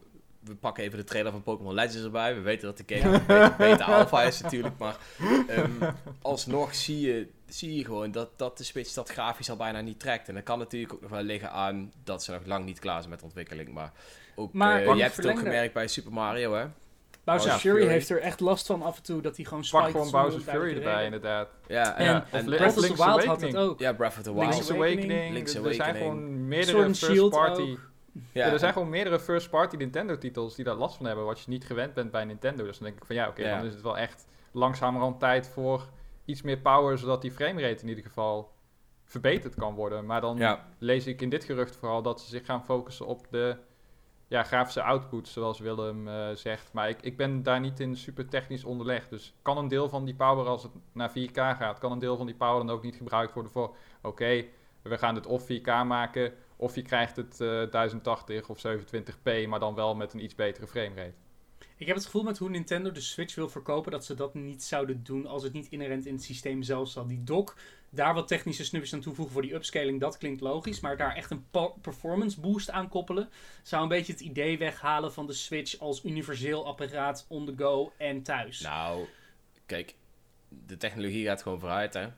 we 0.47 0.55
pakken 0.55 0.85
even 0.85 0.99
de 0.99 1.05
trailer 1.05 1.33
van 1.33 1.43
Pokémon 1.43 1.75
Legends 1.75 2.05
erbij. 2.05 2.35
We 2.35 2.41
weten 2.41 2.67
dat 2.75 2.87
de 2.87 2.95
game 2.97 3.15
een 3.17 3.27
beetje 3.27 3.55
beta 3.59 3.85
alpha 3.85 4.23
is 4.23 4.41
natuurlijk, 4.41 4.79
maar 4.79 4.97
ehm, 5.49 5.71
alsnog 6.23 6.75
zie 6.75 7.01
je, 7.01 7.27
zie 7.49 7.75
je 7.77 7.85
gewoon 7.85 8.11
dat, 8.11 8.29
dat 8.37 8.59
de 8.59 8.65
Switch 8.65 8.93
dat 8.93 9.09
grafisch 9.09 9.51
al 9.51 9.57
bijna 9.57 9.81
niet 9.81 10.01
trekt. 10.01 10.29
En 10.29 10.35
dat 10.35 10.43
kan 10.43 10.59
natuurlijk 10.59 10.93
ook 10.93 11.01
nog 11.01 11.11
wel 11.11 11.23
liggen 11.23 11.51
aan 11.51 11.93
dat 12.05 12.23
ze 12.25 12.31
nog 12.33 12.47
lang 12.47 12.65
niet 12.65 12.79
klaar 12.79 12.99
zijn 12.99 13.11
met 13.11 13.19
de 13.19 13.25
ontwikkeling. 13.25 13.73
Maar 13.73 13.93
ook, 14.35 14.53
Maar 14.53 14.81
eh, 14.81 14.87
pak 14.87 14.97
je 14.97 15.03
hebt 15.03 15.17
het 15.17 15.27
ook 15.27 15.39
gemerkt 15.39 15.75
bij 15.75 15.87
Super 15.89 16.13
Mario, 16.13 16.55
hè? 16.55 16.65
Bowser's 17.25 17.53
ja, 17.55 17.59
Fury 17.59 17.77
Fury. 17.81 17.91
heeft 17.93 18.11
er 18.11 18.21
echt 18.21 18.41
last 18.41 18.67
van 18.67 18.83
af 18.83 18.97
en 18.97 19.03
toe 19.03 19.23
dat 19.23 19.37
hij 19.37 19.45
gewoon 19.45 19.61
Pak 19.61 19.69
spikes 19.71 19.91
gewoon 19.91 20.07
zonder 20.07 20.23
Bowser's 20.23 20.45
duidelijke 20.45 20.81
Fury 20.81 20.89
erbij, 20.93 21.05
inderdaad. 21.05 21.49
Ja, 21.67 21.97
En 21.97 22.05
ja, 22.05 22.27
en 22.31 22.45
Breath 22.45 22.67
of 22.69 22.75
the 22.75 22.81
Link's 22.81 22.97
Wild 23.05 23.09
had 23.11 23.19
het 23.21 23.27
Awakening. 23.29 23.57
ook. 23.57 23.79
ja, 23.81 23.93
Breath 23.93 24.17
of 24.17 24.23
the 24.23 24.35
Wild. 24.35 24.53
Link's 24.53 24.71
Awakening. 24.71 25.01
Awakening. 25.11 25.33
Link's 25.35 25.55
er- 25.55 25.67
Er 25.67 25.75
zijn 25.75 25.89
Awakening. 25.89 26.13
gewoon 26.21 26.49
meerdere 26.49 26.85
and 26.85 26.97
Ja, 28.33 28.53
er 28.53 28.59
zijn 28.59 28.73
gewoon 28.73 28.89
meerdere 28.89 29.21
first-party 29.21 29.77
Nintendo-titels 29.77 30.55
die 30.55 30.65
daar 30.65 30.75
last 30.75 30.97
van 30.97 31.07
hebben, 31.07 31.25
wat 31.25 31.41
je 31.41 31.51
niet 31.51 31.65
gewend 31.65 31.95
bent 31.95 32.11
bij 32.11 32.25
Nintendo. 32.25 32.65
Dus 32.65 32.79
dan 32.79 32.87
denk 32.87 33.01
ik 33.01 33.07
van 33.07 33.17
ja, 33.17 33.29
oké, 33.29 33.43
dan 33.43 33.65
is 33.65 33.73
het 33.73 33.83
wel 33.83 33.99
echt 33.99 34.27
langzamerhand 34.51 35.21
tijd 35.21 35.49
voor 35.49 35.89
iets 36.25 36.43
meer 36.43 36.59
power, 36.59 36.99
zodat 36.99 37.23
die 37.23 37.31
framerate 37.33 37.83
in 37.83 37.89
ieder 37.89 38.05
geval 38.05 38.53
verbeterd 39.05 39.55
kan 39.55 39.75
worden. 39.75 40.07
Maar 40.07 40.21
dan 40.21 40.37
ja. 40.37 40.67
lees 40.79 41.07
ik 41.07 41.23
in 41.23 41.29
dit 41.29 41.45
gerucht 41.45 41.77
vooral 41.77 42.03
dat 42.03 42.21
ze 42.21 42.29
zich 42.29 42.47
gaan 42.47 42.65
focussen 42.65 43.07
op 43.07 43.27
de 43.31 43.57
ja, 44.29 44.43
grafische 44.43 44.83
output, 44.83 45.29
zoals 45.29 45.59
Willem 45.59 46.09
eh, 46.09 46.31
zegt. 46.35 46.73
Maar 46.73 46.89
ik, 46.89 47.03
ik 47.03 47.17
ben 47.17 47.43
daar 47.43 47.61
niet 47.61 47.81
in 47.81 47.97
super 47.97 48.29
technisch 48.29 48.65
onderlegd. 48.65 49.11
Dus 49.11 49.35
kan 49.43 49.59
een 49.59 49.69
deel 49.69 49.89
van 49.89 50.05
die 50.05 50.15
power, 50.15 50.47
als 50.47 50.63
het 50.63 50.73
naar 50.93 51.11
4K 51.11 51.33
gaat, 51.33 51.79
kan 51.79 51.93
een 51.93 51.99
deel 51.99 52.17
van 52.17 52.27
die 52.27 52.35
power 52.35 52.67
dan 52.67 52.75
ook 52.75 52.83
niet 52.83 52.97
gebruikt 52.97 53.35
worden 53.35 53.53
voor, 53.53 53.75
oké, 54.03 54.45
we 54.83 54.99
gaan 54.99 55.15
het 55.15 55.27
of 55.27 55.47
4K 55.53 55.87
maken, 55.87 56.33
of 56.57 56.75
je 56.75 56.83
krijgt 56.83 57.17
het 57.17 57.41
eh 57.41 57.71
1080 57.71 58.49
of 58.49 58.63
720p, 58.67 59.49
maar 59.49 59.61
dan 59.61 59.75
wel 59.75 59.95
met 59.95 60.13
een 60.13 60.25
iets 60.25 60.35
betere 60.35 60.67
framerate. 60.67 61.15
Ik 61.79 61.87
heb 61.87 61.97
het 61.97 62.05
gevoel 62.05 62.23
met 62.23 62.39
hoe 62.39 62.51
Nintendo 62.51 62.93
de 62.93 63.01
Switch 63.01 63.35
wil 63.35 63.49
verkopen 63.49 63.93
dat 63.93 64.05
ze 64.05 64.15
dat 64.15 64.35
niet 64.35 64.63
zouden 64.63 65.05
doen 65.05 65.27
als 65.27 65.43
het 65.43 65.53
niet 65.53 65.69
inherent 65.71 66.07
in 66.07 66.15
het 66.15 66.23
systeem 66.23 66.63
zelf 66.63 66.89
zat. 66.89 67.09
Die 67.09 67.25
dock, 67.25 67.57
daar 67.91 68.15
wat 68.15 68.29
technische 68.29 68.65
snufjes 68.65 68.95
aan 68.95 69.01
toevoegen 69.01 69.33
voor 69.33 69.43
die 69.43 69.55
upscaling, 69.55 70.01
dat 70.01 70.19
klinkt 70.19 70.41
logisch. 70.41 70.81
Maar 70.81 70.97
daar 70.97 71.15
echt 71.15 71.31
een 71.31 71.47
performance 71.81 72.41
boost 72.41 72.71
aan 72.71 72.89
koppelen, 72.89 73.31
zou 73.63 73.83
een 73.83 73.89
beetje 73.89 74.13
het 74.13 74.21
idee 74.21 74.59
weghalen 74.59 75.13
van 75.13 75.27
de 75.27 75.33
Switch 75.33 75.79
als 75.79 76.05
universeel 76.05 76.67
apparaat 76.67 77.27
on 77.29 77.47
the 77.47 77.55
go 77.57 77.93
en 77.97 78.23
thuis. 78.23 78.61
Nou, 78.61 79.07
kijk, 79.67 79.95
de 80.49 80.77
technologie 80.77 81.25
gaat 81.25 81.43
gewoon 81.43 81.61
vooruit, 81.61 81.95
hè. 81.95 82.09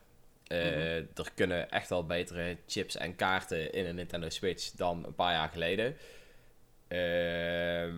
Eh, 0.49 0.57
Mhm. 0.65 0.75
Er 1.15 1.31
kunnen 1.35 1.69
echt 1.71 1.89
wel 1.89 2.05
betere 2.05 2.57
chips 2.67 2.97
en 2.97 3.15
kaarten 3.15 3.71
in 3.73 3.85
een 3.85 3.95
Nintendo 3.95 4.29
Switch 4.29 4.71
dan 4.71 5.05
een 5.05 5.15
paar 5.15 5.33
jaar 5.33 5.49
geleden. 5.49 5.95
Ehm, 6.87 7.95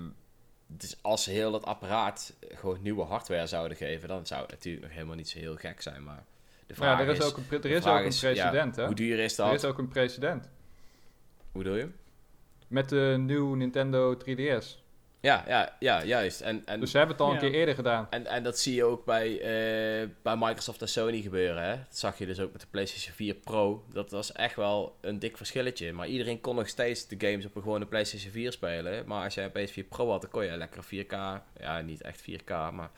dus 0.68 0.98
als 1.02 1.24
ze 1.24 1.32
heel 1.32 1.52
dat 1.52 1.66
apparaat 1.66 2.34
gewoon 2.54 2.82
nieuwe 2.82 3.04
hardware 3.04 3.48
zouden 3.48 3.78
geven, 3.78 4.08
dan 4.08 4.26
zou 4.28 4.42
het 4.42 4.52
natuurlijk 4.52 4.84
nog 4.86 4.94
helemaal 4.94 5.16
niet 5.16 5.30
zo 5.30 5.40
heel 5.40 5.56
gek 5.56 5.82
zijn. 5.82 6.04
Maar 6.04 6.24
de 6.66 6.74
vraag 6.74 7.00
Ja, 7.00 7.06
er 7.06 7.12
is, 7.12 7.18
is, 7.18 7.26
ook 7.26 7.38
een, 7.38 7.44
er 7.64 7.66
is 7.72 7.86
ook 7.86 7.96
een 7.98 8.04
ja, 8.04 8.20
precedent, 8.20 8.76
hè? 8.76 8.86
hoe 8.86 8.96
duur 8.96 9.20
is 9.20 9.38
Er 9.38 9.46
dat? 9.46 9.54
is 9.54 9.66
ook 9.66 9.78
een 9.78 9.88
precedent. 9.88 10.50
Hoe 11.52 11.64
bedoel 11.64 11.78
je? 11.78 11.88
Met 12.68 12.90
de 12.90 13.16
nieuwe 13.20 13.56
Nintendo 13.58 14.18
3DS. 14.18 14.80
Ja, 15.22 15.44
ja, 15.48 15.76
ja, 15.80 16.04
juist. 16.04 16.42
En, 16.42 16.62
en, 16.66 16.80
Dus 16.80 16.92
ze 16.92 16.98
hebben 16.98 17.16
het 17.16 17.26
al 17.26 17.32
Ja. 17.32 17.34
een 17.36 17.40
keer 17.52 17.60
eerder 17.60 17.76
gedaan. 17.76 18.08
en, 18.10 18.26
en 18.28 18.44
dat 18.44 18.60
zie 18.60 18.76
je 18.76 18.84
ook 18.84 19.06
bij, 19.06 19.32
eh, 19.40 20.08
bij 20.22 20.36
Microsoft 20.38 20.82
en 20.82 20.88
Sony 20.90 21.22
gebeuren. 21.22 21.64
Hè? 21.64 21.76
Dat 21.76 21.98
zag 21.98 22.18
je 22.18 22.26
dus 22.26 22.40
ook 22.40 22.52
met 22.52 22.62
de 22.62 22.68
PlayStation 22.72 23.14
4 23.16 23.34
Pro. 23.34 23.84
Dat 23.94 24.12
was 24.12 24.32
echt 24.32 24.56
wel 24.56 24.98
een 25.02 25.20
dik 25.20 25.38
verschilletje. 25.38 25.94
Maar 25.94 26.08
iedereen 26.08 26.42
kon 26.42 26.56
nog 26.56 26.68
steeds 26.68 27.08
de 27.08 27.16
games 27.28 27.46
op 27.46 27.56
een 27.56 27.62
gewone 27.62 27.86
PlayStation 27.86 28.32
4 28.32 28.52
spelen. 28.52 29.08
Maar 29.08 29.24
als 29.24 29.34
je 29.34 29.42
een 29.54 29.68
PS4 29.70 29.88
Pro 29.90 30.10
had, 30.10 30.22
dan 30.22 30.30
kon 30.32 30.46
je 30.46 30.58
lekker 30.58 30.84
4K. 30.84 31.42
Ja, 31.60 31.82
niet 31.82 32.02
echt 32.02 32.22
4K, 32.22 32.50
maar 32.74 32.90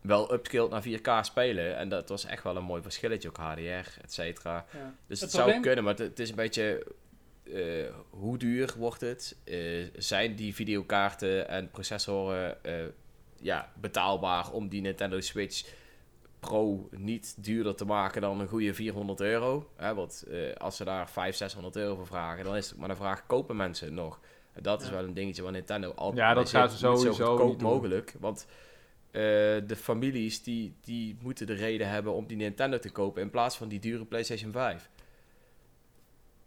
wel 0.00 0.32
upscaled 0.32 0.70
naar 0.70 0.82
4K 0.82 1.24
spelen. 1.24 1.76
En 1.76 1.88
dat 1.88 2.08
was 2.08 2.24
echt 2.24 2.42
wel 2.42 2.56
een 2.56 2.64
mooi 2.64 2.82
verschilletje. 2.82 3.28
Ook 3.28 3.36
HDR, 3.36 4.00
et 4.02 4.12
cetera. 4.12 4.66
Ja. 4.72 4.94
Dus 5.06 5.20
het, 5.20 5.32
Het 5.32 5.40
zou 5.40 5.60
kunnen, 5.60 5.84
maar 5.84 5.94
het, 5.94 6.02
het 6.08 6.18
is 6.18 6.30
een 6.30 6.36
beetje... 6.36 6.86
eh, 7.52 7.94
hoe 8.10 8.38
duur 8.38 8.74
wordt 8.78 9.00
het? 9.00 9.36
Eh, 9.44 9.58
zijn 9.96 10.34
die 10.36 10.54
videokaarten 10.54 11.48
en 11.48 11.70
processoren 11.70 12.64
eh, 12.64 12.74
ja, 13.40 13.72
betaalbaar 13.80 14.50
om 14.50 14.68
die 14.68 14.80
Nintendo 14.80 15.20
Switch 15.20 15.64
Pro 16.40 16.88
niet 16.90 17.34
duurder 17.44 17.74
te 17.74 17.84
maken 17.84 18.20
dan 18.20 18.40
een 18.40 18.48
goede 18.48 18.74
400 18.74 19.20
euro? 19.20 19.68
Hè, 19.76 19.94
want 19.94 20.24
eh, 20.30 20.54
als 20.56 20.76
ze 20.76 20.84
daar 20.84 21.04
500, 21.10 21.36
600 21.36 21.76
euro 21.76 21.94
voor 21.94 22.06
vragen, 22.06 22.44
dan 22.44 22.56
is 22.56 22.68
het 22.70 22.78
maar 22.78 22.88
de 22.88 22.96
vraag, 22.96 23.26
kopen 23.26 23.56
mensen 23.56 23.86
het 23.86 23.94
nog? 23.94 24.20
En 24.52 24.62
dat 24.62 24.80
is 24.82 24.88
Ja. 24.88 24.94
wel 24.94 25.04
een 25.04 25.14
dingetje 25.14 25.42
waar 25.42 25.52
Nintendo 25.52 25.90
altijd 25.90 26.20
Ja, 26.20 26.34
dat 26.34 26.48
ze 26.48 26.58
niet 26.58 26.70
zo 26.70 26.94
sowieso 26.96 27.36
goedkoop 27.36 27.62
mogelijk. 27.62 28.14
Want 28.20 28.46
eh, 29.10 29.20
de 29.66 29.76
families 29.76 30.42
die, 30.42 30.74
die 30.80 31.16
moeten 31.20 31.46
de 31.46 31.52
reden 31.54 31.88
hebben 31.88 32.12
om 32.12 32.26
die 32.26 32.36
Nintendo 32.36 32.78
te 32.78 32.90
kopen 32.90 33.22
in 33.22 33.30
plaats 33.30 33.56
van 33.56 33.68
die 33.68 33.80
dure 33.80 34.04
PlayStation 34.04 34.52
5. 34.52 34.90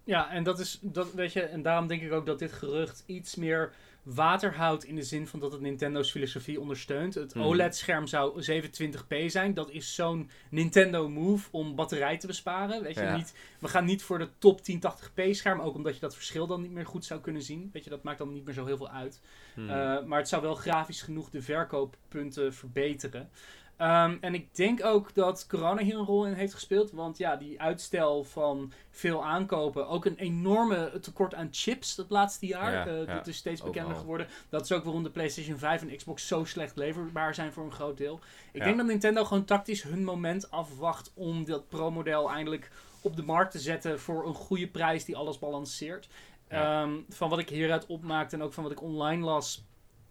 Ja, 0.08 0.32
en 0.32 0.44
dat 0.44 0.60
is, 0.60 0.80
dat, 0.82 1.14
weet 1.14 1.34
je, 1.34 1.42
en 1.42 1.62
daarom 1.62 1.88
denk 1.88 2.02
ik 2.02 2.12
ook 2.12 2.26
dat 2.26 2.40
dit 2.40 2.52
gerucht 2.52 3.04
iets 3.06 3.36
meer 3.36 3.74
water 4.04 4.56
houdt 4.56 4.84
in 4.84 4.96
de 4.96 5.04
zin 5.04 5.28
van 5.28 5.40
dat 5.40 5.52
het 5.52 5.62
Nintendo's 5.62 6.12
filosofie 6.12 6.60
ondersteunt. 6.60 7.14
Het 7.14 7.36
Mhm. 7.36 7.44
OLED-scherm 7.46 8.08
zou 8.08 8.42
27p 8.44 9.30
zijn. 9.32 9.54
Dat 9.54 9.70
is 9.72 9.96
zo'n 9.96 10.30
Nintendo 10.50 11.10
move 11.10 11.48
om 11.52 11.76
batterij 11.76 12.18
te 12.18 12.28
besparen. 12.28 12.84
Weet 12.84 12.96
je, 12.96 13.02
Ja. 13.02 13.16
niet, 13.16 13.34
we 13.60 13.68
gaan 13.68 13.86
niet 13.86 14.04
voor 14.04 14.18
de 14.20 14.30
top 14.38 14.62
1080p 14.64 15.34
scherm, 15.36 15.60
ook 15.60 15.76
omdat 15.76 15.94
je 15.94 16.00
dat 16.00 16.16
verschil 16.16 16.48
dan 16.48 16.62
niet 16.62 16.72
meer 16.72 16.86
goed 16.86 17.06
zou 17.06 17.20
kunnen 17.22 17.42
zien. 17.42 17.70
Weet 17.74 17.84
je, 17.84 17.90
dat 17.90 18.04
maakt 18.04 18.18
dan 18.18 18.34
niet 18.34 18.46
meer 18.46 18.54
zo 18.54 18.66
heel 18.66 18.78
veel 18.78 18.90
uit. 18.90 19.22
Hmm. 19.54 19.70
Uh, 19.70 20.04
maar 20.04 20.20
het 20.20 20.28
zou 20.30 20.42
wel 20.42 20.56
grafisch 20.56 21.02
genoeg 21.02 21.30
de 21.30 21.42
verkooppunten 21.42 22.54
verbeteren. 22.54 23.30
Ehm, 23.78 24.18
en 24.22 24.34
ik 24.34 24.56
denk 24.56 24.86
ook 24.86 25.14
dat 25.14 25.48
corona 25.48 25.82
hier 25.82 25.96
een 25.98 26.06
rol 26.06 26.26
in 26.26 26.34
heeft 26.34 26.54
gespeeld. 26.54 26.92
Want 26.92 27.18
ja, 27.18 27.36
die 27.36 27.62
uitstel 27.62 28.24
van 28.24 28.72
veel 28.90 29.26
aankopen. 29.26 29.88
Ook 29.88 30.06
een 30.06 30.16
enorme 30.18 31.00
tekort 31.02 31.36
aan 31.36 31.48
chips 31.52 31.96
het 31.98 32.10
laatste 32.10 32.46
jaar. 32.46 32.72
Ja, 32.72 32.86
Eh, 32.88 33.06
ja, 33.06 33.16
dat 33.16 33.28
is 33.28 33.38
steeds 33.38 33.62
bekender 33.62 33.96
geworden. 33.96 34.28
Dat 34.50 34.62
is 34.64 34.72
ook 34.72 34.84
waarom 34.84 35.04
de 35.04 35.10
PlayStation 35.10 35.58
5 35.58 35.82
en 35.82 35.96
Xbox 35.96 36.28
zo 36.28 36.44
slecht 36.44 36.76
leverbaar 36.76 37.36
zijn 37.36 37.52
voor 37.54 37.64
een 37.66 37.72
groot 37.72 37.98
deel. 37.98 38.20
Ik 38.52 38.60
Ja. 38.60 38.66
denk 38.66 38.78
dat 38.78 38.86
Nintendo 38.86 39.24
gewoon 39.26 39.46
tactisch 39.46 39.84
hun 39.84 40.04
moment 40.04 40.52
afwacht 40.52 41.12
om 41.14 41.46
dat 41.46 41.68
Pro-model 41.68 42.30
eindelijk 42.30 42.72
op 43.02 43.16
de 43.16 43.24
markt 43.24 43.52
te 43.52 43.60
zetten 43.60 44.00
voor 44.00 44.28
een 44.28 44.34
goede 44.34 44.68
prijs 44.68 45.06
die 45.06 45.18
alles 45.18 45.40
balanceert. 45.40 46.08
Ehm, 46.48 46.92
van 47.10 47.30
wat 47.30 47.40
ik 47.40 47.50
hieruit 47.50 47.86
opmaakte 47.86 48.36
en 48.36 48.42
ook 48.44 48.54
van 48.54 48.64
wat 48.64 48.72
ik 48.72 48.82
online 48.82 49.24
las, 49.26 49.66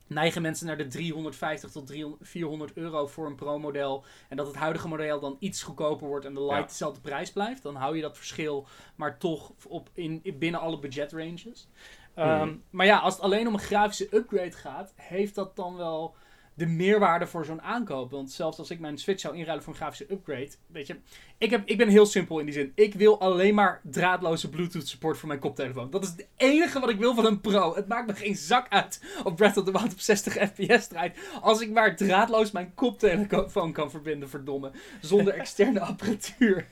neigen 0.07 0.43
mensen 0.43 0.67
naar 0.67 0.77
de 0.77 0.87
350 0.87 1.71
tot 1.71 1.87
300, 1.87 2.29
400 2.29 2.73
euro 2.77 3.07
voor 3.07 3.27
een 3.27 3.35
pro-model. 3.35 4.05
En 4.29 4.37
dat 4.37 4.47
het 4.47 4.57
huidige 4.57 4.89
model 4.89 5.21
dan 5.21 5.37
iets 5.39 5.63
goedkoper 5.63 6.07
wordt 6.07 6.25
en 6.27 6.35
de 6.35 6.41
light 6.41 6.61
Ja. 6.63 6.67
dezelfde 6.67 7.01
prijs 7.01 7.33
blijft. 7.33 7.63
Dan 7.63 7.75
hou 7.75 7.97
je 7.97 8.03
dat 8.03 8.17
verschil 8.17 8.67
maar 8.97 9.19
toch 9.19 9.53
op 9.69 9.91
in, 9.93 10.21
in- 10.23 10.39
binnen 10.39 10.61
alle 10.61 10.79
budget 10.79 11.13
ranges. 11.13 11.69
Ehm, 12.15 12.47
Mhm. 12.49 12.57
Maar 12.71 12.87
ja, 12.87 12.99
als 12.99 13.15
het 13.15 13.23
alleen 13.23 13.47
om 13.47 13.53
een 13.55 13.61
grafische 13.61 14.17
upgrade 14.17 14.53
gaat, 14.53 14.93
heeft 14.97 15.35
dat 15.35 15.57
dan 15.57 15.77
wel 15.77 16.15
de 16.57 16.67
meerwaarde 16.67 17.27
voor 17.27 17.45
zo'n 17.45 17.63
aankoop. 17.63 18.11
Want 18.11 18.31
zelfs 18.31 18.59
als 18.59 18.71
ik 18.71 18.81
mijn 18.81 18.99
Switch 18.99 19.21
zou 19.21 19.37
inruilen 19.37 19.65
voor 19.65 19.73
een 19.73 19.79
grafische 19.79 20.13
upgrade, 20.13 20.51
weet 20.67 20.87
je, 20.87 20.97
ik, 21.39 21.51
heb, 21.51 21.63
ik 21.69 21.77
ben 21.79 21.89
heel 21.89 22.07
simpel 22.07 22.39
in 22.39 22.45
die 22.45 22.55
zin. 22.55 22.73
Ik 22.75 22.95
wil 22.95 23.21
alleen 23.21 23.55
maar 23.55 23.81
draadloze 23.83 24.49
Bluetooth 24.49 24.89
support 24.89 25.19
voor 25.19 25.29
mijn 25.29 25.41
koptelefoon. 25.41 25.91
Dat 25.91 26.03
is 26.03 26.09
het 26.09 26.29
enige 26.37 26.81
wat 26.81 26.91
ik 26.91 26.99
wil 26.99 27.15
van 27.15 27.27
een 27.27 27.41
Pro. 27.41 27.75
Het 27.75 27.89
maakt 27.89 28.07
me 28.07 28.15
geen 28.15 28.37
zak 28.37 28.67
uit 28.69 29.05
of 29.25 29.35
Breath 29.35 29.57
of 29.57 29.65
the 29.65 29.73
Wild 29.73 29.93
op 29.93 30.01
60 30.01 30.33
fps 30.33 30.87
draait. 30.87 31.19
Als 31.41 31.61
ik 31.61 31.71
maar 31.71 31.97
draadloos 31.97 32.51
mijn 32.51 32.75
koptelefoon 32.75 33.73
kan 33.73 33.91
verbinden, 33.91 34.29
verdomme. 34.29 34.71
Zonder 35.01 35.35
externe 35.41 35.81
apparatuur. 35.81 36.67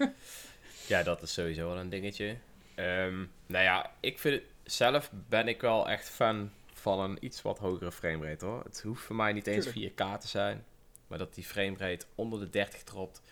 Ja, 0.86 1.02
dat 1.02 1.22
is 1.22 1.32
sowieso 1.32 1.66
wel 1.66 1.78
een 1.78 1.88
dingetje. 1.88 2.36
Ehm, 2.74 3.24
nou 3.46 3.64
ja, 3.64 3.90
ik 4.00 4.18
vind 4.18 4.34
het, 4.34 4.72
zelf 4.72 5.10
ben 5.28 5.48
ik 5.48 5.60
wel 5.60 5.88
echt 5.88 6.08
fan 6.08 6.50
van 6.84 7.00
een 7.00 7.16
iets 7.20 7.42
wat 7.42 7.58
hogere 7.58 7.92
framerate 7.92 8.44
hoor. 8.44 8.62
Het 8.64 8.82
hoeft 8.82 9.02
voor 9.02 9.16
mij 9.16 9.32
niet 9.32 9.46
eens 9.46 9.68
4K 9.68 10.18
te 10.20 10.28
zijn. 10.28 10.64
Maar 11.06 11.18
dat 11.18 11.34
die 11.34 11.44
framerate 11.44 12.06
onder 12.14 12.40
de 12.40 12.50
30 12.50 12.82
dropt, 12.82 13.22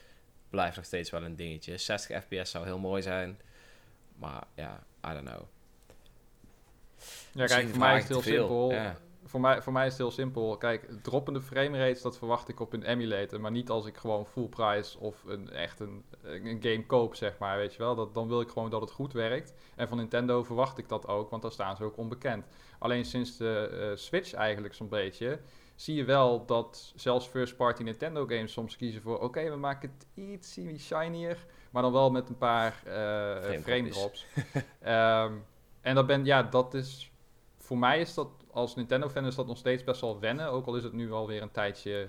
blijft 0.51 0.77
nog 0.77 0.85
steeds 0.85 1.11
wel 1.11 1.23
een 1.23 1.37
dingetje. 1.37 1.79
60 1.79 2.25
fps 2.25 2.51
zou 2.51 2.65
heel 2.65 2.79
mooi 2.79 3.03
zijn. 3.03 3.41
Maar 4.17 4.45
ja, 4.55 4.85
I 5.07 5.13
don't 5.13 5.29
know. 5.29 5.43
Ja, 7.33 7.47
kijk, 7.47 7.69
voor 7.69 7.79
mij 7.79 7.97
is 7.97 8.03
het 8.03 8.09
heel 8.09 8.23
simpel. 8.23 8.71
Ja. 8.71 8.97
Voor 9.33 9.41
mij, 9.41 9.63
voor 9.63 9.73
mij 9.73 9.87
is 9.87 9.93
het 9.93 10.01
heel 10.01 10.11
simpel. 10.11 10.57
Kijk, 10.57 10.89
droppende 11.03 11.41
framerates, 11.41 12.03
dat 12.03 12.19
verwacht 12.19 12.49
ik 12.49 12.61
op 12.61 12.73
een 12.73 12.83
emulator. 12.83 13.41
Maar 13.41 13.51
niet 13.51 13.71
als 13.71 13.87
ik 13.87 13.97
gewoon 13.97 14.27
full 14.27 14.49
price 14.49 14.99
of 14.99 15.25
een, 15.25 15.51
echt 15.51 15.81
een, 15.81 16.05
een 16.23 16.59
game 16.63 16.87
koop, 16.87 17.15
zeg 17.15 17.39
maar. 17.39 17.57
Weet 17.57 17.73
je 17.73 17.79
wel? 17.79 17.95
Dat, 17.95 18.15
dan 18.15 18.29
wil 18.29 18.41
ik 18.41 18.49
gewoon 18.49 18.71
dat 18.71 18.81
het 18.81 18.91
goed 18.91 19.13
werkt. 19.13 19.55
En 19.77 19.89
van 19.89 19.97
Nintendo 19.97 20.43
verwacht 20.43 20.79
ik 20.79 20.89
dat 20.89 21.07
ook, 21.07 21.31
want 21.31 21.43
daar 21.43 21.53
staan 21.53 21.77
ze 21.77 21.85
ook 21.85 21.97
onbekend. 21.97 22.47
Alleen 22.79 23.05
sinds 23.05 23.37
de 23.37 23.69
eh, 23.69 23.97
Switch 23.97 24.33
eigenlijk 24.33 24.75
zo'n 24.75 24.89
beetje... 24.89 25.41
zie 25.75 25.95
je 25.95 26.05
wel 26.05 26.47
dat 26.47 26.93
zelfs 26.97 27.27
first-party 27.27 27.83
Nintendo 27.83 28.27
games 28.27 28.53
soms 28.53 28.77
kiezen 28.77 29.03
voor... 29.03 29.21
oké, 29.21 29.51
we 29.51 29.57
maken 29.57 29.93
het 29.97 30.07
iets 30.15 30.59
shinier, 30.79 31.47
maar 31.71 31.83
dan 31.83 31.93
wel 31.93 32.11
met 32.11 32.29
een 32.29 32.39
paar 32.39 32.83
eh, 32.85 33.61
frame 33.61 33.89
drops. 33.89 34.27
Ehm, 34.81 35.33
en 35.81 35.95
dat 35.95 36.07
ben, 36.07 36.25
ja, 36.25 36.43
dat 36.43 36.75
is... 36.75 37.12
Voor 37.73 37.81
mij 37.81 38.01
is 38.01 38.15
dat, 38.15 38.29
als 38.51 38.75
Nintendo-fan 38.77 39.27
is 39.27 39.35
dat 39.35 39.47
nog 39.47 39.57
steeds 39.57 39.85
best 39.85 40.01
wel 40.01 40.21
wennen. 40.21 40.47
Ook 40.51 40.67
al 40.67 40.77
is 40.77 40.83
het 40.83 40.93
nu 40.93 41.13
alweer 41.13 41.43
een 41.43 41.51
tijdje 41.51 42.09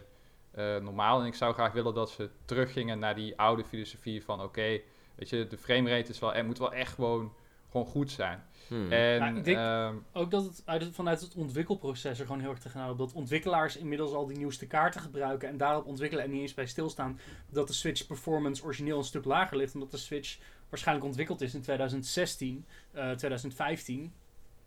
eh, 0.52 0.78
normaal. 0.78 1.20
En 1.20 1.26
ik 1.26 1.34
zou 1.36 1.54
graag 1.54 1.72
willen 1.72 1.94
dat 1.94 2.10
ze 2.10 2.30
teruggingen 2.46 3.00
naar 3.00 3.16
die 3.16 3.38
oude 3.40 3.64
filosofie 3.64 4.24
van... 4.24 4.42
Oké, 4.42 4.80
weet 5.16 5.30
je, 5.30 5.48
de 5.48 5.58
framerate 5.58 6.10
is 6.10 6.20
wel, 6.20 6.34
er 6.34 6.46
moet 6.46 6.58
wel 6.58 6.74
echt 6.74 6.94
gewoon, 6.94 7.34
gewoon 7.72 7.86
goed 7.88 8.12
zijn. 8.12 8.44
Hmm. 8.68 8.92
En 8.92 9.00
Ja, 9.20 9.28
ik 9.28 9.44
denk- 9.44 9.58
ehm, 9.58 9.96
Ook 10.14 10.32
dat 10.32 10.44
het 10.44 10.62
uit 10.66 10.82
het- 10.82 10.96
vanuit 10.96 11.22
het 11.22 11.36
ontwikkelproces 11.36 12.20
er 12.20 12.26
gewoon 12.26 12.42
heel 12.42 12.50
erg 12.50 12.60
tegenaan 12.60 12.90
op 12.90 12.98
dat 12.98 13.14
ontwikkelaars 13.14 13.78
inmiddels 13.78 14.14
al 14.14 14.26
die 14.26 14.38
nieuwste 14.38 14.68
kaarten 14.68 15.02
gebruiken 15.02 15.50
en 15.50 15.58
daarop 15.58 15.86
ontwikkelen 15.86 16.24
en 16.24 16.32
niet 16.32 16.42
eens 16.42 16.54
bij 16.54 16.66
stilstaan 16.68 17.20
dat 17.50 17.68
de 17.68 17.74
Switch 17.74 18.08
performance 18.08 18.64
origineel 18.64 18.98
een 18.98 19.04
stuk 19.04 19.26
lager 19.26 19.58
ligt, 19.58 19.74
omdat 19.74 19.92
de 19.92 19.98
Switch 19.98 20.38
waarschijnlijk 20.70 21.08
ontwikkeld 21.08 21.42
is 21.42 21.54
in 21.54 21.62
2016, 21.62 22.66
eh 22.92 23.12
2015. 23.12 24.14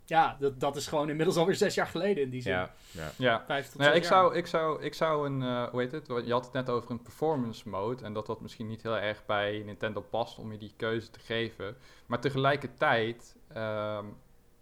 Ja, 0.06 0.36
dat, 0.40 0.60
dat 0.60 0.76
is 0.76 0.86
gewoon 0.86 1.08
inmiddels 1.08 1.36
alweer 1.36 1.54
zes 1.54 1.74
jaar 1.74 1.86
geleden 1.86 2.22
in 2.22 2.30
die 2.30 2.42
zin. 2.42 2.52
ja, 2.52 2.70
ja. 2.90 3.10
ja, 3.16 3.44
Vijf 3.46 3.68
tot 3.68 3.78
Nou, 3.78 3.90
ja, 3.90 3.96
zes 3.96 4.04
ik, 4.04 4.10
jaar. 4.10 4.20
zou, 4.22 4.36
ik, 4.36 4.46
zou, 4.46 4.82
ik 4.82 4.94
zou 4.94 5.26
een, 5.26 5.42
eh, 5.42 5.68
hoe 5.68 5.80
heet 5.80 5.92
het? 5.92 6.06
Je 6.06 6.32
had 6.32 6.44
het 6.44 6.52
net 6.52 6.70
over 6.70 6.90
een 6.90 7.02
performance 7.02 7.68
mode. 7.68 8.04
En 8.04 8.12
dat 8.12 8.26
dat 8.26 8.40
misschien 8.40 8.66
niet 8.66 8.82
heel 8.82 8.96
erg 8.96 9.26
bij 9.26 9.62
Nintendo 9.64 10.00
past 10.00 10.38
om 10.38 10.52
je 10.52 10.58
die 10.58 10.72
keuze 10.76 11.10
te 11.10 11.20
geven. 11.20 11.76
Maar 12.06 12.20
tegelijkertijd 12.20 13.36
ehm, 13.48 14.04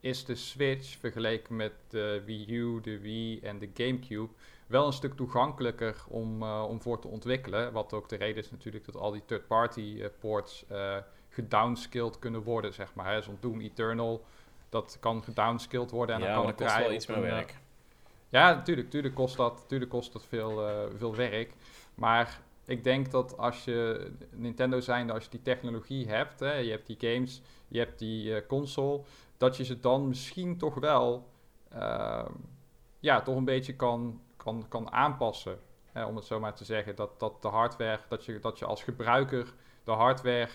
is 0.00 0.24
de 0.24 0.34
Switch 0.34 0.98
vergeleken 0.98 1.56
met 1.56 1.72
de 1.88 2.22
Wii 2.24 2.50
U, 2.50 2.80
de 2.80 2.98
Wii 3.00 3.40
en 3.40 3.58
de 3.58 3.70
Gamecube 3.74 4.32
wel 4.66 4.86
een 4.86 4.92
stuk 4.92 5.14
toegankelijker 5.16 6.04
om, 6.08 6.42
eh, 6.42 6.64
om 6.68 6.82
voor 6.82 7.00
te 7.00 7.08
ontwikkelen. 7.08 7.72
Wat 7.72 7.92
ook 7.92 8.08
de 8.08 8.16
reden 8.16 8.42
is 8.42 8.50
natuurlijk 8.50 8.84
dat 8.84 8.96
al 8.96 9.10
die 9.10 9.24
third-party 9.24 9.98
eh, 10.00 10.08
ports 10.20 10.64
eh 10.68 10.96
gedownscaled 11.34 12.18
kunnen 12.18 12.42
worden, 12.42 12.72
zeg 12.72 12.94
maar. 12.94 13.12
hè. 13.12 13.22
Zo'n 13.22 13.36
Doom 13.40 13.60
Eternal, 13.60 14.24
dat 14.74 14.96
kan 15.00 15.24
gedownscaled 15.24 15.90
worden. 15.90 16.14
En 16.14 16.20
ja, 16.20 16.26
dan 16.26 16.36
kan 16.36 16.46
het 16.46 16.56
kost 16.56 16.76
wel 16.76 16.92
iets 16.92 17.06
meer 17.06 17.16
eh, 17.16 17.22
werk. 17.22 17.58
ja, 18.28 18.54
natuurlijk, 18.54 18.86
natuurlijk 18.86 19.14
kost 19.14 19.36
dat, 19.36 19.54
natuurlijk 19.54 19.90
kost 19.90 20.12
dat 20.12 20.26
veel, 20.26 20.68
eh, 20.68 20.74
veel 20.96 21.14
werk. 21.16 21.54
Maar 21.94 22.40
ik 22.64 22.84
denk 22.84 23.10
dat 23.10 23.38
als 23.38 23.64
je 23.64 24.10
Nintendo 24.30 24.80
zijnde, 24.80 25.12
als 25.12 25.24
je 25.24 25.30
die 25.30 25.42
technologie 25.42 26.08
hebt, 26.08 26.40
hè, 26.40 26.54
je 26.54 26.70
hebt 26.70 26.86
die 26.86 26.96
games, 27.00 27.42
je 27.68 27.78
hebt 27.78 27.98
die 27.98 28.34
eh, 28.34 28.46
console, 28.46 29.00
dat 29.36 29.56
je 29.56 29.64
ze 29.64 29.80
dan 29.80 30.08
misschien 30.08 30.58
toch 30.58 30.74
wel 30.74 31.28
ehm, 31.70 32.32
ja, 33.00 33.22
toch 33.22 33.36
een 33.36 33.44
beetje 33.44 33.76
kan, 33.76 34.20
kan, 34.36 34.64
kan 34.68 34.92
aanpassen. 34.92 35.58
Hè, 35.92 36.04
om 36.04 36.16
het 36.16 36.24
zo 36.24 36.40
maar 36.40 36.54
te 36.54 36.64
zeggen. 36.64 36.96
Dat, 36.96 37.20
dat 37.20 37.42
de 37.42 37.48
hardware, 37.48 38.00
dat 38.08 38.24
je, 38.24 38.38
dat 38.38 38.58
je 38.58 38.64
als 38.64 38.82
gebruiker 38.82 39.54
de 39.84 39.92
hardware, 39.92 40.48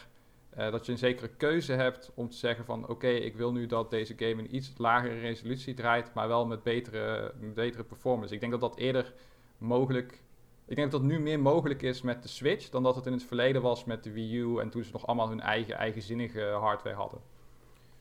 eh, 0.49 0.71
dat 0.71 0.85
je 0.85 0.91
een 0.91 0.97
zekere 0.97 1.27
keuze 1.27 1.73
hebt 1.73 2.11
om 2.15 2.29
te 2.29 2.37
zeggen 2.37 2.65
van 2.65 2.87
oké, 2.87 3.07
ik 3.07 3.35
wil 3.35 3.51
nu 3.51 3.65
dat 3.65 3.89
deze 3.89 4.13
game 4.17 4.41
een 4.41 4.55
iets 4.55 4.73
lagere 4.77 5.19
resolutie 5.19 5.73
draait, 5.73 6.13
maar 6.13 6.27
wel 6.27 6.45
met 6.45 6.63
betere, 6.63 7.33
betere 7.53 7.83
performance. 7.83 8.33
Ik 8.33 8.39
denk 8.39 8.51
dat 8.51 8.61
dat 8.61 8.77
eerder 8.77 9.13
mogelijk. 9.57 10.21
Ik 10.65 10.75
denk 10.75 10.91
dat 10.91 11.01
dat 11.01 11.09
nu 11.09 11.19
meer 11.19 11.39
mogelijk 11.39 11.81
is 11.81 12.01
met 12.01 12.23
de 12.23 12.29
Switch 12.29 12.69
dan 12.69 12.83
dat 12.83 12.95
het 12.95 13.05
in 13.05 13.11
het 13.11 13.23
verleden 13.23 13.61
was 13.61 13.85
met 13.85 14.03
de 14.03 14.11
Wii 14.11 14.37
U 14.37 14.59
en 14.59 14.69
toen 14.69 14.83
ze 14.83 14.91
nog 14.91 15.07
allemaal 15.07 15.29
hun 15.29 15.41
eigen 15.41 15.75
eigenzinnige 15.75 16.41
hardware 16.41 16.95
hadden. 16.95 17.21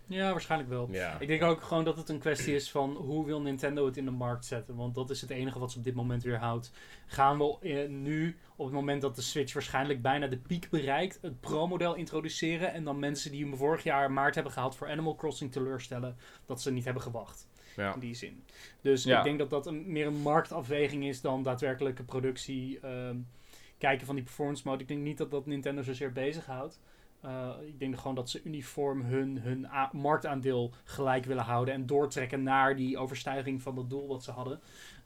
Ja, 0.08 0.30
waarschijnlijk 0.30 0.70
wel. 0.70 0.88
Ja. 0.90 1.20
Ik 1.20 1.28
denk 1.28 1.42
ook 1.42 1.62
gewoon 1.62 1.84
dat 1.84 1.96
het 1.96 2.08
een 2.08 2.18
kwestie 2.18 2.54
is 2.54 2.70
van 2.70 2.90
hoe 2.94 3.26
wil 3.26 3.40
Nintendo 3.40 3.86
het 3.86 3.96
in 3.96 4.04
de 4.04 4.10
markt 4.10 4.44
zetten. 4.44 4.76
Want 4.76 4.94
dat 4.94 5.10
is 5.10 5.20
het 5.20 5.30
enige 5.30 5.58
wat 5.58 5.72
ze 5.72 5.78
op 5.78 5.84
dit 5.84 5.94
moment 5.94 6.22
weer 6.22 6.38
houdt. 6.38 6.72
Gaan 7.06 7.38
we 7.38 7.56
eh, 7.60 7.88
nu, 7.88 8.36
op 8.56 8.64
het 8.64 8.74
moment 8.74 9.02
dat 9.02 9.16
de 9.16 9.22
Switch 9.22 9.52
waarschijnlijk 9.52 10.02
bijna 10.02 10.26
de 10.26 10.38
piek 10.38 10.68
bereikt, 10.70 11.18
het 11.22 11.40
Pro-model 11.40 11.94
introduceren. 11.94 12.72
En 12.72 12.84
dan 12.84 12.98
mensen 12.98 13.30
die 13.30 13.44
hem 13.44 13.56
vorig 13.56 13.82
jaar 13.82 14.12
maart 14.12 14.34
hebben 14.34 14.52
gehaald 14.52 14.76
voor 14.76 14.88
Animal 14.88 15.14
Crossing 15.14 15.52
teleurstellen. 15.52 16.16
Dat 16.46 16.60
ze 16.62 16.70
niet 16.72 16.84
hebben 16.84 17.02
gewacht. 17.02 17.48
Ja. 17.76 17.94
In 17.94 18.00
die 18.00 18.14
zin. 18.14 18.44
Dus 18.80 19.04
Ja. 19.04 19.18
ik 19.18 19.24
denk 19.24 19.38
dat 19.38 19.50
dat 19.50 19.66
een, 19.66 19.92
meer 19.92 20.06
een 20.06 20.20
marktafweging 20.22 21.04
is 21.04 21.20
dan 21.20 21.42
daadwerkelijke 21.42 22.02
productie. 22.02 22.78
ehm, 22.80 23.16
kijken 23.78 24.06
van 24.06 24.14
die 24.14 24.24
performance 24.24 24.62
mode. 24.68 24.82
Ik 24.82 24.88
denk 24.88 25.02
niet 25.02 25.18
dat 25.18 25.30
dat 25.30 25.46
Nintendo 25.46 25.82
zozeer 25.82 26.12
bezighoudt. 26.12 26.80
Eh 27.20 27.48
ik 27.66 27.78
denk 27.78 27.96
gewoon 27.98 28.14
dat 28.14 28.30
ze 28.30 28.40
uniform 28.44 29.02
hun, 29.02 29.38
hun 29.38 29.68
marktaandeel 29.92 30.72
gelijk 30.84 31.24
willen 31.24 31.44
houden. 31.44 31.74
En 31.74 31.86
doortrekken 31.86 32.42
naar 32.42 32.76
die 32.76 32.98
overstijging 32.98 33.62
van 33.62 33.74
dat 33.74 33.90
doel 33.90 34.06
wat 34.08 34.24
ze 34.24 34.30
hadden. 34.30 34.60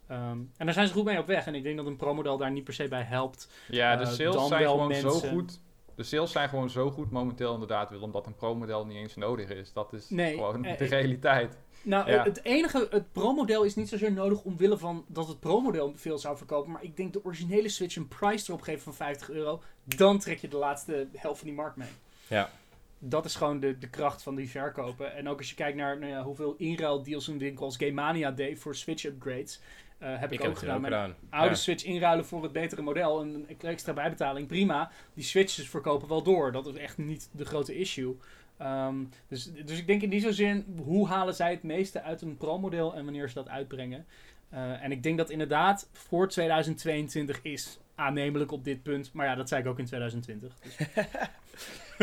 Ehm, 0.06 0.38
en 0.56 0.64
daar 0.66 0.72
zijn 0.74 0.86
ze 0.86 0.92
goed 0.92 1.04
mee 1.04 1.18
op 1.18 1.26
weg. 1.26 1.46
En 1.46 1.54
ik 1.54 1.62
denk 1.62 1.76
dat 1.76 1.86
een 1.86 1.96
promodel 1.96 2.36
daar 2.38 2.50
niet 2.50 2.64
per 2.64 2.74
se 2.74 2.88
bij 2.88 3.02
helpt. 3.02 3.48
Ja, 3.68 3.96
de 3.96 4.02
Eh, 4.02 4.10
sales 4.10 4.48
zijn 4.48 4.66
gewoon 4.66 4.94
zo 4.94 5.10
goed. 5.10 5.60
De 5.94 6.02
sales 6.02 6.32
zijn 6.32 6.48
gewoon 6.48 6.70
zo 6.70 6.90
goed 6.90 7.10
momenteel 7.10 7.52
inderdaad, 7.52 7.90
Willem, 7.90 8.12
dat 8.12 8.26
een 8.26 8.34
pro-model 8.34 8.86
niet 8.86 8.96
eens 8.96 9.16
nodig 9.16 9.48
is. 9.48 9.72
Dat 9.72 9.92
is 9.92 10.10
Nee, 10.10 10.34
gewoon 10.34 10.64
eh, 10.64 10.78
de 10.78 10.84
realiteit. 10.84 11.58
Nou, 11.82 12.10
Ja. 12.10 12.22
het 12.24 12.44
enige, 12.44 12.86
het 12.90 13.12
Pro-model 13.12 13.62
is 13.62 13.74
niet 13.74 13.88
zozeer 13.88 14.12
nodig 14.12 14.42
omwille 14.42 14.78
van 14.78 15.04
dat 15.08 15.28
het 15.28 15.40
Pro-model 15.40 15.92
veel 15.96 16.18
zou 16.18 16.36
verkopen. 16.36 16.72
Maar 16.72 16.82
ik 16.84 16.96
denk 16.96 17.12
de 17.12 17.24
originele 17.24 17.68
Switch 17.68 17.96
een 17.96 18.08
price 18.08 18.44
erop 18.48 18.62
geven 18.62 18.82
van 18.82 18.94
50 18.94 19.30
euro. 19.30 19.62
Dan 19.84 20.18
trek 20.18 20.38
je 20.38 20.48
de 20.48 20.56
laatste 20.56 21.06
helft 21.12 21.38
van 21.38 21.48
die 21.48 21.56
markt 21.56 21.76
mee. 21.76 21.88
Ja. 22.26 22.50
Dat 22.98 23.24
is 23.24 23.34
gewoon 23.34 23.60
de, 23.60 23.78
de 23.78 23.88
kracht 23.90 24.22
van 24.22 24.34
die 24.34 24.50
verkopen. 24.50 25.14
En 25.14 25.28
ook 25.28 25.38
als 25.38 25.48
je 25.48 25.54
kijkt 25.54 25.76
naar 25.76 25.98
nou 25.98 26.12
ja, 26.12 26.22
hoeveel 26.22 26.54
inruildeals 26.58 27.26
een 27.26 27.38
winkel 27.38 27.64
als 27.64 27.76
Game 27.76 27.92
Mania 27.92 28.30
deed 28.30 28.58
voor 28.58 28.74
Switch 28.74 29.04
upgrades. 29.04 29.60
eh, 29.98 30.18
heb 30.18 30.32
ik, 30.32 30.38
Ik 30.38 30.40
ook 30.40 30.46
heb 30.46 30.56
gedaan. 30.56 30.74
ook 30.74 30.80
Mijn 30.80 30.92
gedaan. 30.92 31.16
oude 31.30 31.48
Ja. 31.48 31.54
Switch 31.54 31.84
inruilen 31.84 32.26
voor 32.26 32.42
het 32.42 32.52
betere 32.52 32.82
model. 32.82 33.20
En 33.20 33.34
een 33.48 33.60
extra 33.60 33.92
bijbetaling, 33.92 34.46
prima. 34.46 34.90
Die 35.14 35.24
Switches 35.24 35.68
verkopen 35.68 36.08
wel 36.08 36.22
door. 36.22 36.52
Dat 36.52 36.66
is 36.66 36.74
echt 36.74 36.98
niet 36.98 37.28
de 37.32 37.44
grote 37.44 37.78
issue. 37.78 38.16
Ehm, 38.62 38.94
dus, 39.28 39.50
dus 39.64 39.78
ik 39.78 39.86
denk 39.86 40.02
in 40.02 40.10
die 40.10 40.20
zo 40.20 40.30
zin, 40.30 40.82
hoe 40.84 41.08
halen 41.08 41.34
zij 41.34 41.50
het 41.50 41.62
meeste 41.62 42.02
uit 42.02 42.22
een 42.22 42.36
Pro-model 42.36 42.94
en 42.94 43.04
wanneer 43.04 43.28
ze 43.28 43.34
dat 43.34 43.48
uitbrengen? 43.48 44.06
Eh, 44.48 44.84
en 44.84 44.92
ik 44.92 45.02
denk 45.02 45.18
dat 45.18 45.30
inderdaad 45.30 45.88
voor 45.92 46.28
2022 46.28 47.40
is 47.42 47.78
aannemelijk 47.94 48.52
op 48.52 48.64
dit 48.64 48.82
punt. 48.82 49.12
Maar 49.12 49.26
ja, 49.26 49.34
dat 49.34 49.48
zei 49.48 49.62
ik 49.62 49.68
ook 49.68 49.78
in 49.78 49.84
2020. 49.84 50.52
Dus 50.62 50.76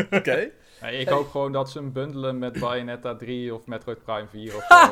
Oké. 0.20 0.52
Ik 0.92 1.08
hoop 1.08 1.30
gewoon 1.30 1.52
dat 1.52 1.70
ze 1.70 1.78
hem 1.78 1.92
bundelen 1.92 2.38
met 2.38 2.60
Bayonetta 2.60 3.16
3 3.16 3.54
of 3.54 3.66
Metroid 3.66 4.04
Prime 4.04 4.28
4 4.28 4.56
of 4.56 4.66
zo. 4.70 4.92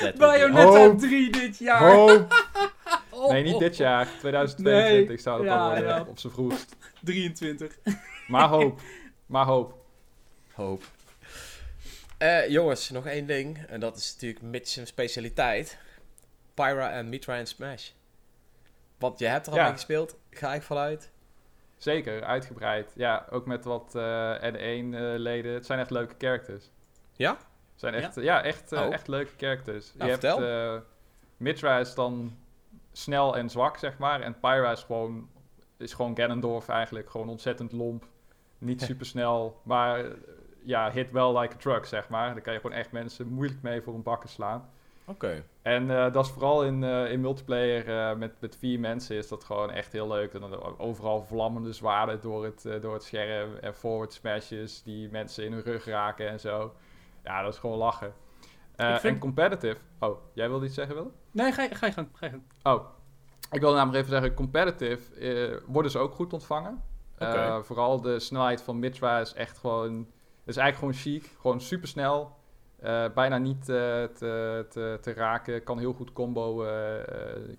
Dat, 0.00 0.12
eh, 0.12 0.18
Bayonetta 0.28 0.86
Hoop. 0.86 0.98
3 0.98 1.30
dit 1.30 1.58
jaar! 1.58 1.92
hoop! 1.92 2.44
Oh, 3.10 3.30
Nee, 3.30 3.42
niet 3.42 3.54
oh, 3.54 3.60
dit 3.60 3.76
jaar. 3.76 4.08
2022 4.18 5.08
Nee. 5.08 5.18
zou 5.18 5.38
het 5.40 5.48
Ja, 5.48 5.58
dan 5.58 5.68
worden, 5.68 5.88
ja. 5.88 6.04
op 6.08 6.18
zijn 6.18 6.32
vroegst. 6.32 6.76
23. 7.02 7.78
Maar 8.26 8.48
hoop. 8.48 8.80
Maar 9.26 9.44
hoop. 9.46 9.84
Hoop. 10.52 10.82
Eh, 12.18 12.48
jongens, 12.48 12.90
nog 12.90 13.06
één 13.06 13.26
ding. 13.26 13.58
En 13.66 13.80
dat 13.80 13.96
is 13.96 14.12
natuurlijk 14.12 14.42
Mitch 14.42 14.68
zijn 14.68 14.86
specialiteit. 14.86 15.78
Pyra 16.54 16.90
en 16.90 17.08
Mitra 17.08 17.36
en 17.36 17.46
Smash. 17.46 17.90
Want 18.98 19.18
je 19.18 19.26
hebt 19.26 19.46
er 19.46 19.52
al 19.52 19.58
Ja. 19.58 19.64
mee 19.64 19.72
gespeeld, 19.72 20.16
ga 20.30 20.54
ik 20.54 20.62
vanuit. 20.62 21.10
Zeker, 21.76 22.24
uitgebreid. 22.24 22.92
Ja, 22.94 23.26
ook 23.30 23.46
met 23.46 23.64
wat 23.64 23.94
eh, 23.94 24.34
N1-leden. 24.42 25.54
het 25.54 25.66
zijn 25.66 25.78
echt 25.78 25.90
leuke 25.90 26.14
characters. 26.18 26.70
Ja? 27.12 27.36
Zijn 27.74 27.94
echt, 27.94 28.14
ja. 28.14 28.42
echt, 28.42 28.72
eh, 28.72 28.80
Oh. 28.80 28.92
echt 28.92 29.08
leuke 29.08 29.32
characters. 29.36 29.92
Nou, 29.94 30.10
je 30.10 30.16
vertel. 30.18 30.40
hebt 30.40 30.82
eh, 30.82 30.88
Mitra 31.36 31.78
is 31.78 31.94
dan 31.94 32.36
snel 32.92 33.36
en 33.36 33.50
zwak, 33.50 33.76
zeg 33.78 33.98
maar. 33.98 34.20
En 34.20 34.40
Pyra 34.40 34.70
is 34.72 34.82
gewoon, 34.82 35.28
is 35.76 35.92
gewoon 35.92 36.16
Ganondorf 36.16 36.68
eigenlijk. 36.68 37.10
Gewoon 37.10 37.28
ontzettend 37.28 37.72
lomp. 37.72 38.06
Niet 38.58 38.82
super 38.82 39.06
snel, 39.06 39.60
maar 39.62 40.04
eh, 40.04 40.10
ja, 40.62 40.90
hit 40.90 41.10
wel 41.10 41.38
like 41.38 41.54
a 41.54 41.58
truck, 41.58 41.84
zeg 41.84 42.08
maar. 42.08 42.32
Daar 42.32 42.42
kan 42.42 42.52
je 42.52 42.60
gewoon 42.60 42.76
echt 42.76 42.92
mensen 42.92 43.26
moeilijk 43.28 43.62
mee 43.62 43.82
voor 43.82 43.94
een 43.94 44.02
bakken 44.02 44.28
slaan. 44.28 44.68
Oké. 45.04 45.44
En 45.62 45.90
eh, 45.90 46.12
dat 46.12 46.24
is 46.24 46.30
vooral 46.30 46.64
in, 46.64 46.84
eh, 46.84 47.10
in 47.12 47.20
multiplayer 47.20 48.18
met, 48.18 48.32
met 48.40 48.56
vier 48.56 48.80
mensen 48.80 49.16
is 49.16 49.28
dat 49.28 49.44
gewoon 49.44 49.70
echt 49.70 49.92
heel 49.92 50.08
leuk. 50.08 50.32
En 50.34 50.40
dan 50.40 50.78
overal 50.78 51.22
vlammende 51.22 51.72
zwaarden 51.72 52.20
door 52.20 52.44
het, 52.44 52.68
door 52.80 52.92
het 52.94 53.02
scherm 53.02 53.56
en 53.56 53.74
forward 53.74 54.12
smashes 54.12 54.82
die 54.82 55.08
mensen 55.10 55.44
in 55.44 55.52
hun 55.52 55.62
rug 55.62 55.84
raken 55.84 56.28
en 56.28 56.40
zo. 56.40 56.74
Ja, 57.24 57.42
dat 57.42 57.52
is 57.52 57.58
gewoon 57.58 57.78
lachen. 57.78 58.12
Vind- 58.76 59.02
En 59.04 59.18
competitive... 59.18 59.76
Oh, 60.00 60.18
jij 60.32 60.48
wilde 60.48 60.66
iets 60.66 60.74
zeggen, 60.74 60.94
Willem? 60.94 61.12
Nee, 61.30 61.52
ga 61.52 61.62
je, 61.62 61.74
ga 61.74 61.86
je 61.86 61.92
gang. 61.92 62.08
Ga 62.12 62.26
je 62.26 62.30
gang. 62.32 62.42
Oh, 62.62 62.84
ik 63.50 63.60
wilde 63.60 63.76
namelijk 63.76 63.98
even 64.04 64.10
zeggen, 64.16 64.34
competitive 64.34 65.62
worden 65.66 65.90
ze 65.90 65.98
ook 65.98 66.14
goed 66.14 66.32
ontvangen. 66.32 66.82
Eh, 67.18 67.62
vooral 67.62 68.00
de 68.00 68.18
snelheid 68.18 68.62
van 68.62 68.78
Mitra 68.78 69.20
is 69.20 69.32
echt 69.32 69.58
gewoon... 69.58 70.06
is 70.44 70.56
eigenlijk 70.56 70.76
gewoon 70.76 71.14
chic. 71.14 71.36
Gewoon 71.40 71.60
super 71.60 71.88
snel. 71.88 72.36
bijna 73.14 73.38
niet 73.38 73.68
eh, 73.68 74.04
te, 74.04 74.66
te, 74.68 74.98
te 75.00 75.12
raken. 75.12 75.64
Kan 75.64 75.78
heel 75.78 75.92
goed 75.92 76.12
combo. 76.12 76.56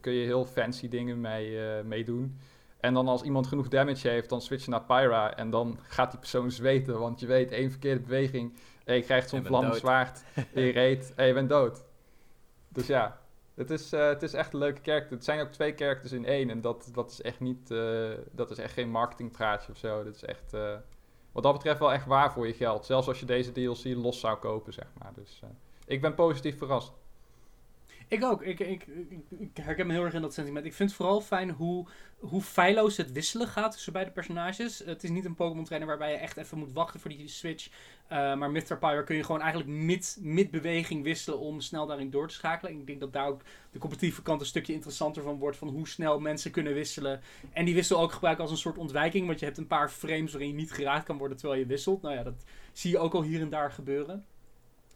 kun 0.01 0.13
je 0.13 0.25
heel 0.25 0.45
fancy 0.45 0.89
dingen 0.89 1.21
mee, 1.21 1.83
mee 1.83 2.03
doen. 2.03 2.39
En 2.79 2.93
dan 2.93 3.07
als 3.07 3.21
iemand 3.21 3.47
genoeg 3.47 3.67
damage 3.67 4.07
heeft, 4.07 4.29
dan 4.29 4.41
switch 4.41 4.65
je 4.65 4.71
naar 4.71 4.83
Pyra. 4.83 5.35
En 5.35 5.49
dan 5.49 5.79
gaat 5.81 6.11
die 6.11 6.19
persoon 6.19 6.51
zweten. 6.51 6.99
Want 6.99 7.19
je 7.19 7.25
weet, 7.25 7.51
één 7.51 7.69
verkeerde 7.69 8.01
beweging. 8.01 8.57
En 8.85 8.95
je 8.95 9.01
krijgt 9.01 9.29
zo'n 9.29 9.45
vlammend 9.45 9.75
zwaard 9.75 10.23
in 10.53 10.63
je 10.63 10.71
reet. 10.71 11.13
En 11.15 11.27
je 11.27 11.33
bent 11.33 11.49
dood. 11.49 11.85
Dus 12.69 12.87
ja, 12.87 13.19
het 13.57 13.69
is, 13.69 13.93
eh, 13.93 14.07
het 14.07 14.23
is 14.23 14.33
echt 14.33 14.53
een 14.53 14.59
leuke 14.59 14.81
character. 14.83 15.11
Het 15.11 15.23
zijn 15.23 15.39
ook 15.39 15.51
twee 15.51 15.73
characters 15.75 16.11
in 16.11 16.25
één. 16.25 16.49
En 16.49 16.61
dat, 16.61 16.89
dat 16.93 17.11
is 17.11 17.21
echt 17.21 17.39
niet... 17.39 17.71
eh, 17.71 18.09
dat 18.31 18.51
is 18.51 18.57
echt 18.57 18.73
geen 18.73 18.89
marketingpraatje 18.89 19.71
of 19.71 19.77
zo. 19.77 20.03
Dat 20.03 20.15
is 20.15 20.23
echt... 20.23 20.53
eh, 20.53 20.75
wat 21.31 21.43
dat 21.43 21.53
betreft 21.53 21.79
wel 21.79 21.93
echt 21.93 22.05
waar 22.05 22.33
voor 22.33 22.47
je 22.47 22.53
geld. 22.53 22.85
Zelfs 22.85 23.07
als 23.07 23.19
je 23.19 23.25
deze 23.25 23.51
DLC 23.51 23.83
los 23.83 24.19
zou 24.19 24.37
kopen, 24.37 24.73
zeg 24.73 24.87
maar. 24.99 25.11
Dus 25.15 25.41
ik 25.85 26.01
ben 26.01 26.15
positief 26.15 26.57
verrast. 26.57 26.93
Ik 28.09 28.23
ook. 28.23 28.41
Ik, 28.41 28.59
ik, 28.59 28.87
ik, 28.87 29.39
ik 29.39 29.57
herken 29.57 29.87
me 29.87 29.93
heel 29.93 30.03
erg 30.03 30.13
in 30.13 30.21
dat 30.21 30.33
sentiment. 30.33 30.65
Ik 30.65 30.73
vind 30.73 30.89
het 30.89 30.97
vooral 30.97 31.21
fijn 31.21 31.49
hoe, 31.49 31.87
hoe 32.19 32.41
feilloos 32.41 32.97
het 32.97 33.11
wisselen 33.11 33.47
gaat 33.47 33.71
tussen 33.71 33.93
beide 33.93 34.11
personages. 34.11 34.79
Het 34.79 35.03
is 35.03 35.09
niet 35.09 35.25
een 35.25 35.35
Pokémon 35.35 35.63
trainer 35.63 35.87
waarbij 35.87 36.11
je 36.11 36.17
echt 36.17 36.37
even 36.37 36.57
moet 36.57 36.73
wachten 36.73 36.99
voor 36.99 37.09
die 37.09 37.27
switch. 37.27 37.67
Uh, 37.67 38.35
maar 38.35 38.51
Mr. 38.51 38.77
Pyre 38.79 39.03
kun 39.03 39.15
je 39.15 39.23
gewoon 39.23 39.41
eigenlijk 39.41 39.71
mid, 39.71 40.17
mid 40.19 40.51
beweging 40.51 41.03
wisselen 41.03 41.39
om 41.39 41.61
snel 41.61 41.85
daarin 41.85 42.09
door 42.09 42.27
te 42.27 42.33
schakelen. 42.33 42.79
Ik 42.79 42.87
denk 42.87 42.99
dat 42.99 43.13
daar 43.13 43.27
ook 43.27 43.41
de 43.71 43.79
competitieve 43.79 44.21
kant 44.21 44.41
een 44.41 44.47
stukje 44.47 44.73
interessanter 44.73 45.23
van 45.23 45.37
wordt. 45.37 45.57
Van 45.57 45.67
hoe 45.67 45.87
snel 45.87 46.19
mensen 46.19 46.51
kunnen 46.51 46.73
wisselen. 46.73 47.21
En 47.53 47.65
die 47.65 47.75
wissel 47.75 47.99
ook 47.99 48.11
gebruiken 48.11 48.43
als 48.43 48.53
een 48.53 48.59
soort 48.59 48.77
ontwijking. 48.77 49.27
Want 49.27 49.39
je 49.39 49.45
hebt 49.45 49.57
een 49.57 49.67
paar 49.67 49.89
frames 49.89 50.31
waarin 50.31 50.49
je 50.49 50.55
niet 50.55 50.71
geraakt 50.71 51.05
kan 51.05 51.17
worden 51.17 51.37
terwijl 51.37 51.59
je 51.59 51.65
wisselt. 51.65 52.01
Nou 52.01 52.15
ja, 52.15 52.23
dat 52.23 52.43
zie 52.73 52.91
je 52.91 52.97
ook 52.97 53.13
al 53.13 53.23
hier 53.23 53.41
en 53.41 53.49
daar 53.49 53.71
gebeuren. 53.71 54.25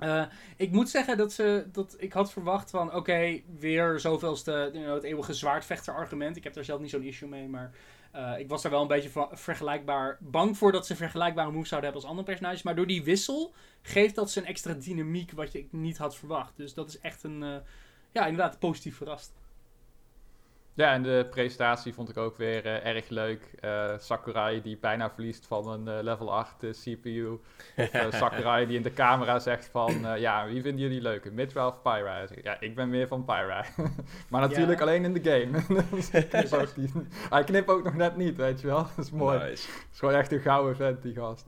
Uh, 0.04 0.24
ik 0.56 0.72
moet 0.72 0.90
zeggen 0.90 1.18
dat, 1.18 1.34
ze, 1.34 1.66
dat 1.72 1.96
ik 1.98 2.14
had 2.14 2.32
verwacht 2.32 2.70
van, 2.70 2.96
oké, 2.96 3.42
weer 3.60 4.00
zoveelste, 4.00 4.52
you 4.52 4.84
know, 4.84 4.94
het 4.94 5.04
eeuwige 5.04 5.34
zwaardvechter 5.34 5.94
argument. 5.94 6.36
Ik 6.36 6.44
heb 6.44 6.54
daar 6.54 6.64
zelf 6.64 6.80
niet 6.82 6.90
zo'n 6.90 7.04
issue 7.04 7.30
mee, 7.30 7.48
maar 7.48 7.72
uh, 8.16 8.40
ik 8.40 8.50
was 8.50 8.62
daar 8.62 8.72
wel 8.72 8.82
een 8.82 8.88
beetje 8.88 9.28
vergelijkbaar 9.32 10.18
bang 10.20 10.58
voor 10.58 10.72
dat 10.72 10.86
ze 10.86 10.96
vergelijkbare 10.96 11.52
moves 11.52 11.70
zouden 11.70 11.92
hebben 11.92 12.10
als 12.10 12.18
andere 12.18 12.36
personages. 12.36 12.64
Maar 12.64 12.76
door 12.76 12.88
die 12.88 13.04
wissel 13.04 13.54
geeft 13.82 14.16
dat 14.16 14.32
ze 14.32 14.40
een 14.40 14.46
extra 14.46 14.74
dynamiek 14.74 15.32
wat 15.32 15.52
je 15.52 15.68
niet 15.72 15.98
had 15.98 16.16
verwacht. 16.16 16.58
Dus 16.58 16.74
dat 16.74 16.90
is 16.90 17.00
echt 17.00 17.24
een, 17.24 17.42
uh, 17.42 17.56
ja, 18.12 18.26
inderdaad 18.26 18.60
positief 18.60 18.98
verrast. 18.98 19.34
Ja, 20.74 20.94
en 20.94 21.04
de 21.04 21.28
presentatie 21.30 21.94
vond 21.94 22.10
ik 22.10 22.18
ook 22.18 22.38
weer 22.38 22.66
uh, 22.66 22.86
erg 22.86 23.10
leuk. 23.10 23.52
Uh, 23.66 23.94
Sakurai 23.98 24.62
die 24.62 24.78
bijna 24.78 25.12
verliest 25.12 25.48
van 25.48 25.68
een 25.68 25.98
uh, 25.98 26.04
level 26.04 26.34
8 26.34 26.56
CPU. 26.58 27.40
Of 27.78 28.14
Sakurai 28.14 28.66
die 28.66 28.78
in 28.78 28.84
de 28.84 28.94
camera 28.94 29.40
zegt 29.40 29.70
van... 29.72 30.20
ja, 30.20 30.48
wie 30.48 30.62
vinden 30.62 30.82
jullie 30.82 31.02
leuker? 31.02 31.34
Mitra 31.34 31.68
of 31.68 31.82
Pyra? 31.82 32.26
Ja, 32.44 32.60
ik 32.60 32.76
ben 32.76 32.90
meer 32.90 33.08
van 33.08 33.26
Pyra. 33.26 33.66
maar 34.30 34.42
natuurlijk 34.42 34.80
ja. 34.80 34.86
alleen 34.86 35.04
in 35.04 35.14
de 35.14 35.24
game. 35.24 35.62
Hij 37.30 37.44
knipt 37.44 37.70
ook 37.70 37.84
nog 37.84 37.96
net 37.96 38.16
niet, 38.18 38.36
weet 38.36 38.62
je 38.62 38.68
wel. 38.68 38.88
Dat 38.96 39.06
is 39.06 39.12
mooi. 39.12 39.38
Nice. 39.38 39.68
Dat 39.68 39.86
is 39.92 40.00
gewoon 40.00 40.16
echt 40.16 40.32
een 40.32 40.40
gouden 40.40 40.76
vent, 40.76 41.02
die 41.02 41.14
gast. 41.14 41.46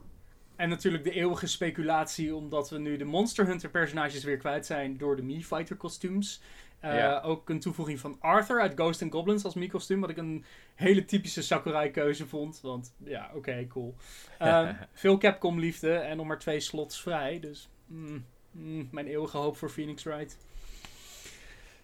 En 0.56 0.68
natuurlijk 0.68 1.04
de 1.04 1.10
eeuwige 1.10 1.46
speculatie, 1.46 2.34
omdat 2.34 2.70
we 2.70 2.78
nu 2.78 2.96
de 2.96 3.04
Monster 3.04 3.46
Hunter 3.46 3.70
personages 3.70 4.24
weer 4.24 4.36
kwijt 4.36 4.66
zijn 4.66 4.96
door 4.96 5.16
de 5.16 5.22
Mii 5.22 5.44
Fighter 5.44 5.76
kostuums. 5.76 6.42
Uh, 6.84 6.96
ja. 6.96 7.20
Ook 7.20 7.48
een 7.48 7.60
toevoeging 7.60 8.00
van 8.00 8.16
Arthur 8.20 8.60
uit 8.60 8.72
Ghost 8.74 9.02
and 9.02 9.12
Goblins 9.12 9.44
als 9.44 9.54
Mii-kostuum. 9.54 10.00
Wat 10.00 10.10
ik 10.10 10.16
een 10.16 10.44
hele 10.74 11.04
typische 11.04 11.42
Sakurai-keuze 11.42 12.26
vond. 12.26 12.60
Want 12.60 12.94
ja, 13.04 13.26
oké, 13.28 13.36
okay, 13.36 13.66
cool. 13.66 13.94
Uh, 14.42 14.70
veel 14.92 15.18
Capcom-liefde 15.18 15.94
en 15.94 16.16
nog 16.16 16.26
maar 16.26 16.38
twee 16.38 16.60
slots 16.60 17.02
vrij. 17.02 17.40
Dus 17.40 17.68
mm, 17.86 18.24
mm, 18.50 18.88
mijn 18.90 19.06
eeuwige 19.06 19.36
hoop 19.36 19.56
voor 19.56 19.70
Phoenix 19.70 20.02
Wright. 20.02 20.36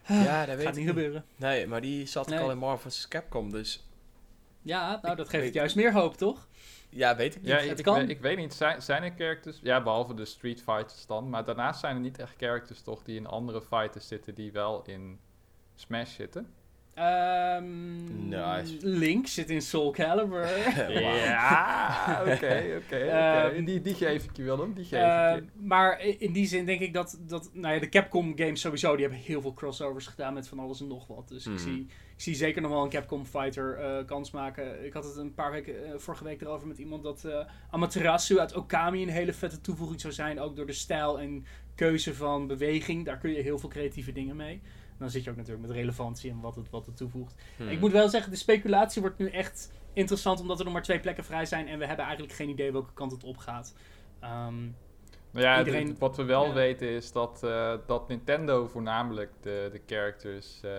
Ja, 0.07 0.47
dat 0.47 0.57
weet 0.57 0.67
Gaat 0.67 0.77
niet 0.77 0.87
gebeuren. 0.89 1.25
Nee, 1.37 1.67
maar 1.67 1.81
die 1.81 2.07
zat 2.07 2.29
nee. 2.29 2.39
al 2.39 2.51
in 2.51 2.59
Marvel's 2.59 3.09
Capcom, 3.09 3.51
dus... 3.51 3.89
Ja, 4.63 4.99
nou, 5.03 5.17
dat 5.17 5.29
geeft 5.29 5.55
juist 5.55 5.77
meer 5.77 5.93
hoop, 5.93 6.17
toch? 6.17 6.49
Ja, 6.91 7.16
weet 7.16 7.34
ik 7.34 7.41
niet. 7.41 7.51
Ja, 7.51 7.57
het 7.57 7.78
ik, 7.78 7.84
kan. 7.84 8.01
Ik, 8.01 8.09
ik 8.09 8.20
weet 8.20 8.36
niet, 8.36 8.55
zijn, 8.55 8.82
zijn 8.82 9.03
er 9.03 9.12
characters... 9.16 9.59
Ja, 9.62 9.82
behalve 9.82 10.14
de 10.14 10.24
Street 10.24 10.62
Fighters 10.62 11.07
dan. 11.07 11.30
Maar 11.30 11.45
daarnaast 11.45 11.80
zijn 11.80 11.95
er 11.95 12.01
niet 12.01 12.18
echt 12.18 12.34
characters 12.36 12.82
toch 12.82 13.03
die 13.03 13.16
in 13.16 13.26
andere 13.26 13.62
fighters 13.62 14.09
zitten 14.09 14.34
die 14.34 14.53
wel 14.53 14.82
in 14.86 15.18
Smash 15.74 16.14
zitten. 16.14 16.47
Um, 16.99 18.28
nice. 18.28 18.76
Link 18.80 19.26
zit 19.26 19.51
in 19.51 19.62
Soul 19.62 19.91
Calibur. 19.91 20.49
ja, 21.01 22.22
oké, 22.26 22.82
oké. 22.84 23.62
Die, 23.64 23.80
die 23.80 23.95
geef 23.95 24.24
ik 24.24 24.36
je, 24.36 24.43
Willem. 24.43 24.74
Die 24.74 24.84
geef 24.84 25.01
uh, 25.01 25.32
ik 25.36 25.45
je. 25.45 25.66
Maar 25.66 26.01
in 26.01 26.32
die 26.32 26.47
zin 26.47 26.66
denk 26.66 26.80
ik 26.80 26.93
dat, 26.93 27.18
dat 27.20 27.51
nou 27.53 27.74
ja, 27.74 27.80
de 27.80 27.88
Capcom 27.88 28.32
games 28.36 28.61
sowieso, 28.61 28.97
die 28.97 29.07
hebben 29.07 29.24
heel 29.24 29.41
veel 29.41 29.55
crossovers 29.55 30.07
gedaan 30.07 30.34
met 30.34 30.49
van 30.49 30.59
alles 30.59 30.80
en 30.80 30.86
nog 30.86 31.07
wat. 31.07 31.28
Dus 31.28 31.45
mm. 31.47 31.53
ik, 31.53 31.59
zie, 31.59 31.86
ik 32.21 32.27
zie 32.27 32.35
zeker 32.35 32.62
nog 32.62 32.71
wel 32.71 32.83
een 32.83 32.91
Capcom 32.91 33.25
fighter 33.25 33.79
uh, 33.81 34.07
kans 34.07 34.31
maken. 34.31 34.85
Ik 34.85 34.93
had 34.93 35.05
het 35.05 35.16
een 35.16 35.35
paar 35.35 35.51
weken, 35.51 35.75
uh, 35.75 35.95
vorige 35.97 36.25
week 36.25 36.41
erover 36.41 36.66
met 36.66 36.79
iemand 36.79 37.03
dat 37.03 37.25
uh, 37.27 37.45
Amaterasu 37.71 38.39
uit 38.39 38.55
Okami 38.55 39.03
een 39.03 39.09
hele 39.09 39.33
vette 39.33 39.61
toevoeging 39.61 40.01
zou 40.01 40.12
zijn. 40.12 40.41
Ook 40.41 40.57
door 40.57 40.66
de 40.66 40.73
stijl 40.73 41.21
en 41.21 41.45
keuze 41.75 42.14
van 42.14 42.47
beweging. 42.47 43.05
Daar 43.05 43.18
kun 43.18 43.31
je 43.31 43.43
heel 43.43 43.59
veel 43.59 43.68
creatieve 43.68 44.12
dingen 44.12 44.37
mee. 44.37 44.61
Dan 44.99 45.11
zit 45.11 45.25
je 45.25 45.31
ook 45.31 45.37
natuurlijk 45.37 45.66
met 45.66 45.77
relevantie 45.77 46.31
en 46.31 46.41
wat 46.41 46.57
het, 46.57 46.71
wat 46.71 46.87
het 46.87 46.97
toevoegt. 46.97 47.35
Hmm. 47.57 47.68
Ik 47.68 47.81
moet 47.81 47.93
wel 47.93 48.09
zeggen, 48.09 48.31
de 48.31 48.37
speculatie 48.37 49.01
wordt 49.01 49.18
nu 49.18 49.29
echt 49.29 49.73
interessant 49.93 50.41
omdat 50.41 50.59
er 50.59 50.64
nog 50.64 50.73
maar 50.73 50.83
twee 50.83 51.01
plekken 51.01 51.25
vrij 51.25 51.47
zijn 51.47 51.68
en 51.68 51.79
we 51.79 51.87
hebben 51.87 52.05
eigenlijk 52.05 52.35
geen 52.35 52.49
idee 52.49 52.73
welke 52.73 52.93
kant 52.93 53.12
het 53.12 53.25
op 53.25 53.37
gaat. 53.37 53.75
Um, 54.25 54.77
nou 55.31 55.45
ja, 55.47 55.59
iedereen, 55.59 55.87
de, 55.87 55.95
wat 55.99 56.16
we 56.16 56.24
wel 56.24 56.47
ja. 56.47 56.53
weten 56.53 56.89
is 56.89 57.12
dat, 57.12 57.41
uh, 57.45 57.72
dat 57.87 58.09
Nintendo 58.09 58.66
voornamelijk 58.66 59.31
de, 59.41 59.68
de 59.72 59.81
characters 59.87 60.61
uh, 60.64 60.70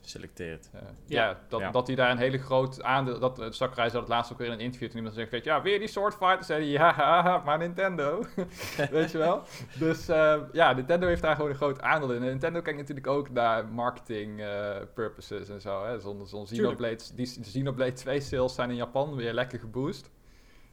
selecteert. 0.00 0.70
Uh, 0.74 0.80
ja, 1.06 1.24
ja, 1.24 1.40
dat, 1.48 1.60
ja. 1.60 1.70
dat 1.70 1.86
hij 1.86 1.96
daar 1.96 2.10
een 2.10 2.18
hele 2.18 2.38
groot 2.38 2.82
aandeel... 2.82 3.18
Dat, 3.18 3.40
uh, 3.40 3.46
Sakurai 3.50 3.90
zei 3.90 4.02
het 4.02 4.10
laatst 4.10 4.32
ook 4.32 4.38
weer 4.38 4.46
in 4.46 4.52
een 4.52 4.60
interview 4.60 4.88
toen 4.88 4.96
iemand 4.96 5.14
zegt, 5.14 5.30
weet 5.30 5.44
je, 5.44 5.50
ja, 5.50 5.62
weer 5.62 5.78
die 5.78 5.88
Sword 5.88 6.14
Fighter. 6.14 6.44
zei 6.44 6.60
hij, 6.60 6.70
ja, 6.70 7.42
maar 7.44 7.58
Nintendo. 7.58 8.24
weet 8.90 9.10
je 9.10 9.18
wel? 9.18 9.42
Dus 9.78 10.06
ja, 10.52 10.72
Nintendo 10.72 11.06
heeft 11.06 11.22
daar 11.22 11.34
gewoon 11.34 11.50
een 11.50 11.56
groot 11.56 11.80
aandeel 11.80 12.12
in. 12.12 12.22
En 12.22 12.28
Nintendo 12.28 12.60
kijkt 12.60 12.78
natuurlijk 12.78 13.06
ook 13.06 13.30
naar 13.30 13.66
marketing 13.68 14.42
purposes 14.94 15.48
en 15.48 15.60
zo. 15.60 15.84
Hè. 15.84 16.00
Zo'n 16.00 16.26
zo 16.26 16.42
Xenoblade, 16.42 17.02
die 17.14 17.40
Xenoblade 17.40 17.92
2 17.92 18.20
sales 18.20 18.54
zijn 18.54 18.70
in 18.70 18.76
Japan 18.76 19.14
weer 19.14 19.32
lekker 19.32 19.58
geboost. 19.58 20.10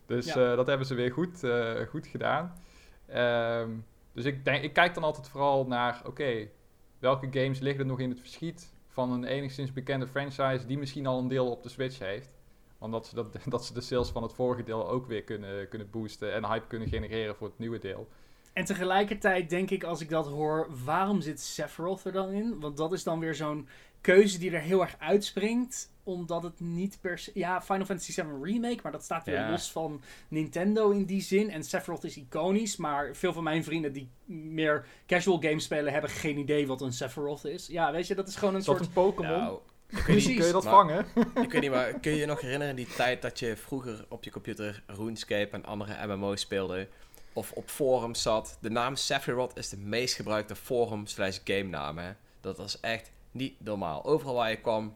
Dus 0.06 0.34
ja. 0.34 0.56
dat 0.56 0.68
hebben 0.68 0.88
ze 0.88 0.96
weer 0.96 1.12
goed, 1.12 1.44
goed 1.90 2.08
gedaan. 2.08 2.54
Um, 3.10 3.86
dus 4.14 4.26
ik, 4.26 4.46
denk, 4.46 4.64
ik 4.64 4.74
kijk 4.74 4.94
dan 4.94 5.04
altijd 5.04 5.30
vooral 5.30 5.68
naar, 5.68 6.02
oké, 6.06 6.48
welke 7.00 7.28
games 7.32 7.60
liggen 7.60 7.82
er 7.82 7.90
nog 7.90 8.00
in 8.00 8.10
het 8.10 8.20
verschiet 8.20 8.74
van 8.88 9.12
een 9.12 9.24
enigszins 9.24 9.74
bekende 9.74 10.08
franchise 10.08 10.66
die 10.66 10.78
misschien 10.78 11.08
al 11.08 11.20
een 11.20 11.28
deel 11.28 11.52
op 11.52 11.64
de 11.64 11.70
Switch 11.70 12.00
heeft. 12.00 12.38
Omdat 12.78 13.08
ze, 13.08 13.16
dat, 13.16 13.38
dat 13.46 13.66
ze 13.66 13.74
de 13.74 13.82
sales 13.82 14.10
van 14.10 14.24
het 14.24 14.34
vorige 14.34 14.64
deel 14.64 14.90
ook 14.90 15.08
weer 15.08 15.24
kunnen, 15.24 15.68
kunnen 15.68 15.90
boosten 15.90 16.34
en 16.34 16.46
hype 16.46 16.68
kunnen 16.68 16.88
genereren 16.88 17.36
voor 17.36 17.48
het 17.48 17.60
nieuwe 17.60 17.80
deel. 17.80 18.08
En 18.54 18.66
tegelijkertijd 18.66 19.50
denk 19.50 19.70
ik, 19.70 19.84
als 19.84 20.02
ik 20.02 20.10
dat 20.10 20.28
hoor, 20.28 20.68
waarom 20.84 21.22
zit 21.22 21.40
Sephiroth 21.42 22.06
er 22.06 22.12
dan 22.12 22.30
in? 22.30 22.60
Want 22.60 22.78
dat 22.78 22.94
is 22.94 23.04
dan 23.04 23.20
weer 23.20 23.36
zo'n 23.36 23.68
keuze 24.02 24.40
die 24.40 24.52
er 24.52 24.62
heel 24.62 24.82
erg 24.82 24.96
uitspringt. 25.00 25.93
Omdat 26.04 26.44
het 26.44 26.60
niet 26.60 26.98
per 27.02 27.20
se... 27.20 27.32
Ja, 27.34 27.62
Final 27.62 27.86
Fantasy 27.86 28.14
VII 28.14 28.26
Remake, 28.42 28.80
maar 28.84 28.92
dat 28.92 29.04
staat 29.04 29.26
weer 29.26 29.36
Ja. 29.36 29.50
los 29.50 29.72
van 29.72 30.02
Nintendo 30.28 30.90
in 30.90 31.06
die 31.06 31.22
zin. 31.22 31.52
En 31.52 31.64
Sephiroth 31.64 32.04
is 32.04 32.18
iconisch, 32.18 32.76
maar 32.78 33.16
veel 33.16 33.34
van 33.34 33.44
mijn 33.44 33.64
vrienden 33.64 33.94
die 33.94 34.10
meer 34.26 34.86
casual 35.08 35.40
games 35.42 35.64
spelen... 35.64 35.92
hebben 35.94 36.10
geen 36.10 36.38
idee 36.38 36.68
wat 36.68 36.82
een 36.82 36.94
Sephiroth 36.94 37.46
is. 37.46 37.68
Ja, 37.68 37.92
weet 37.92 38.08
je, 38.08 38.16
dat 38.16 38.28
is 38.28 38.36
gewoon 38.36 38.54
een 38.54 38.60
Is 38.60 38.66
soort... 38.66 38.80
een 38.80 38.92
Pokémon? 38.94 39.32
Nou, 39.40 39.60
Precies. 39.88 40.36
Kun 40.38 40.46
je 40.46 40.52
dat 40.52 40.64
maar- 40.64 40.74
vangen? 40.74 41.06
ik 41.46 41.52
weet 41.52 41.62
niet, 41.62 41.72
maar 41.72 42.00
kun 42.00 42.12
je 42.12 42.18
je 42.18 42.26
nog 42.26 42.42
herinneren 42.42 42.76
die 42.76 42.88
tijd 42.96 43.22
dat 43.22 43.40
je 43.40 43.58
vroeger 43.58 44.06
op 44.10 44.24
je 44.24 44.32
computer 44.32 44.84
RuneScape 44.88 45.50
en 45.52 45.66
andere 45.66 46.08
MMO's 46.16 46.40
speelde? 46.42 46.88
Of 47.34 47.52
op 47.52 47.70
forums 47.70 48.22
zat? 48.22 48.58
De 48.62 48.70
naam 48.70 48.96
Sephiroth 48.96 49.58
is 49.58 49.70
de 49.70 49.78
meest 49.78 50.16
gebruikte 50.16 50.56
forum 50.56 51.06
slash 51.08 51.40
game 51.44 51.64
naam, 51.64 51.98
hè? 51.98 52.12
Dat 52.42 52.58
was 52.58 52.80
echt 52.80 53.12
niet 53.32 53.54
normaal. 53.60 54.06
Overal 54.06 54.34
waar 54.34 54.50
je 54.50 54.62
kwam, 54.62 54.96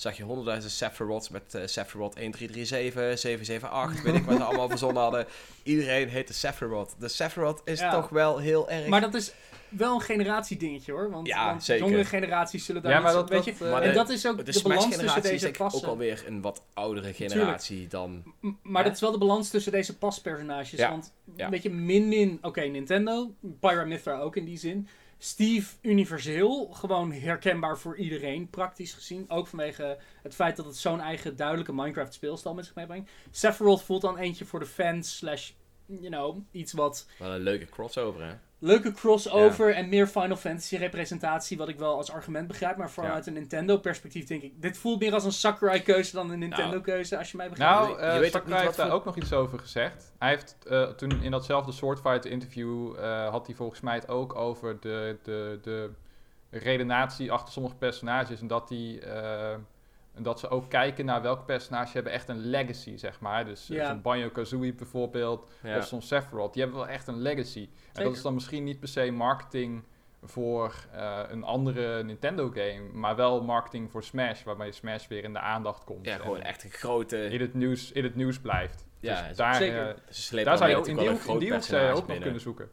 zag 0.00 0.16
je 0.16 0.22
honderdduizend 0.22 0.72
Sephiroths 0.72 1.28
met 1.28 1.54
eh, 1.54 1.62
Sephiroth 1.64 2.14
1337, 2.14 3.18
778, 3.18 4.02
weet 4.02 4.14
ik 4.14 4.24
wat 4.24 4.36
ze 4.36 4.44
allemaal 4.48 4.68
verzonnen 4.68 5.02
hadden. 5.02 5.26
Iedereen 5.62 6.08
heette 6.08 6.32
Sephiroth. 6.34 6.94
De 6.98 7.08
Sephiroth 7.08 7.60
is 7.64 7.80
Ja. 7.80 7.90
toch 7.90 8.08
wel 8.08 8.38
heel 8.38 8.70
erg... 8.70 8.86
Maar 8.86 9.00
dat 9.00 9.14
is 9.14 9.32
wel 9.68 9.94
een 9.94 10.00
generatiedingetje 10.00 10.92
hoor. 10.92 11.10
Want, 11.10 11.26
Ja, 11.26 11.46
want 11.46 11.64
zeker. 11.64 11.84
jongere 11.86 12.04
generaties 12.04 12.64
zullen 12.64 12.82
daar 12.82 12.92
Ja, 12.92 13.00
maar 13.00 13.12
dat- 13.12 13.28
weet 13.28 13.44
dat, 13.44 13.58
je, 13.58 13.64
eh, 13.64 13.70
Maar 13.70 13.82
en 13.82 13.88
de- 13.88 13.94
dat 13.94 14.08
is 14.10 14.26
ook 14.26 14.36
de, 14.44 14.52
de, 14.52 14.62
balans 14.62 14.96
tussen 14.96 15.22
deze 15.22 15.48
ik 15.48 15.60
ook 15.60 15.70
passen. 15.70 15.88
alweer 15.88 16.24
een 16.26 16.40
wat 16.40 16.62
oudere 16.74 17.12
generatie 17.14 17.86
dan... 17.88 18.22
M- 18.40 18.48
Maar 18.62 18.84
dat 18.84 18.94
is 18.94 19.00
wel 19.00 19.12
de 19.12 19.18
balans 19.18 19.50
tussen 19.50 19.72
deze 19.72 19.96
paspersonages. 19.98 20.70
Ja. 20.78 20.90
Want 20.90 21.12
Ja. 21.36 21.48
weet 21.48 21.62
je, 21.62 21.70
min-min, 21.70 22.38
oké, 22.42 22.60
Nintendo, 22.60 23.30
Pyramithra 23.60 24.18
ook 24.20 24.36
in 24.36 24.44
die 24.44 24.58
zin. 24.58 24.88
Steve 25.18 25.76
universeel, 25.82 26.66
gewoon 26.66 27.12
herkenbaar 27.12 27.78
voor 27.78 27.96
iedereen, 27.96 28.50
praktisch 28.50 28.92
gezien. 28.92 29.30
Ook 29.30 29.46
vanwege 29.46 29.98
het 30.22 30.34
feit 30.34 30.56
dat 30.56 30.66
het 30.66 30.76
zo'n 30.76 31.00
eigen 31.00 31.36
duidelijke 31.36 31.72
Minecraft 31.72 32.14
speelstijl 32.14 32.54
met 32.54 32.64
zich 32.64 32.74
meebrengt. 32.74 33.10
Sephiroth 33.30 33.82
voelt 33.82 34.02
dan 34.02 34.18
eentje 34.18 34.44
voor 34.44 34.60
de 34.60 34.66
fans, 34.66 35.16
slash, 35.16 35.50
you 35.86 36.08
know, 36.08 36.38
iets 36.50 36.72
wat 36.72 37.06
Wel 37.18 37.30
een 37.34 37.40
leuke 37.40 37.66
crossover, 37.66 38.24
hè? 38.24 38.34
Leuke 38.60 38.92
crossover 38.92 39.74
en 39.74 39.88
meer 39.88 40.06
Final 40.06 40.36
Fantasy 40.36 40.76
representatie, 40.76 41.56
wat 41.58 41.68
ik 41.68 41.78
wel 41.78 41.96
als 41.96 42.10
argument 42.12 42.46
begrijp. 42.48 42.76
Maar 42.76 42.90
vanuit 42.90 43.26
een 43.26 43.32
Nintendo 43.32 43.76
perspectief 43.78 44.26
denk 44.26 44.42
ik, 44.42 44.62
dit 44.62 44.78
voelt 44.78 45.00
meer 45.00 45.14
als 45.14 45.24
een 45.24 45.32
Sakurai 45.32 45.82
keuze 45.82 46.14
dan 46.14 46.30
een 46.30 46.38
Nintendo 46.38 46.80
keuze, 46.80 47.18
als 47.18 47.30
je 47.30 47.36
mij 47.36 47.48
begrijpt. 47.48 47.74
Nou, 47.74 47.90
Je 47.90 47.96
eh 48.06 48.18
weet 48.18 48.26
ook 48.26 48.32
Sakurai 48.32 48.44
niet 48.46 48.54
heeft 48.54 48.66
wat 48.66 48.76
daar 48.76 48.86
voor- 48.86 48.94
ook 48.96 49.04
nog 49.04 49.16
iets 49.16 49.32
over 49.32 49.58
gezegd. 49.58 50.12
Hij 50.18 50.28
heeft 50.28 50.56
eh, 50.68 50.82
toen 50.82 51.22
in 51.22 51.30
datzelfde 51.30 51.72
Swordfighter 51.72 52.30
interview 52.30 52.94
eh, 52.98 53.28
had 53.28 53.46
hij 53.46 53.54
volgens 53.56 53.80
mij 53.80 53.94
het 53.94 54.08
ook 54.08 54.34
over 54.34 54.80
de, 54.80 55.16
de, 55.22 55.58
de 55.62 55.90
redenatie 56.50 57.32
achter 57.32 57.52
sommige 57.52 57.74
personages. 57.76 58.40
En 58.40 58.46
dat, 58.46 58.68
die, 58.68 59.00
eh, 59.00 59.56
en 60.18 60.24
dat 60.24 60.40
ze 60.40 60.48
ook 60.48 60.68
kijken 60.68 61.04
naar 61.04 61.22
welke 61.22 61.42
personages 61.44 61.92
hebben 61.92 62.12
echt 62.12 62.28
een 62.28 62.38
legacy, 62.46 62.96
zeg 62.96 63.20
maar. 63.20 63.44
Dus 63.44 63.70
eh, 63.70 63.76
Ja. 63.76 63.86
zo'n 63.88 64.02
Banjo-Kazooie 64.02 64.74
bijvoorbeeld, 64.74 65.50
Ja. 65.62 65.76
of 65.76 65.86
zo'n 65.86 66.02
Sephiroth. 66.02 66.52
Die 66.52 66.62
hebben 66.62 66.80
wel 66.80 66.88
echt 66.88 67.06
een 67.06 67.18
legacy. 67.22 67.68
En 67.92 68.04
dat 68.04 68.16
is 68.16 68.22
dan 68.22 68.34
misschien 68.34 68.64
niet 68.64 68.78
per 68.80 68.88
se 68.88 69.10
marketing 69.10 69.84
voor 70.22 70.74
eh, 70.92 71.20
een 71.28 71.42
andere 71.44 72.02
Nintendo-game, 72.02 72.80
maar 72.92 73.16
wel 73.16 73.42
marketing 73.44 73.90
voor 73.90 74.02
Smash, 74.02 74.42
waarmee 74.42 74.72
Smash 74.72 75.06
weer 75.06 75.24
in 75.24 75.32
de 75.32 75.38
aandacht 75.38 75.84
komt. 75.84 76.06
Ja, 76.06 76.16
gewoon 76.16 76.40
echt 76.42 76.64
een 76.64 76.70
grote... 76.70 77.24
in 77.24 77.40
het 77.40 77.54
nieuws, 77.54 77.92
in 77.92 78.04
het 78.04 78.14
nieuws 78.14 78.38
blijft. 78.40 78.86
Ja, 79.00 79.28
dus 79.28 79.36
daar, 79.36 79.54
zeker. 79.54 79.88
eh, 79.88 79.94
Ze 80.10 80.44
daar 80.44 80.56
zou 80.58 80.70
je 80.70 80.76
in 80.76 80.82
die, 80.82 80.92
in 80.92 80.96
die 80.96 81.10
hoek 81.10 81.20
zou 81.22 81.38
je 81.44 81.44
ook 81.44 81.50
personage 81.58 82.06
nog 82.12 82.18
kunnen 82.18 82.40
zoeken. 82.40 82.70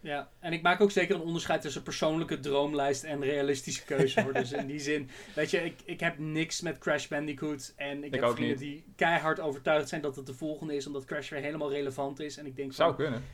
Ja, 0.00 0.28
en 0.40 0.52
ik 0.52 0.62
maak 0.62 0.80
ook 0.80 0.90
zeker 0.90 1.14
een 1.14 1.20
onderscheid 1.20 1.60
tussen 1.60 1.82
persoonlijke 1.82 2.40
droomlijst 2.40 3.04
en 3.04 3.20
realistische 3.22 3.84
keuze. 3.84 4.22
hoor. 4.22 4.32
Dus 4.32 4.52
in 4.52 4.66
die 4.66 4.78
zin, 4.80 5.10
weet 5.34 5.50
je, 5.50 5.64
ik, 5.64 5.74
ik 5.84 6.00
heb 6.00 6.18
niks 6.18 6.60
met 6.60 6.78
Crash 6.78 7.06
Bandicoot. 7.06 7.72
En 7.76 7.98
ik, 7.98 8.04
Ik 8.04 8.14
heb 8.14 8.22
ook 8.22 8.34
vrienden 8.36 8.58
niet. 8.58 8.66
die 8.68 8.84
keihard 8.96 9.40
overtuigd 9.40 9.88
zijn 9.88 10.00
dat 10.00 10.16
het 10.16 10.26
de 10.26 10.34
volgende 10.34 10.76
is, 10.76 10.86
omdat 10.86 11.04
Crash 11.04 11.30
weer 11.30 11.40
helemaal 11.40 11.70
relevant 11.70 12.20
is. 12.20 12.36
En 12.36 12.46
ik 12.46 12.56
denk 12.56 12.72
Zou 12.72 12.94
van, 12.94 13.02
kunnen. 13.04 13.24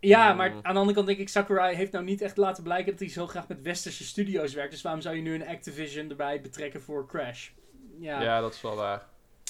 ja, 0.00 0.30
Mm. 0.30 0.36
maar 0.36 0.50
aan 0.62 0.74
de 0.74 0.78
andere 0.80 0.94
kant 0.94 1.06
denk 1.06 1.18
ik, 1.18 1.28
Sakurai 1.28 1.76
heeft 1.76 1.92
nou 1.92 2.04
niet 2.04 2.20
echt 2.22 2.36
laten 2.36 2.62
blijken 2.62 2.90
dat 2.90 3.00
hij 3.00 3.08
zo 3.10 3.26
graag 3.26 3.48
met 3.48 3.62
westerse 3.62 4.04
studio's 4.04 4.54
werkt. 4.54 4.70
Dus 4.70 4.82
waarom 4.82 5.00
zou 5.00 5.16
je 5.16 5.22
nu 5.22 5.34
een 5.34 5.46
Activision 5.46 6.10
erbij 6.10 6.40
betrekken 6.40 6.82
voor 6.82 7.06
Crash? 7.08 7.48
Ja. 7.98 8.22
Ja, 8.22 8.40
dat 8.40 8.54
is 8.54 8.60
wel 8.62 8.74
waar. 8.76 9.08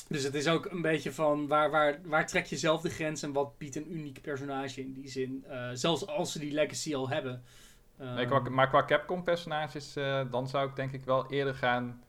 Dus 0.09 0.23
het 0.23 0.35
is 0.35 0.49
ook 0.49 0.65
een 0.65 0.83
beetje 0.83 1.13
van 1.13 1.49
waar, 1.49 1.71
waar, 1.71 1.99
waar 2.05 2.27
trek 2.27 2.47
je 2.47 2.57
zelf 2.57 2.81
de 2.81 2.91
grens 2.91 3.23
en 3.23 3.33
wat 3.33 3.59
biedt 3.59 3.77
een 3.77 3.93
uniek 3.93 4.21
personage 4.23 4.81
in 4.81 4.93
die 4.93 5.09
zin. 5.09 5.45
Eh, 5.49 5.69
zelfs 5.73 6.07
als 6.07 6.33
ze 6.33 6.39
die 6.39 6.53
legacy 6.53 6.95
al 6.95 7.09
hebben. 7.09 7.43
Nee, 7.97 8.27
qua, 8.27 8.37
Ehm, 8.37 8.55
maar 8.55 8.69
qua 8.69 8.85
Capcom-personages, 8.85 9.97
eh, 9.97 10.21
dan 10.31 10.49
zou 10.49 10.69
ik 10.69 10.77
denk 10.77 10.93
ik 10.93 11.05
wel 11.05 11.31
eerder 11.31 11.55
gaan 11.55 12.03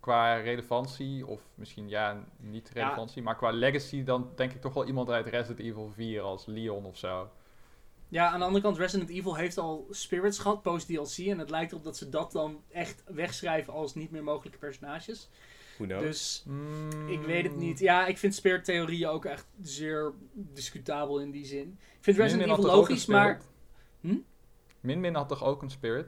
qua 0.00 0.34
relevantie. 0.34 1.26
Of 1.26 1.40
misschien, 1.54 1.88
ja, 1.88 2.24
niet 2.36 2.70
Ja. 2.74 2.82
relevantie. 2.82 3.22
Maar 3.22 3.36
qua 3.36 3.50
legacy, 3.50 4.04
dan 4.04 4.30
denk 4.36 4.52
ik 4.52 4.60
toch 4.60 4.74
wel 4.74 4.86
iemand 4.86 5.10
uit 5.10 5.26
Resident 5.26 5.58
Evil 5.66 5.90
4 5.94 6.22
als 6.22 6.46
Leon 6.46 6.84
of 6.84 6.96
zo. 6.96 7.30
Ja, 8.08 8.28
aan 8.30 8.38
de 8.38 8.44
andere 8.44 8.64
kant, 8.64 8.76
Resident 8.78 9.10
Evil 9.10 9.34
heeft 9.36 9.58
al 9.58 9.86
Spirits 9.90 10.38
gehad, 10.38 10.62
post-DLC. 10.62 11.26
En 11.26 11.38
het 11.38 11.50
lijkt 11.50 11.72
erop 11.72 11.84
dat 11.84 11.96
ze 11.96 12.08
dat 12.08 12.32
dan 12.32 12.62
echt 12.70 13.02
wegschrijven 13.06 13.72
als 13.72 13.94
niet 13.94 14.10
meer 14.10 14.24
mogelijke 14.24 14.58
personages. 14.58 15.28
Who 15.76 15.86
knows? 15.86 16.02
Dus 16.02 16.42
Mm, 16.46 17.08
ik 17.08 17.20
weet 17.22 17.42
het 17.44 17.56
niet. 17.56 17.78
Ja, 17.78 18.06
ik 18.06 18.18
vind 18.18 18.34
Spirit-theorieën 18.34 19.08
ook 19.08 19.24
echt 19.24 19.46
zeer 19.62 20.12
discutabel 20.32 21.20
in 21.20 21.30
die 21.30 21.44
zin. 21.44 21.78
Ik 21.80 22.04
vind 22.04 22.16
Resident 22.16 22.46
Min 22.46 22.56
Min 22.56 22.56
had 22.56 22.64
Evil 22.64 22.76
logisch, 22.80 23.06
maar... 23.06 23.40
Hm? 24.00 24.16
Min 24.80 25.00
Min 25.00 25.14
had 25.14 25.28
toch 25.28 25.44
ook 25.44 25.62
een 25.62 25.70
Spirit? 25.70 26.06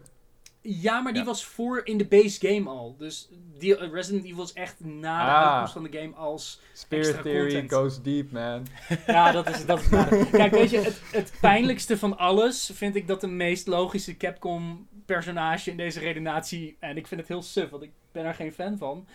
Ja, 0.61 1.01
maar 1.01 1.13
die 1.13 1.21
Ja. 1.21 1.27
was 1.29 1.45
voor 1.45 1.81
in 1.85 1.99
de 1.99 2.07
base 2.07 2.47
game 2.49 2.69
al. 2.71 2.95
Dus 2.99 3.29
die, 3.59 3.77
eh, 3.77 3.91
Resident 3.93 4.25
Evil 4.25 4.43
is 4.43 4.53
echt 4.53 4.81
na 4.85 5.25
de 5.25 5.31
Ah. 5.33 5.47
uitkomst 5.47 5.73
van 5.73 5.83
de 5.83 5.99
game 5.99 6.15
als... 6.15 6.61
Spirit 6.73 7.07
Extra 7.07 7.23
Theory 7.23 7.51
content. 7.51 7.73
goes 7.73 8.03
deep, 8.03 8.31
man. 8.33 8.67
Ja, 9.07 9.33
dat 9.33 9.49
is, 9.49 9.67
dat 9.67 9.81
is. 9.81 9.89
Kijk, 10.31 10.51
weet 10.53 10.71
je, 10.71 10.79
het, 10.79 11.01
het 11.13 11.33
pijnlijkste 11.41 11.99
van 11.99 12.19
alles 12.19 12.71
vind 12.75 12.95
ik 12.97 13.07
dat 13.07 13.21
de 13.21 13.27
meest 13.27 13.67
logische 13.67 14.17
Capcom-personage 14.17 15.71
in 15.71 15.77
deze 15.77 16.01
redenatie... 16.01 16.77
En 16.81 16.97
ik 16.97 17.07
vind 17.07 17.21
het 17.21 17.29
heel 17.29 17.43
suf, 17.43 17.71
want 17.71 17.83
ik 17.83 17.91
ben 18.13 18.25
er 18.25 18.35
geen 18.35 18.53
fan 18.53 18.79
van. 18.79 19.07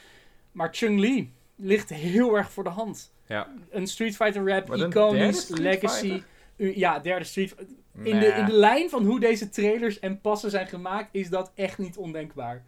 Maar 0.54 0.70
Chun-Li 0.72 1.32
ligt 1.56 1.89
heel 1.89 2.38
erg 2.38 2.51
voor 2.51 2.64
de 2.64 2.70
hand. 2.70 3.12
Ja. 3.28 3.54
Een 3.70 3.88
Street 3.88 4.16
Fighter 4.16 4.47
rap, 4.47 4.76
iconisch, 4.76 5.47
legacy... 5.49 6.10
Fighter? 6.10 6.32
Ja, 6.78 6.99
derde 6.99 7.26
Street 7.26 7.56
in 8.04 8.20
de, 8.20 8.26
in 8.26 8.45
de 8.45 8.54
lijn 8.54 8.89
van 8.89 9.06
hoe 9.06 9.20
deze 9.20 9.49
trailers 9.49 9.99
en 9.99 10.22
passen 10.22 10.49
zijn 10.49 10.68
gemaakt, 10.68 11.10
is 11.12 11.30
dat 11.30 11.51
echt 11.56 11.78
niet 11.78 11.97
ondenkbaar. 11.97 12.64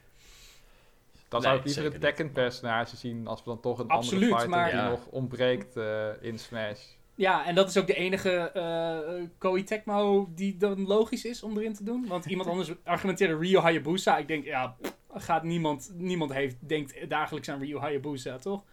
Dan 1.28 1.42
Nee, 1.42 1.50
zou 1.50 1.58
ik 1.58 1.66
liever 1.66 1.86
een 1.86 1.92
niet. 1.92 2.02
Tekken-personage 2.02 2.96
zien 2.96 3.28
als 3.28 3.40
we 3.40 3.46
dan 3.50 3.60
toch 3.60 3.80
een 3.80 3.88
Absoluut, 3.88 4.32
andere 4.32 4.42
fighter 4.42 4.60
maar- 4.60 4.72
die 4.72 4.80
Ja. 4.80 4.90
nog 4.90 5.06
ontbreekt 5.10 5.78
eh, 5.78 6.08
in 6.22 6.40
Smash. 6.40 6.80
Ja, 7.16 7.46
en 7.46 7.56
dat 7.56 7.70
is 7.70 7.78
ook 7.78 7.88
de 7.88 7.94
enige 7.96 8.30
eh 8.32 8.98
eh, 9.20 9.24
Koei 9.38 9.64
Tecmo 9.64 10.30
die 10.36 10.58
dan 10.58 10.88
logisch 10.88 11.26
is 11.26 11.44
om 11.44 11.58
erin 11.58 11.74
te 11.74 11.84
doen. 11.84 12.08
Want 12.08 12.26
iemand 12.26 12.50
anders 12.52 12.72
argumenteerde 12.84 13.38
Rio 13.38 13.60
Hayabusa. 13.62 14.18
Ik 14.18 14.28
denk, 14.28 14.46
ja, 14.46 14.76
pff, 14.82 14.96
gaat 15.16 15.44
niemand, 15.44 15.92
niemand 15.94 16.34
heeft, 16.34 16.56
denkt 16.60 17.10
dagelijks 17.10 17.50
aan 17.50 17.60
Rio 17.60 17.80
Hayabusa, 17.80 18.38
toch? 18.38 18.64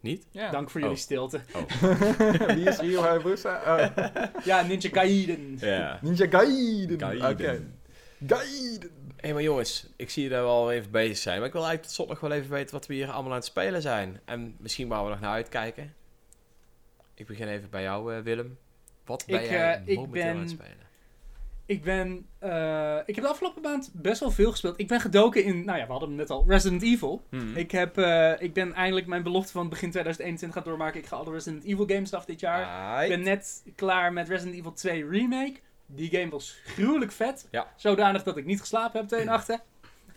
Niet? 0.00 0.26
Ja. 0.30 0.50
Dank 0.50 0.70
voor 0.70 0.80
Oh. 0.80 0.86
jullie 0.86 1.02
stilte. 1.02 1.40
Wie 2.54 2.68
is 2.68 2.78
Ryo 2.78 3.00
Hayabusa? 3.02 3.60
Oh. 3.66 3.96
Ja, 4.44 4.62
Ninja 4.62 4.88
Gaiden. 4.92 5.56
Ja. 5.60 5.98
Ninja 6.02 6.26
Gaiden. 6.28 6.98
Gaiden. 7.00 7.78
Gaiden. 8.26 8.90
Hé, 9.16 9.32
maar 9.32 9.42
jongens, 9.42 9.88
ik 9.96 10.10
zie 10.10 10.22
je 10.22 10.28
daar 10.28 10.42
wel 10.42 10.72
even 10.72 10.90
bezig 10.90 11.16
zijn. 11.16 11.38
Maar 11.38 11.46
ik 11.46 11.52
wil 11.52 11.62
eigenlijk 11.66 11.82
tot 11.82 11.92
slot 12.06 12.08
nog 12.08 12.20
wel 12.30 12.38
even 12.38 12.50
weten 12.50 12.74
wat 12.74 12.86
we 12.86 12.94
hier 12.94 13.10
allemaal 13.10 13.30
aan 13.30 13.36
het 13.38 13.44
spelen 13.46 13.82
zijn. 13.82 14.20
En 14.24 14.56
misschien 14.58 14.88
waar 14.88 15.04
we 15.04 15.10
nog 15.10 15.20
naar 15.20 15.32
uitkijken. 15.32 15.94
Ik 17.14 17.26
begin 17.26 17.48
even 17.48 17.70
bij 17.70 17.82
jou, 17.82 18.14
eh, 18.14 18.20
Willem. 18.22 18.58
Wat 19.04 19.24
ben 19.26 19.42
Ik, 19.42 19.50
jij 19.50 19.74
eh, 19.74 19.80
ik 19.86 19.96
momenteel 19.96 20.22
ben- 20.22 20.32
aan 20.34 20.40
het 20.40 20.50
spelen? 20.50 20.85
Ik 21.66 21.82
ben, 21.82 22.26
eh, 22.38 22.98
ik 23.06 23.14
heb 23.14 23.24
de 23.24 23.30
afgelopen 23.30 23.62
maand 23.62 23.90
best 23.94 24.20
wel 24.20 24.30
veel 24.30 24.50
gespeeld. 24.50 24.80
Ik 24.80 24.88
ben 24.88 25.00
gedoken 25.00 25.44
in, 25.44 25.64
nou 25.64 25.78
ja, 25.78 25.84
we 25.84 25.90
hadden 25.90 26.08
hem 26.08 26.18
net 26.18 26.30
al, 26.30 26.44
Resident 26.48 26.82
Evil. 26.82 27.26
Hmm. 27.30 27.56
Ik, 27.56 27.70
heb, 27.70 27.98
eh, 27.98 28.32
ik 28.38 28.52
ben 28.52 28.72
eindelijk 28.72 29.06
mijn 29.06 29.22
belofte 29.22 29.52
van 29.52 29.68
begin 29.68 29.90
2021 29.90 30.62
gaan 30.62 30.70
doormaken. 30.72 31.00
Ik 31.00 31.06
ga 31.06 31.16
alle 31.16 31.32
Resident 31.32 31.64
Evil 31.64 31.86
games 31.86 32.12
af 32.12 32.24
dit 32.24 32.40
jaar. 32.40 33.02
Ik 33.02 33.08
ben 33.08 33.22
net 33.22 33.62
klaar 33.74 34.12
met 34.12 34.28
Resident 34.28 34.56
Evil 34.56 34.72
2 34.72 35.08
Remake. 35.08 35.54
Die 35.86 36.10
game 36.10 36.30
was 36.30 36.58
gruwelijk 36.64 37.12
vet. 37.12 37.48
Ja. 37.50 37.72
Zodanig 37.76 38.22
dat 38.22 38.36
ik 38.36 38.44
niet 38.44 38.60
geslapen 38.60 39.00
heb 39.00 39.08
twee 39.08 39.24
nachten. 39.24 39.60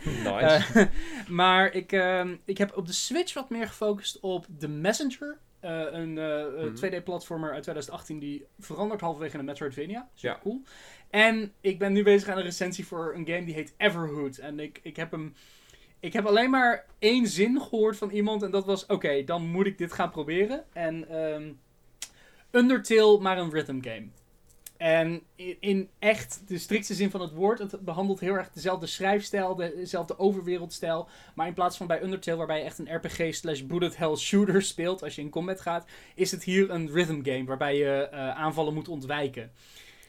Nice. 0.04 0.66
Eh, 0.74 0.86
maar 1.40 1.74
ik, 1.74 1.92
ehm, 1.92 2.36
ik 2.46 2.58
heb 2.58 2.78
op 2.78 2.86
de 2.86 2.94
Switch 2.94 3.34
wat 3.34 3.50
meer 3.50 3.68
gefocust 3.68 4.20
op 4.20 4.46
The 4.60 4.68
Messenger. 4.68 5.38
Eh, 5.60 5.86
een 5.92 6.18
eh, 6.18 6.42
eh, 6.46 6.54
Mhm. 6.64 6.76
2D-platformer 6.76 7.52
uit 7.54 7.64
2018 7.64 8.20
die 8.20 8.46
verandert 8.60 9.02
halverwege 9.02 9.34
in 9.34 9.40
een 9.40 9.46
Metroidvania. 9.46 10.10
Super 10.14 10.36
Ja. 10.36 10.42
cool. 10.44 10.62
En 11.10 11.54
ik 11.62 11.80
ben 11.80 11.94
nu 11.94 12.04
bezig 12.04 12.30
aan 12.30 12.38
een 12.38 12.44
recensie 12.44 12.86
voor 12.88 13.14
een 13.16 13.28
game 13.28 13.46
die 13.46 13.54
heet 13.54 13.74
Everhood. 13.78 14.38
En 14.38 14.60
ik, 14.60 14.80
ik 14.84 14.96
heb 14.96 15.12
hem... 15.12 15.34
Ik 16.00 16.14
heb 16.14 16.26
alleen 16.26 16.50
maar 16.50 16.86
één 17.00 17.28
zin 17.28 17.62
gehoord 17.62 17.98
van 17.98 18.10
iemand 18.10 18.44
en 18.44 18.52
dat 18.52 18.66
was... 18.66 18.86
Oké, 18.86 19.24
dan 19.24 19.48
moet 19.48 19.66
ik 19.66 19.78
dit 19.78 19.94
gaan 19.94 20.10
proberen. 20.12 20.66
En 20.74 21.10
ehm 21.10 21.52
Undertale, 22.52 23.20
maar 23.20 23.38
een 23.38 23.52
rhythm 23.52 23.82
game. 23.82 24.08
En 24.80 25.22
in, 25.60 25.90
echt 26.00 26.42
de 26.48 26.58
strikste 26.58 26.94
zin 26.94 27.10
van 27.10 27.22
het 27.22 27.32
woord, 27.32 27.60
het 27.60 27.80
behandelt 27.80 28.20
heel 28.20 28.34
erg 28.34 28.50
dezelfde 28.50 28.86
schrijfstijl, 28.88 29.56
dezelfde 29.56 30.20
overwereldstijl. 30.20 31.08
Maar 31.36 31.48
in 31.48 31.54
plaats 31.54 31.78
van 31.78 31.88
bij 31.88 32.02
Undertale, 32.02 32.38
waarbij 32.38 32.58
je 32.58 32.64
echt 32.64 32.80
een 32.80 32.96
RPG 32.96 33.36
slash 33.36 33.62
bullet 33.62 33.98
hell 33.98 34.16
shooter 34.16 34.62
speelt 34.62 35.04
als 35.04 35.16
je 35.16 35.22
in 35.22 35.30
combat 35.30 35.62
gaat, 35.62 35.86
is 36.16 36.32
het 36.32 36.44
hier 36.44 36.70
een 36.70 36.90
rhythm 36.92 37.24
game 37.24 37.44
waarbij 37.44 37.78
je 37.78 38.08
eh, 38.12 38.30
aanvallen 38.30 38.74
moet 38.74 38.88
ontwijken. 38.88 39.52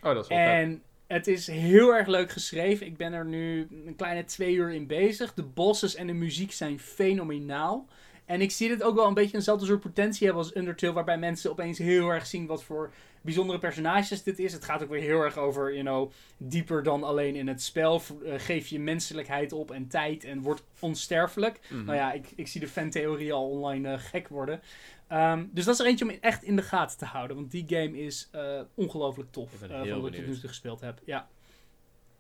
Oh, 0.03 0.15
dat 0.15 0.23
is 0.23 0.29
wel 0.29 0.39
En 0.39 0.83
het 1.07 1.27
is 1.27 1.47
heel 1.47 1.95
erg 1.95 2.07
leuk 2.07 2.31
geschreven. 2.31 2.87
Ik 2.87 2.97
ben 2.97 3.13
er 3.13 3.25
nu 3.25 3.69
een 3.87 3.97
kleine 3.97 4.25
twee 4.25 4.55
uur 4.55 4.73
in 4.73 4.87
bezig. 4.87 5.35
De 5.35 5.43
bosses 5.43 5.95
en 5.95 6.07
de 6.07 6.13
muziek 6.13 6.53
zijn 6.53 6.81
fenomenaal. 6.81 7.87
En 8.31 8.41
ik 8.41 8.51
zie 8.51 8.69
dit 8.69 8.83
ook 8.83 8.95
wel 8.95 9.07
een 9.07 9.15
beetje 9.15 9.37
eenzelfde 9.37 9.67
soort 9.67 9.81
potentie 9.81 10.27
hebben 10.27 10.45
als 10.45 10.57
Undertale, 10.57 10.93
waarbij 10.93 11.19
mensen 11.19 11.51
opeens 11.51 11.79
heel 11.79 12.09
erg 12.09 12.27
zien 12.27 12.47
wat 12.47 12.63
voor 12.63 12.93
bijzondere 13.21 13.59
personages 13.59 14.23
dit 14.23 14.39
is. 14.39 14.53
Het 14.53 14.65
gaat 14.65 14.83
ook 14.83 14.89
weer 14.89 15.01
heel 15.01 15.21
erg 15.21 15.37
over, 15.37 15.73
you 15.73 15.85
know, 15.85 16.13
dieper 16.37 16.83
dan 16.83 17.05
alleen 17.05 17.37
in 17.37 17.49
het 17.49 17.63
spel. 17.63 18.03
Eh, 18.25 18.35
geef 18.37 18.67
je 18.67 18.79
menselijkheid 18.79 19.53
op 19.53 19.71
en 19.71 19.89
tijd 19.89 20.25
en 20.25 20.43
wordt 20.43 20.63
onsterfelijk. 20.79 21.61
Mhm. 21.69 21.85
Nou 21.85 21.97
ja, 21.97 22.13
ik, 22.13 22.27
ik 22.35 22.49
zie 22.49 22.61
de 22.61 22.69
fantheorie 22.69 23.33
al 23.33 23.51
online 23.51 23.93
eh, 23.93 23.99
gek 23.99 24.29
worden. 24.29 24.61
Ehm, 25.09 25.47
dus 25.51 25.65
dat 25.65 25.75
is 25.75 25.81
er 25.81 25.87
eentje 25.87 26.05
om 26.05 26.11
echt 26.21 26.43
in 26.43 26.57
de 26.57 26.63
gaten 26.63 26.99
te 26.99 27.05
houden. 27.05 27.37
Want 27.37 27.51
die 27.51 27.65
game 27.67 27.99
is 27.99 28.29
eh, 28.33 28.61
ongelooflijk 28.75 29.33
tof. 29.33 29.53
Ik 29.53 29.61
ben 29.61 29.71
eh, 29.71 29.83
heel 29.83 29.93
van 29.93 30.01
wat 30.01 30.09
ik 30.09 30.11
tot 30.11 30.13
nu 30.13 30.21
benieuwd. 30.21 30.41
toe 30.41 30.49
gespeeld 30.49 30.81
heb. 30.81 31.01
Ja. 31.05 31.29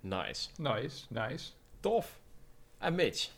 Nice. 0.01 0.49
Nice, 0.57 1.05
nice. 1.09 1.51
Tof. 1.81 2.21
En 2.79 2.95
Mitch. 2.95 3.31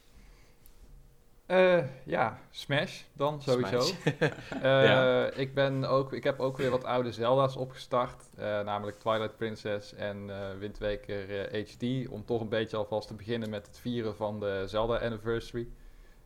Eh, 1.46 1.78
ja, 2.04 2.38
Smash 2.50 3.02
dan 3.12 3.42
sowieso. 3.42 3.80
Smash. 3.80 4.20
Eh, 4.62 4.62
Ja. 4.62 5.30
ik, 5.30 5.54
ben 5.54 5.84
ook, 5.84 6.12
ik 6.12 6.24
heb 6.24 6.40
ook 6.40 6.56
weer 6.56 6.70
wat 6.70 6.84
oude 6.84 7.12
Zelda's 7.12 7.56
opgestart. 7.56 8.22
eh, 8.36 8.44
namelijk 8.60 8.98
Twilight 8.98 9.36
Princess 9.36 9.94
en 9.94 10.30
eh 10.30 10.58
Wind 10.58 10.78
Waker 10.78 11.48
HD. 11.52 12.08
Om 12.08 12.24
toch 12.24 12.40
een 12.40 12.48
beetje 12.48 12.76
alvast 12.76 13.08
te 13.08 13.14
beginnen 13.14 13.50
met 13.50 13.66
het 13.66 13.78
vieren 13.78 14.16
van 14.16 14.40
de 14.40 14.62
Zelda 14.66 14.96
Anniversary. 14.96 15.68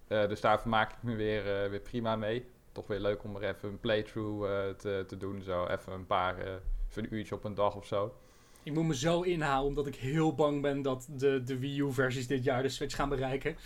Eh, 0.08 0.28
dus 0.28 0.40
daar 0.40 0.60
vermaak 0.60 0.90
ik 0.92 1.02
me 1.02 1.14
weer, 1.14 1.62
eh, 1.62 1.70
weer 1.70 1.80
prima 1.80 2.16
mee. 2.16 2.46
Toch 2.72 2.86
weer 2.86 3.00
leuk 3.00 3.24
om 3.24 3.36
er 3.36 3.42
even 3.42 3.68
een 3.68 3.80
playthrough 3.80 4.44
eh, 4.50 4.74
te, 4.74 5.04
te 5.06 5.16
doen. 5.16 5.42
Zo 5.42 5.66
even 5.66 5.92
een 5.92 6.06
paar, 6.06 6.38
eh, 6.38 6.52
even 6.90 7.04
een 7.04 7.14
uurtje 7.14 7.34
op 7.34 7.44
een 7.44 7.54
dag 7.54 7.74
of 7.76 7.86
zo. 7.86 8.14
Ik 8.62 8.72
moet 8.72 8.84
me 8.86 8.96
zo 8.96 9.20
inhalen, 9.22 9.66
omdat 9.66 9.86
ik 9.86 9.94
heel 9.96 10.34
bang 10.34 10.62
ben 10.62 10.82
dat 10.82 11.06
de, 11.10 11.42
de 11.44 11.58
Wii 11.58 11.80
U-versies 11.80 12.26
dit 12.26 12.44
jaar 12.44 12.62
de 12.62 12.68
Switch 12.68 12.96
gaan 12.96 13.08
bereiken. 13.08 13.56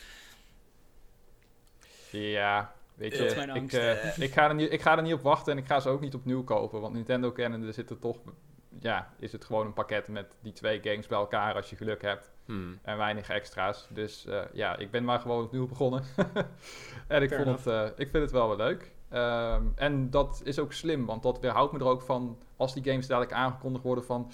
Ja, 2.10 2.72
weet 2.94 3.10
Dat 3.18 3.20
is 3.20 3.30
je, 3.30 3.36
mijn 3.36 3.48
ik, 3.48 3.56
angst. 3.62 3.76
eh, 3.76 4.18
ik, 4.18 4.32
ga 4.32 4.48
er 4.48 4.54
niet, 4.54 4.72
ik 4.72 4.82
ga 4.82 4.96
er 4.96 5.02
niet 5.02 5.14
op 5.14 5.22
wachten 5.22 5.52
en 5.52 5.58
ik 5.58 5.66
ga 5.66 5.80
ze 5.80 5.88
ook 5.88 6.00
niet 6.00 6.14
opnieuw 6.14 6.44
kopen. 6.44 6.80
Want 6.80 6.94
Nintendo 6.94 7.30
kennende 7.32 7.72
zit 7.72 7.90
er 7.90 7.98
toch, 7.98 8.16
ja, 8.80 9.08
is 9.18 9.32
het 9.32 9.44
gewoon 9.44 9.66
een 9.66 9.72
pakket 9.72 10.08
met 10.08 10.26
die 10.42 10.52
twee 10.52 10.80
games 10.82 11.06
bij 11.06 11.18
elkaar 11.18 11.54
als 11.54 11.70
je 11.70 11.76
geluk 11.76 12.02
hebt. 12.02 12.30
Hmm. 12.44 12.78
En 12.82 12.96
weinig 12.96 13.28
extra's. 13.28 13.86
Dus 13.90 14.26
eh, 14.26 14.40
ja, 14.52 14.76
ik 14.76 14.90
ben 14.90 15.04
maar 15.04 15.18
gewoon 15.20 15.44
opnieuw 15.44 15.66
begonnen. 15.66 16.02
en 17.06 17.22
ik, 17.22 17.28
Fair 17.28 17.44
vond 17.44 17.64
het, 17.64 17.66
eh, 17.66 17.86
ik 17.96 18.10
vind 18.10 18.22
het 18.22 18.30
wel 18.32 18.48
wel 18.48 18.56
leuk. 18.56 18.90
Ehm, 19.08 19.62
en 19.74 20.10
dat 20.10 20.40
is 20.44 20.58
ook 20.58 20.72
slim, 20.72 21.06
want 21.06 21.22
dat 21.22 21.40
weerhoudt 21.40 21.72
me 21.72 21.78
er 21.78 21.84
ook 21.84 22.02
van 22.02 22.38
als 22.56 22.74
die 22.74 22.84
games 22.84 23.06
dadelijk 23.06 23.32
aangekondigd 23.32 23.84
worden 23.84 24.04
van... 24.04 24.30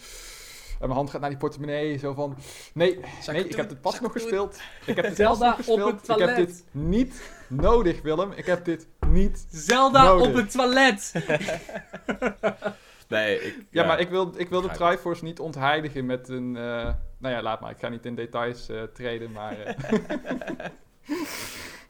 En 0.81 0.87
mijn 0.87 0.93
hand 0.93 1.11
gaat 1.11 1.21
naar 1.21 1.31
die 1.31 1.39
portemonnee, 1.39 1.97
zo 1.99 2.15
van... 2.15 2.37
Nee, 2.75 3.01
nee 3.27 3.49
ik 3.49 3.57
heb 3.57 3.69
dit 3.69 3.81
pas 3.81 4.01
nog 4.01 4.13
gespeeld. 4.13 4.61
Ik 4.87 4.97
heb 4.97 5.05
dit 5.05 5.05
pas 5.05 5.17
Zelda 5.17 5.47
nog 5.47 5.57
gespeeld. 5.57 5.83
op 5.93 6.01
het 6.01 6.03
Ik 6.03 6.09
heb 6.09 6.17
toilet. 6.19 6.37
dit 6.37 6.65
niet 6.71 7.31
nodig, 7.49 8.03
Willem. 8.03 8.33
Ik 8.33 8.47
heb 8.47 8.65
dit 8.65 8.89
niet 9.09 9.47
Zelda 9.51 10.03
Nodig. 10.05 10.27
op 10.29 10.35
het 10.35 10.51
toilet! 10.51 11.13
Nee, 13.09 13.41
ik, 13.41 13.65
Ja, 13.71 13.87
maar 13.87 14.01
ik 14.01 14.09
wil, 14.09 14.33
ik 14.37 14.49
wil 14.49 14.61
de 14.61 14.71
Triforce 14.71 15.25
niet 15.25 15.41
ontheiligen 15.41 16.07
met 16.07 16.29
een... 16.29 16.57
eh, 16.57 16.93
nou 17.19 17.35
ja, 17.35 17.43
laat 17.43 17.61
maar. 17.61 17.71
Ik 17.71 17.79
ga 17.79 17.89
niet 17.89 18.07
in 18.07 18.15
details 18.15 18.69
eh, 18.69 18.83
treden, 18.83 19.33
maar... 19.33 19.59
eh, 19.61 19.75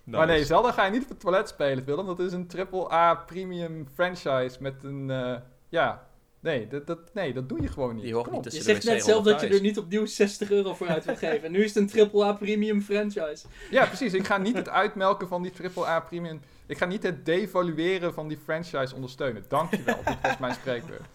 Maar 0.05 0.27
nee, 0.27 0.45
Zelda 0.45 0.73
ga 0.73 0.85
je 0.85 0.91
niet 0.91 1.03
op 1.03 1.09
het 1.09 1.21
toilet 1.21 1.49
spelen, 1.49 1.85
Willem. 1.85 2.07
Dat 2.07 2.19
is 2.21 2.33
een 2.33 2.51
AAA 2.73 3.15
premium 3.15 3.87
franchise 3.95 4.57
met 4.61 4.75
een... 4.83 5.11
eh, 5.11 5.37
ja, 5.69 6.06
nee 6.47 6.69
dat, 6.69 6.87
dat, 6.87 6.99
nee, 7.15 7.33
dat 7.33 7.49
doe 7.49 7.63
je 7.63 7.69
gewoon 7.69 7.95
niet. 7.95 8.05
Die 8.05 8.15
hoort 8.15 8.31
niet. 8.31 8.53
Je 8.53 8.63
zegt 8.63 8.85
net 8.85 9.05
zelf 9.05 9.25
dat 9.25 9.41
je 9.41 9.47
er 9.47 9.61
niet 9.61 9.79
opnieuw 9.79 10.07
60 10.07 10.51
euro 10.51 10.75
voor 10.75 10.89
uit 10.89 11.05
wil 11.05 11.17
geven. 11.17 11.43
En 11.43 11.53
nu 11.53 11.65
is 11.65 11.75
het 11.75 11.93
een 11.93 12.11
AAA 12.11 12.33
premium 12.33 12.81
franchise. 12.83 13.47
Ja, 13.71 13.87
precies. 13.87 14.13
Ik 14.13 14.27
ga 14.27 14.39
niet 14.39 14.57
het 14.57 14.69
uitmelken 14.69 15.29
van 15.29 15.43
die 15.43 15.53
AAA 15.77 16.01
premium... 16.01 16.41
Ik 16.67 16.79
ga 16.79 16.87
niet 16.87 17.03
het 17.03 17.27
devalueren 17.27 18.15
van 18.15 18.29
die 18.29 18.37
franchise 18.37 18.95
ondersteunen. 18.95 19.45
Dankjewel, 19.49 19.99
dit 20.05 20.21
was 20.23 20.39
mijn 20.39 20.55
spreekbeurt. 20.55 21.03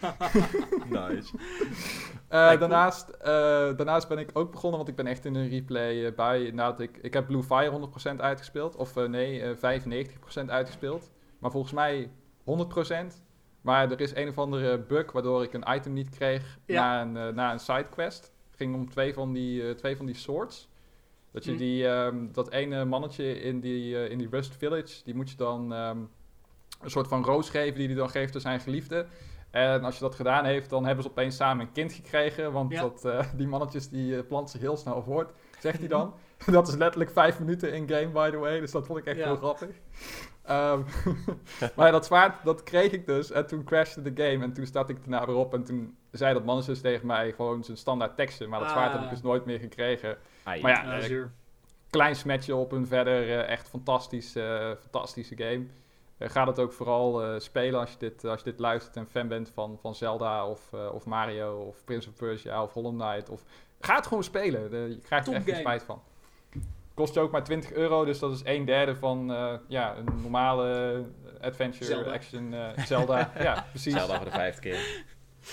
Nice. 0.90 1.32
Eh, 2.28 2.58
daarnaast, 2.58 3.08
eh, 3.08 3.26
daarnaast 3.76 4.08
ben 4.08 4.18
ik 4.18 4.30
ook 4.32 4.50
begonnen, 4.50 4.78
want 4.78 4.90
ik 4.90 4.96
ben 4.96 5.06
echt 5.06 5.24
in 5.24 5.34
een 5.34 5.48
replay 5.48 6.06
eh, 6.06 6.14
bij. 6.14 6.50
Nadat 6.54 6.80
ik, 6.80 6.98
ik 7.02 7.14
heb 7.14 7.26
Blue 7.26 7.42
Fire 7.42 7.90
100% 8.14 8.16
uitgespeeld. 8.16 8.76
Of 8.76 8.94
nee, 8.94 9.42
eh 9.42 9.80
95% 10.44 10.46
uitgespeeld. 10.46 11.10
Maar 11.38 11.50
volgens 11.50 11.72
mij 11.72 12.10
100%. 12.44 13.22
Maar 13.62 13.90
er 13.90 14.00
is 14.00 14.14
een 14.14 14.28
of 14.28 14.38
andere 14.38 14.78
bug 14.78 15.12
waardoor 15.12 15.42
ik 15.42 15.52
een 15.52 15.64
item 15.74 15.92
niet 15.92 16.08
kreeg 16.08 16.58
Ja. 16.66 16.82
na 16.82 17.00
een, 17.02 17.28
eh, 17.28 17.34
na 17.34 17.52
een 17.52 17.58
sidequest. 17.58 18.22
Het 18.22 18.56
ging 18.56 18.74
om 18.74 18.90
twee 18.90 19.14
van 19.14 19.32
die, 19.32 19.68
eh, 19.68 19.74
twee 19.74 19.96
van 19.96 20.06
die 20.06 20.14
swords. 20.14 20.68
Dat 21.30 21.44
je 21.44 21.50
Hm. 21.50 21.56
die, 21.56 21.88
ehm, 21.88 22.26
dat 22.32 22.50
ene 22.50 22.84
mannetje 22.84 23.40
in 23.40 23.60
die, 23.60 23.96
eh, 23.96 24.10
in 24.10 24.18
die 24.18 24.28
Rust 24.30 24.56
Village, 24.56 25.04
die 25.04 25.14
moet 25.14 25.30
je 25.30 25.36
dan 25.36 25.72
ehm, 25.72 25.98
een 26.80 26.90
soort 26.90 27.08
van 27.08 27.24
roos 27.24 27.50
geven 27.50 27.78
die 27.78 27.86
hij 27.86 27.96
dan 27.96 28.10
geeft 28.10 28.34
aan 28.34 28.40
zijn 28.40 28.60
geliefde. 28.60 29.06
En 29.50 29.84
als 29.84 29.94
je 29.94 30.00
dat 30.00 30.14
gedaan 30.14 30.44
heeft, 30.44 30.70
dan 30.70 30.84
hebben 30.86 31.04
ze 31.04 31.10
opeens 31.10 31.36
samen 31.36 31.66
een 31.66 31.72
kind 31.72 31.92
gekregen. 31.92 32.52
Want 32.52 32.72
Ja. 32.72 32.80
dat, 32.80 33.06
die 33.36 33.46
mannetjes 33.46 33.88
die 33.88 34.22
planten 34.22 34.50
zich 34.50 34.60
heel 34.60 34.76
snel 34.76 35.02
voort, 35.02 35.32
zegt 35.58 35.78
hij 35.78 35.88
dan. 35.98 36.14
dat 36.46 36.68
is 36.68 36.74
letterlijk 36.74 37.10
vijf 37.10 37.38
minuten 37.38 37.72
in 37.72 37.88
game, 37.88 38.08
by 38.08 38.30
the 38.30 38.36
way. 38.36 38.60
Dus 38.60 38.70
dat 38.70 38.86
vond 38.86 38.98
ik 38.98 39.04
echt 39.04 39.18
Ja. 39.18 39.24
heel 39.26 39.36
grappig. 39.36 39.68
Ehm, 40.42 40.80
maar 41.76 41.86
ja, 41.86 41.90
dat 41.92 42.06
zwaard, 42.06 42.44
dat 42.44 42.62
kreeg 42.62 42.92
ik 42.92 43.06
dus. 43.06 43.30
En 43.30 43.46
toen 43.46 43.64
crashte 43.64 44.02
de 44.02 44.22
game. 44.24 44.44
En 44.44 44.52
toen 44.52 44.66
startte 44.66 44.92
ik 44.92 44.98
daarna 45.08 45.26
weer 45.26 45.36
op. 45.36 45.54
En 45.54 45.64
toen 45.64 45.96
zei 46.10 46.34
dat 46.34 46.44
mannetje 46.44 46.72
dus 46.72 46.80
tegen 46.80 47.06
mij 47.06 47.32
gewoon 47.32 47.64
zijn 47.64 47.76
standaard 47.76 48.16
teksten. 48.16 48.48
Maar 48.48 48.60
dat 48.60 48.70
zwaard 48.70 48.90
heb 48.92 49.00
ik 49.00 49.06
Ah. 49.06 49.12
dus 49.12 49.22
nooit 49.22 49.44
meer 49.44 49.58
gekregen. 49.58 50.16
Maar 50.44 50.58
ja, 50.58 50.68
Ja, 50.84 50.98
eh, 50.98 51.22
klein 51.90 52.16
smetje 52.16 52.54
op 52.54 52.72
en 52.72 52.86
verder 52.86 53.22
eh, 53.22 53.48
echt 53.48 53.68
fantastisch, 53.68 54.34
eh, 54.36 54.70
fantastische 54.80 55.36
game. 55.36 55.66
Eh, 56.18 56.28
ga 56.30 56.46
het 56.46 56.58
ook 56.58 56.72
vooral 56.72 57.22
eh, 57.24 57.38
spelen 57.40 57.80
als 57.80 57.90
je, 57.90 57.96
dit, 57.98 58.24
als 58.24 58.38
je 58.38 58.50
dit 58.50 58.58
luistert 58.60 58.96
en 58.96 59.06
fan 59.06 59.28
bent 59.28 59.50
van, 59.54 59.78
van 59.80 59.94
Zelda 59.94 60.46
of, 60.46 60.72
eh, 60.72 60.88
of 60.94 61.04
Mario 61.06 61.58
of 61.60 61.84
Prince 61.84 62.08
of 62.08 62.14
Persia 62.14 62.62
of 62.62 62.72
Hollow 62.72 63.00
Knight. 63.00 63.28
Of, 63.30 63.42
ga 63.80 63.94
het 63.96 64.06
gewoon 64.06 64.22
spelen. 64.24 64.70
De- 64.70 64.76
je 64.76 64.98
krijgt 64.98 65.26
er 65.26 65.34
echt 65.34 65.44
geen 65.44 65.54
Topgame. 65.54 65.60
spijt 65.78 65.82
van. 65.82 66.02
Kost 66.94 67.14
je 67.14 67.20
ook 67.20 67.30
maar 67.30 67.44
20 67.44 67.72
euro, 67.72 68.04
dus 68.04 68.18
dat 68.18 68.32
is 68.32 68.40
een 68.44 68.64
derde 68.64 68.96
van 68.96 69.32
eh, 69.32 69.52
ja, 69.68 69.96
een 69.96 70.08
normale 70.22 71.02
adventure 71.40 71.84
Zelda. 71.84 72.12
action 72.12 72.54
eh, 72.54 72.84
Zelda. 72.84 73.32
ja, 73.38 73.66
precies. 73.70 73.92
Zelda 73.94 74.16
voor 74.16 74.24
de 74.24 74.30
vijfde 74.30 74.60
keer. 74.60 75.04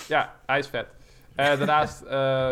Ja, 0.08 0.36
hij 0.46 0.60
is 0.60 0.68
vet. 0.68 0.88
Eh, 1.36 1.46
daarnaast 1.58 2.02
eh, 2.02 2.52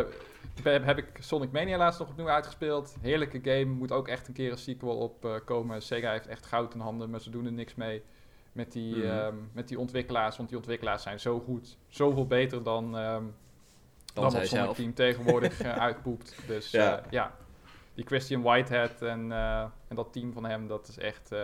heb, 0.63 0.85
heb 0.85 0.97
ik 0.97 1.05
Sonic 1.19 1.51
Mania 1.51 1.77
laatst 1.77 1.99
nog 1.99 2.09
opnieuw 2.09 2.29
uitgespeeld. 2.29 2.95
Heerlijke 3.01 3.39
game. 3.43 3.65
Moet 3.65 3.91
ook 3.91 4.07
echt 4.07 4.27
een 4.27 4.33
keer 4.33 4.51
een 4.51 4.57
sequel 4.57 4.97
op 4.97 5.25
eh, 5.25 5.31
komen. 5.45 5.81
Sega 5.81 6.11
heeft 6.11 6.27
echt 6.27 6.45
goud 6.45 6.73
in 6.73 6.79
handen, 6.79 7.09
maar 7.09 7.21
ze 7.21 7.29
doen 7.29 7.45
er 7.45 7.51
niks 7.51 7.75
mee 7.75 8.03
met 8.51 8.71
die, 8.71 8.95
Mhm. 8.95 9.05
ehm, 9.07 9.35
met 9.53 9.67
die 9.67 9.79
ontwikkelaars. 9.79 10.37
Want 10.37 10.49
die 10.49 10.57
ontwikkelaars 10.57 11.03
zijn 11.03 11.19
zo 11.19 11.39
goed. 11.39 11.77
Zoveel 11.87 12.25
beter 12.27 12.63
dan, 12.63 12.97
ehm 12.97 13.23
dan, 14.13 14.23
wat 14.23 14.31
zij 14.33 14.45
Sonic 14.45 14.63
zelf. 14.63 14.75
Team 14.75 14.93
tegenwoordig 14.93 15.61
uitpoept. 15.87 16.35
Dus 16.47 16.71
Ja. 16.71 17.01
ja. 17.09 17.31
Die 17.97 18.05
Christian 18.05 18.41
Whitehead 18.41 19.01
en, 19.01 19.31
eh, 19.31 19.59
en 19.87 19.95
dat 19.95 20.13
team 20.13 20.33
van 20.33 20.45
hem, 20.45 20.67
dat 20.67 20.87
is 20.87 20.97
echt... 20.97 21.31
eh, 21.31 21.43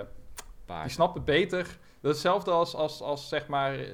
die 0.82 0.90
snapt 0.92 1.14
het 1.14 1.26
beter. 1.26 1.64
Dat 2.02 2.12
is 2.16 2.22
hetzelfde 2.24 2.52
als, 2.52 2.76
als, 2.76 3.02
als 3.02 3.30
zeg 3.30 3.48
maar, 3.48 3.80
eh, 3.80 3.86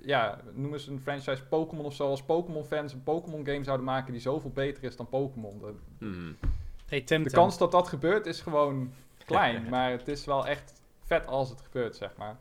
ja, 0.00 0.38
noem 0.52 0.72
eens 0.72 0.86
een 0.86 1.00
franchise 1.00 1.44
Pokémon 1.48 1.84
of 1.84 1.94
zo. 1.94 2.08
Als 2.08 2.22
Pokémon-fans 2.22 2.92
een 2.92 3.02
Pokémon-game 3.02 3.64
zouden 3.64 3.86
maken 3.86 4.12
die 4.12 4.20
zoveel 4.20 4.50
beter 4.50 4.84
is 4.84 4.96
dan 4.96 5.08
Pokémon. 5.08 5.58
De, 5.58 5.74
Mhm. 6.06 6.32
Hey, 6.86 7.04
de 7.04 7.30
kans 7.30 7.58
dat 7.58 7.70
dat 7.72 7.88
gebeurt 7.88 8.26
is 8.26 8.40
gewoon 8.40 8.92
klein, 9.24 9.68
maar 9.70 9.90
het 9.90 10.08
is 10.08 10.24
wel 10.24 10.46
echt 10.46 10.82
vet 11.04 11.26
als 11.26 11.48
het 11.50 11.60
gebeurt, 11.60 11.96
zeg 11.96 12.10
maar. 12.16 12.36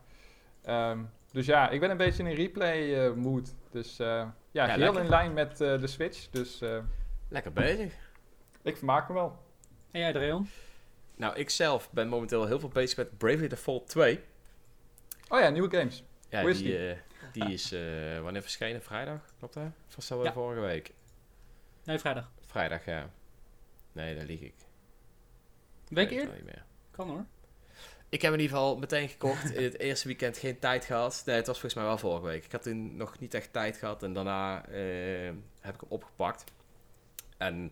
Ehm, 0.63 0.99
dus 1.31 1.45
ja, 1.45 1.69
ik 1.69 1.79
ben 1.79 1.89
een 1.89 1.97
beetje 1.97 2.23
in 2.23 2.29
een 2.29 2.35
replay-mood. 2.35 3.55
dus 3.69 3.99
eh, 3.99 4.07
ja, 4.07 4.31
Ja, 4.51 4.65
heel 4.67 4.77
lekker. 4.77 5.01
in 5.03 5.09
lijn 5.09 5.33
met 5.33 5.61
eh, 5.61 5.79
de 5.79 5.87
Switch. 5.87 6.29
Dus 6.29 6.61
eh, 6.61 6.77
Lekker 7.27 7.53
bezig. 7.53 7.93
ik 8.61 8.77
vermaak 8.77 9.07
me 9.07 9.13
wel. 9.13 9.37
En 9.91 9.99
jij, 9.99 10.11
Dreon? 10.13 10.49
Nou, 11.15 11.35
ik 11.35 11.49
zelf 11.49 11.91
ben 11.91 12.07
momenteel 12.07 12.45
heel 12.45 12.59
veel 12.59 12.69
bezig 12.69 12.97
met 12.97 13.17
Bravely 13.17 13.47
Default 13.47 13.87
2. 13.87 14.19
Oh 15.29 15.39
ja, 15.39 15.49
nieuwe 15.49 15.69
games. 15.77 16.03
Ja, 16.29 16.41
Hoe 16.41 16.49
is 16.49 16.57
die, 16.57 16.67
die? 16.67 16.89
eh, 16.89 16.97
die 17.31 17.53
is 17.53 17.71
eh, 17.71 18.19
wanneer 18.21 18.41
verschenen? 18.41 18.81
Vrijdag? 18.81 19.19
Klopt 19.37 19.53
dat? 19.53 19.63
Dat 19.95 20.07
wel 20.07 20.23
Ja. 20.23 20.33
vorige 20.33 20.61
week? 20.61 20.91
Nee, 21.83 21.99
vrijdag. 21.99 22.31
Vrijdag, 22.45 22.85
ja. 22.85 23.09
Nee, 23.91 24.15
daar 24.15 24.25
lieg 24.25 24.41
ik. 24.41 24.53
Een 25.89 25.95
week 25.95 26.09
eerder? 26.11 26.27
wel 26.27 26.35
niet 26.35 26.45
meer. 26.45 26.63
Kan 26.91 27.07
hoor. 27.09 27.25
Ik 28.09 28.21
heb 28.21 28.33
in 28.33 28.39
ieder 28.39 28.55
geval 28.57 28.77
meteen 28.77 29.09
gekocht. 29.09 29.51
In 29.55 29.63
het 29.63 29.79
eerste 29.79 30.07
weekend 30.07 30.37
geen 30.37 30.59
tijd 30.59 30.85
gehad. 30.85 31.21
Nee, 31.25 31.35
het 31.35 31.47
was 31.47 31.59
volgens 31.59 31.81
mij 31.81 31.89
wel 31.89 31.97
vorige 31.97 32.25
week. 32.25 32.45
Ik 32.45 32.51
had 32.51 32.63
toen 32.63 32.95
nog 32.95 33.19
niet 33.19 33.33
echt 33.33 33.53
tijd 33.53 33.77
gehad. 33.77 34.03
En 34.03 34.13
daarna 34.13 34.65
eh, 34.65 35.31
heb 35.59 35.73
ik 35.73 35.79
hem 35.81 35.89
opgepakt. 35.89 36.43
En 37.37 37.71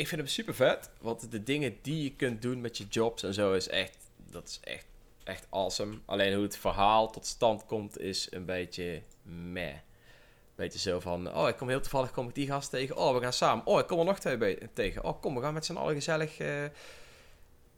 ik 0.00 0.08
vind 0.08 0.20
hem 0.20 0.30
super 0.30 0.54
vet. 0.54 0.90
Want 1.00 1.30
de 1.30 1.42
dingen 1.42 1.78
die 1.82 2.02
je 2.02 2.14
kunt 2.14 2.42
doen 2.42 2.60
met 2.60 2.78
je 2.78 2.86
jobs 2.88 3.22
en 3.22 3.34
zo 3.34 3.52
is 3.52 3.68
echt... 3.68 3.96
Dat 4.30 4.48
is 4.48 4.60
echt, 4.62 4.86
echt 5.24 5.46
awesome. 5.50 5.98
Alleen 6.04 6.34
hoe 6.34 6.42
het 6.42 6.56
verhaal 6.56 7.10
tot 7.10 7.26
stand 7.26 7.66
komt 7.66 7.98
is 7.98 8.28
een 8.30 8.44
beetje 8.44 9.02
meh. 9.22 9.74
Beetje 10.54 10.78
zo 10.78 11.00
van, 11.00 11.34
oh, 11.34 11.48
ik 11.48 11.56
kom 11.56 11.68
heel 11.68 11.80
toevallig 11.80 12.10
kom 12.10 12.28
ik 12.28 12.34
die 12.34 12.46
gast 12.46 12.70
tegen. 12.70 12.96
Oh, 12.96 13.14
we 13.14 13.20
gaan 13.20 13.32
samen. 13.32 13.66
Oh, 13.66 13.78
ik 13.78 13.86
kom 13.86 13.98
er 13.98 14.04
nog 14.04 14.18
twee 14.18 14.58
tegen. 14.72 15.04
Oh, 15.04 15.20
kom, 15.20 15.34
we 15.34 15.40
gaan 15.40 15.54
met 15.54 15.64
z'n 15.64 15.76
allen 15.76 15.94
gezellig 15.94 16.38
eh, 16.38 16.64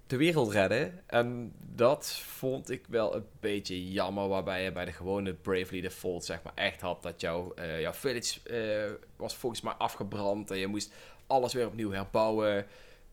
de 0.07 0.17
wereld 0.17 0.53
redden. 0.53 1.01
En 1.07 1.53
dat 1.59 2.11
vond 2.11 2.71
ik 2.71 2.85
wel 2.89 3.15
een 3.15 3.27
beetje 3.41 3.93
jammer. 3.93 4.29
Waarbij 4.29 4.65
je 4.65 4.73
bij 4.73 4.85
de 4.85 4.93
gewone 4.93 5.35
Bravely 5.35 5.81
Default 5.81 6.25
zeg 6.25 6.43
maar 6.43 6.53
echt 6.55 6.81
had 6.81 7.03
dat 7.03 7.21
jouw, 7.21 7.55
eh, 7.55 7.81
jouw 7.81 7.93
village 7.93 8.41
eh, 8.43 8.93
was 9.17 9.35
volgens 9.35 9.61
mij 9.61 9.73
afgebrand. 9.73 10.51
En 10.51 10.59
je 10.59 10.67
moest 10.67 10.93
alles 11.33 11.53
weer 11.53 11.67
opnieuw 11.67 11.91
herbouwen. 11.91 12.67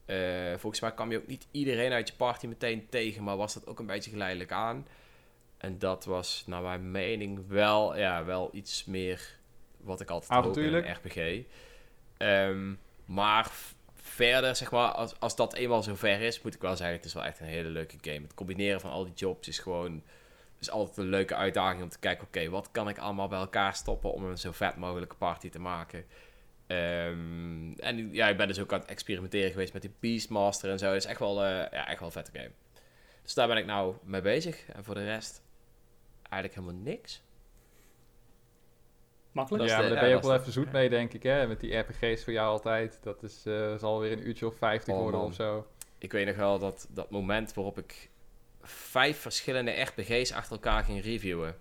Eh, 0.05 0.17
volgens 0.57 0.81
mij 0.81 0.93
kwam 0.93 1.11
je 1.11 1.17
ook 1.17 1.27
niet 1.27 1.47
iedereen 1.51 1.91
uit 1.91 2.07
je 2.07 2.13
party 2.15 2.47
meteen 2.47 2.89
tegen. 2.89 3.23
Maar 3.23 3.37
was 3.37 3.53
dat 3.53 3.67
ook 3.67 3.79
een 3.79 3.85
beetje 3.85 4.11
geleidelijk 4.11 4.51
aan. 4.51 4.87
En 5.57 5.79
dat 5.79 6.05
was 6.05 6.43
naar 6.47 6.61
mijn 6.61 6.91
mening 6.91 7.47
wel, 7.47 7.97
ja, 7.97 8.25
wel 8.25 8.49
iets 8.51 8.85
meer 8.85 9.37
wat 9.77 10.01
ik 10.01 10.09
altijd 10.09 10.45
hoop 10.45 10.57
in 10.57 10.73
een. 10.73 10.93
RPG. 10.93 11.43
Ehm, 12.17 12.73
maar 13.05 13.51
verder, 13.93 14.55
zeg 14.55 14.71
maar, 14.71 14.91
als, 14.91 15.19
als 15.19 15.35
dat 15.35 15.53
eenmaal 15.53 15.83
zover 15.83 16.21
is, 16.21 16.41
moet 16.41 16.53
ik 16.53 16.61
wel 16.61 16.75
zeggen, 16.75 16.95
het 16.95 17.05
is 17.05 17.13
wel 17.13 17.25
echt 17.25 17.39
een 17.39 17.45
hele 17.45 17.69
leuke 17.69 17.97
game. 18.01 18.21
Het 18.21 18.33
combineren 18.33 18.81
van 18.81 18.91
al 18.91 19.03
die 19.03 19.13
jobs 19.13 19.47
is 19.47 19.59
gewoon, 19.59 20.03
is 20.59 20.69
altijd 20.69 20.97
een 20.97 21.09
leuke 21.09 21.35
uitdaging 21.35 21.83
om 21.83 21.89
te 21.89 21.99
kijken, 21.99 22.27
oké, 22.27 22.49
wat 22.49 22.71
kan 22.71 22.89
ik 22.89 22.97
allemaal 22.97 23.27
bij 23.27 23.39
elkaar 23.39 23.75
stoppen 23.75 24.13
om 24.13 24.23
een 24.23 24.37
zo 24.37 24.51
vet 24.51 24.75
mogelijke 24.75 25.15
party 25.15 25.49
te 25.49 25.59
maken. 25.59 26.05
Ehm, 26.69 27.71
en 27.73 28.13
ja, 28.13 28.27
ik 28.27 28.37
ben 28.37 28.47
dus 28.47 28.59
ook 28.59 28.73
aan 28.73 28.79
het 28.79 28.89
experimenteren 28.89 29.51
geweest 29.51 29.73
met 29.73 29.81
die 29.81 29.93
Beastmaster 29.99 30.69
en 30.69 30.79
zo. 30.79 30.85
Het 30.87 31.03
is 31.03 31.09
echt 31.09 31.19
wel, 31.19 31.43
eh, 31.43 31.49
ja, 31.49 31.87
echt 31.87 31.99
wel 31.99 32.07
een 32.07 32.13
vette 32.13 32.31
game. 32.33 32.51
Dus 33.23 33.33
daar 33.33 33.47
ben 33.47 33.57
ik 33.57 33.65
nou 33.65 33.95
mee 34.03 34.21
bezig. 34.21 34.69
En 34.69 34.83
voor 34.83 34.93
de 34.93 35.03
rest 35.03 35.41
eigenlijk 36.29 36.61
helemaal 36.61 36.83
niks. 36.83 37.21
Makkelijk. 39.31 39.63
Dat 39.63 39.71
ja, 39.71 39.79
maar 39.79 39.89
daar 39.89 39.99
ben 39.99 40.07
je 40.07 40.13
ja, 40.13 40.15
ook 40.15 40.23
wel 40.23 40.31
dat 40.31 40.41
even 40.41 40.53
zoet 40.53 40.71
mee, 40.71 40.89
denk 40.89 41.13
ik, 41.13 41.23
hè? 41.23 41.47
Met 41.47 41.59
die 41.59 41.77
RPG's 41.77 42.23
voor 42.23 42.33
jou 42.33 42.49
altijd. 42.49 42.99
Dat 43.01 43.23
is, 43.23 43.45
eh, 43.45 43.75
zal 43.75 43.99
weer 43.99 44.11
een 44.11 44.27
uurtje 44.27 44.47
of 44.47 44.57
50 44.57 44.93
Oh, 44.93 44.99
worden 44.99 45.19
man. 45.19 45.29
of 45.29 45.35
zo. 45.35 45.67
Ik 45.97 46.11
weet 46.11 46.25
nog 46.25 46.35
wel 46.35 46.59
dat, 46.59 46.87
dat 46.89 47.09
moment 47.09 47.53
waarop 47.53 47.77
ik 47.77 48.09
vijf 48.61 49.17
verschillende 49.17 49.81
RPG's 49.81 50.31
achter 50.31 50.51
elkaar 50.51 50.83
ging 50.83 51.03
reviewen. 51.03 51.55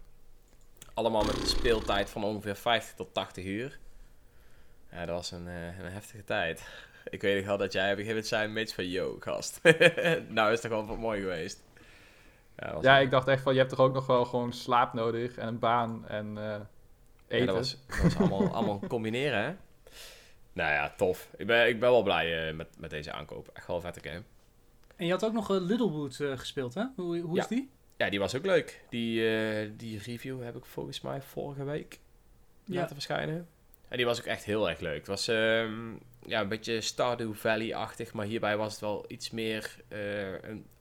Allemaal 0.94 1.24
met 1.24 1.36
een 1.40 1.46
speeltijd 1.46 2.10
van 2.10 2.24
ongeveer 2.24 2.56
50 2.56 2.94
tot 2.94 3.14
80 3.14 3.44
uur. 3.44 3.78
Ja, 4.90 5.06
dat 5.06 5.14
was 5.16 5.30
een, 5.30 5.48
eh, 5.48 5.78
een 5.78 5.92
heftige 5.92 6.24
tijd. 6.24 6.62
Ik 7.10 7.20
weet 7.22 7.36
nog 7.36 7.46
wel 7.46 7.56
dat 7.56 7.72
jij 7.72 7.92
op 7.92 7.98
een 7.98 8.04
gegeven 8.04 8.14
moment 8.14 8.26
zei, 8.26 8.48
Mitch 8.48 8.74
van, 8.74 8.88
yo, 8.88 9.16
gast. 9.20 9.60
nou 10.28 10.46
is 10.52 10.52
het 10.52 10.60
toch 10.60 10.70
wel 10.70 10.86
wat 10.86 10.98
mooi 10.98 11.20
geweest. 11.20 11.62
Ja, 12.56 12.64
dat 12.66 12.74
was 12.74 12.84
Ja, 12.84 12.96
een- 12.98 13.02
ik 13.04 13.10
dacht 13.10 13.28
echt 13.28 13.42
van, 13.42 13.52
je 13.52 13.58
hebt 13.58 13.70
toch 13.70 13.78
ook 13.80 13.94
nog 13.94 14.06
wel 14.06 14.24
gewoon 14.24 14.52
slaap 14.52 14.92
nodig 14.92 15.36
en 15.36 15.46
een 15.48 15.58
baan 15.58 16.08
en 16.08 16.38
eh, 16.38 16.44
Ja, 16.44 16.66
eten. 17.28 17.46
dat 17.46 17.54
was, 17.56 17.76
dat 17.86 17.98
was 18.02 18.16
allemaal, 18.16 18.52
allemaal 18.54 18.80
combineren, 18.88 19.42
hè? 19.44 19.54
Nou 20.52 20.70
ja, 20.72 20.94
tof. 20.96 21.28
Ik 21.36 21.46
ben, 21.46 21.68
ik 21.68 21.80
ben 21.80 21.90
wel 21.90 22.02
blij 22.02 22.48
eh, 22.48 22.54
met, 22.54 22.68
met 22.78 22.90
deze 22.90 23.12
aankoop. 23.12 23.50
Echt 23.52 23.66
wel 23.66 23.76
een 23.76 23.82
vette 23.82 24.08
game. 24.08 24.22
En 24.96 25.06
je 25.06 25.12
had 25.12 25.24
ook 25.24 25.32
nog 25.32 25.50
eh, 25.50 25.60
Littlewood 25.60 26.20
eh, 26.20 26.38
gespeeld, 26.38 26.74
hè? 26.74 26.84
Hoe, 26.96 27.18
hoe 27.18 27.36
Ja. 27.36 27.42
is 27.42 27.48
die? 27.48 27.70
Ja, 27.96 28.10
die 28.10 28.18
was 28.18 28.34
ook 28.36 28.44
leuk. 28.46 28.84
Die, 28.88 29.28
eh, 29.38 29.70
die 29.76 29.98
review 29.98 30.42
heb 30.42 30.56
ik 30.56 30.64
volgens 30.64 31.00
mij 31.00 31.22
vorige 31.22 31.64
week 31.64 31.98
Ja. 32.64 32.74
laten 32.80 32.94
verschijnen. 32.94 33.48
En 33.88 33.96
die 33.96 34.06
was 34.06 34.18
ook 34.18 34.26
echt 34.26 34.44
heel 34.44 34.68
erg 34.68 34.80
leuk. 34.80 34.98
Het 34.98 35.06
was 35.06 35.28
ehm, 35.28 35.92
ja, 36.26 36.40
een 36.40 36.48
beetje 36.48 36.80
Stardew 36.80 37.34
Valley-achtig, 37.34 38.12
maar 38.12 38.26
hierbij 38.26 38.56
was 38.56 38.72
het 38.72 38.80
wel 38.80 39.04
iets 39.08 39.30
meer 39.30 39.76
eh, 39.88 39.98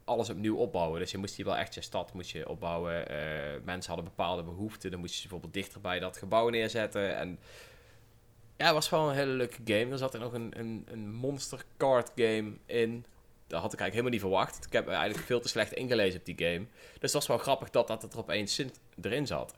alles 0.04 0.30
opnieuw 0.30 0.56
opbouwen. 0.56 1.00
Dus 1.00 1.12
je 1.12 1.18
moest 1.18 1.36
hier 1.36 1.46
wel 1.46 1.58
echt 1.58 1.74
je 1.74 1.82
stad 1.82 2.14
moest 2.14 2.32
je 2.32 2.50
opbouwen. 2.50 3.10
Eh, 3.10 3.18
mensen 3.64 3.94
hadden 3.94 4.12
bepaalde 4.16 4.44
behoeften, 4.44 4.92
dan 4.92 5.00
moest 5.00 5.14
je 5.14 5.22
ze 5.22 5.28
bijvoorbeeld 5.28 5.54
dichter 5.54 5.82
bij 5.82 6.00
dat 6.00 6.18
gebouw 6.18 6.50
neerzetten. 6.50 7.16
En 7.16 7.40
ja, 8.58 8.66
het 8.66 8.74
was 8.74 8.90
wel 8.90 9.10
een 9.10 9.16
hele 9.16 9.32
leuke 9.32 9.62
game. 9.66 9.92
Er 9.92 9.98
zat 9.98 10.14
er 10.14 10.20
nog 10.20 10.34
een, 10.34 10.54
een, 10.60 10.86
een 10.92 11.12
monster 11.14 11.64
card 11.78 12.12
game 12.16 12.54
in. 12.66 13.06
Dat 13.48 13.62
had 13.62 13.74
ik 13.74 13.80
eigenlijk 13.80 13.92
helemaal 13.92 14.12
niet 14.12 14.22
verwacht. 14.22 14.66
Ik 14.66 14.74
heb 14.74 14.88
eigenlijk 14.88 15.26
veel 15.26 15.40
te 15.40 15.48
slecht 15.48 15.74
ingelezen 15.74 16.20
op 16.20 16.26
die 16.26 16.38
game. 16.38 16.66
Dus 17.00 17.12
dat 17.12 17.12
was 17.12 17.28
wel 17.28 17.38
grappig 17.38 17.70
dat 17.70 17.88
dat 17.88 18.04
er 18.04 18.20
opeens 18.20 18.56
zin 18.56 18.72
erin 19.02 19.28
zat. 19.28 19.54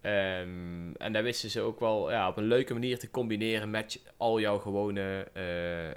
Ehm, 0.00 0.92
en 0.96 1.12
daar 1.12 1.22
wisten 1.22 1.50
ze 1.50 1.60
ook 1.60 1.80
wel 1.80 2.10
ja, 2.10 2.28
op 2.28 2.36
een 2.36 2.44
leuke 2.44 2.72
manier 2.72 2.98
te 2.98 3.10
combineren 3.10 3.70
met 3.70 4.02
al 4.16 4.40
jouw 4.40 4.58
gewone, 4.58 5.28
eh, 5.32 5.94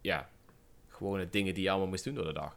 ja, 0.00 0.28
gewone 0.88 1.28
dingen 1.30 1.54
die 1.54 1.62
je 1.62 1.70
allemaal 1.70 1.88
moest 1.88 2.04
doen 2.04 2.14
door 2.14 2.24
de 2.24 2.32
dag. 2.32 2.56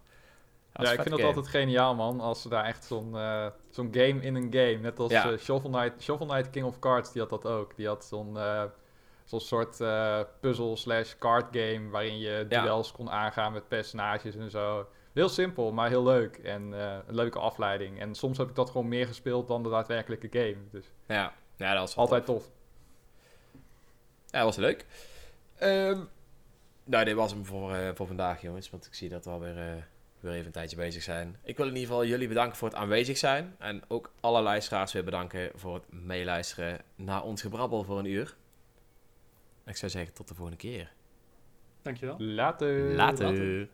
Ja, 0.74 0.84
Dat 0.84 0.94
ik 0.94 1.02
vind 1.02 1.16
dat 1.16 1.24
altijd 1.26 1.48
geniaal, 1.48 1.96
man. 1.96 2.20
Als 2.20 2.42
ze 2.42 2.50
daar 2.50 2.66
echt 2.66 2.84
zo'n 2.84 3.16
eh, 3.18 3.48
zo'n 3.70 3.88
game 3.92 4.22
in 4.22 4.36
een 4.36 4.48
game. 4.54 4.78
Net 4.82 5.00
als 5.00 5.12
Ja. 5.12 5.32
eh, 5.32 5.38
Shovel, 5.38 5.70
Knight, 5.70 6.04
Shovel 6.04 6.26
Knight 6.26 6.50
King 6.50 6.66
of 6.66 6.80
Cards, 6.80 7.12
die 7.12 7.22
had 7.22 7.30
dat 7.30 7.46
ook. 7.46 7.76
Die 7.76 7.88
had 7.88 8.06
zo'n 8.06 8.38
zo'n 9.24 9.40
soort 9.40 9.78
puzzle 10.40 10.76
slash 10.76 11.14
card 11.20 11.46
game... 11.58 11.90
waarin 11.90 12.20
je 12.20 12.46
Ja. 12.50 12.62
duels 12.64 12.92
kon 12.92 13.10
aangaan 13.10 13.54
met 13.54 13.68
personages 13.68 14.36
en 14.36 14.50
zo. 14.52 14.88
Heel 15.14 15.30
simpel, 15.30 15.72
maar 15.72 15.90
heel 15.90 16.04
leuk. 16.04 16.38
En 16.38 16.74
eh, 16.74 16.98
een 17.08 17.16
leuke 17.16 17.40
afleiding. 17.40 18.00
En 18.00 18.16
soms 18.16 18.38
heb 18.38 18.50
ik 18.50 18.56
dat 18.56 18.70
gewoon 18.70 18.88
meer 18.88 19.08
gespeeld 19.08 19.48
dan 19.48 19.64
de 19.64 19.70
daadwerkelijke 19.70 20.28
game. 20.32 20.58
Dus. 20.72 20.86
Ja, 21.08 21.34
ja, 21.56 21.72
dat 21.72 21.80
was 21.80 21.96
altijd 21.96 22.26
tof. 22.26 22.44
tof. 22.44 22.52
Ja, 24.26 24.38
dat 24.38 24.44
was 24.44 24.56
leuk. 24.56 24.86
Ehm, 25.56 26.00
nou, 26.84 27.06
dit 27.06 27.16
was 27.16 27.32
hem 27.32 27.46
voor, 27.46 27.74
eh, 27.74 27.90
voor 27.96 28.08
vandaag, 28.08 28.42
jongens. 28.42 28.70
Want 28.70 28.86
ik 28.86 28.94
zie 28.94 29.10
dat 29.10 29.26
we 29.26 29.32
alweer 29.32 29.58
eh, 29.58 29.84
weer 30.20 30.34
even 30.34 30.46
een 30.46 30.52
tijdje 30.52 30.76
bezig 30.76 31.04
zijn. 31.04 31.38
Ik 31.44 31.58
wil 31.58 31.68
in 31.68 31.74
ieder 31.74 31.88
geval 31.88 32.06
jullie 32.06 32.28
bedanken 32.28 32.58
voor 32.58 32.68
het 32.68 32.78
aanwezig 32.78 33.18
zijn. 33.18 33.56
En 33.60 33.82
ook 33.88 34.12
alle 34.20 34.42
luisteraars 34.42 34.94
weer 34.94 35.04
bedanken 35.04 35.52
voor 35.56 35.74
het 35.74 35.92
meeluisteren 35.92 36.82
naar 36.96 37.24
ons 37.24 37.42
gebrabbel 37.42 37.84
voor 37.84 38.00
een 38.00 38.06
uur. 38.06 38.36
Ik 39.66 39.76
zou 39.76 39.92
zeggen, 39.92 40.14
tot 40.14 40.28
de 40.28 40.36
volgende 40.36 40.60
keer. 40.60 40.94
Dankjewel. 41.82 42.16
Later. 42.20 42.94
Later. 42.94 43.68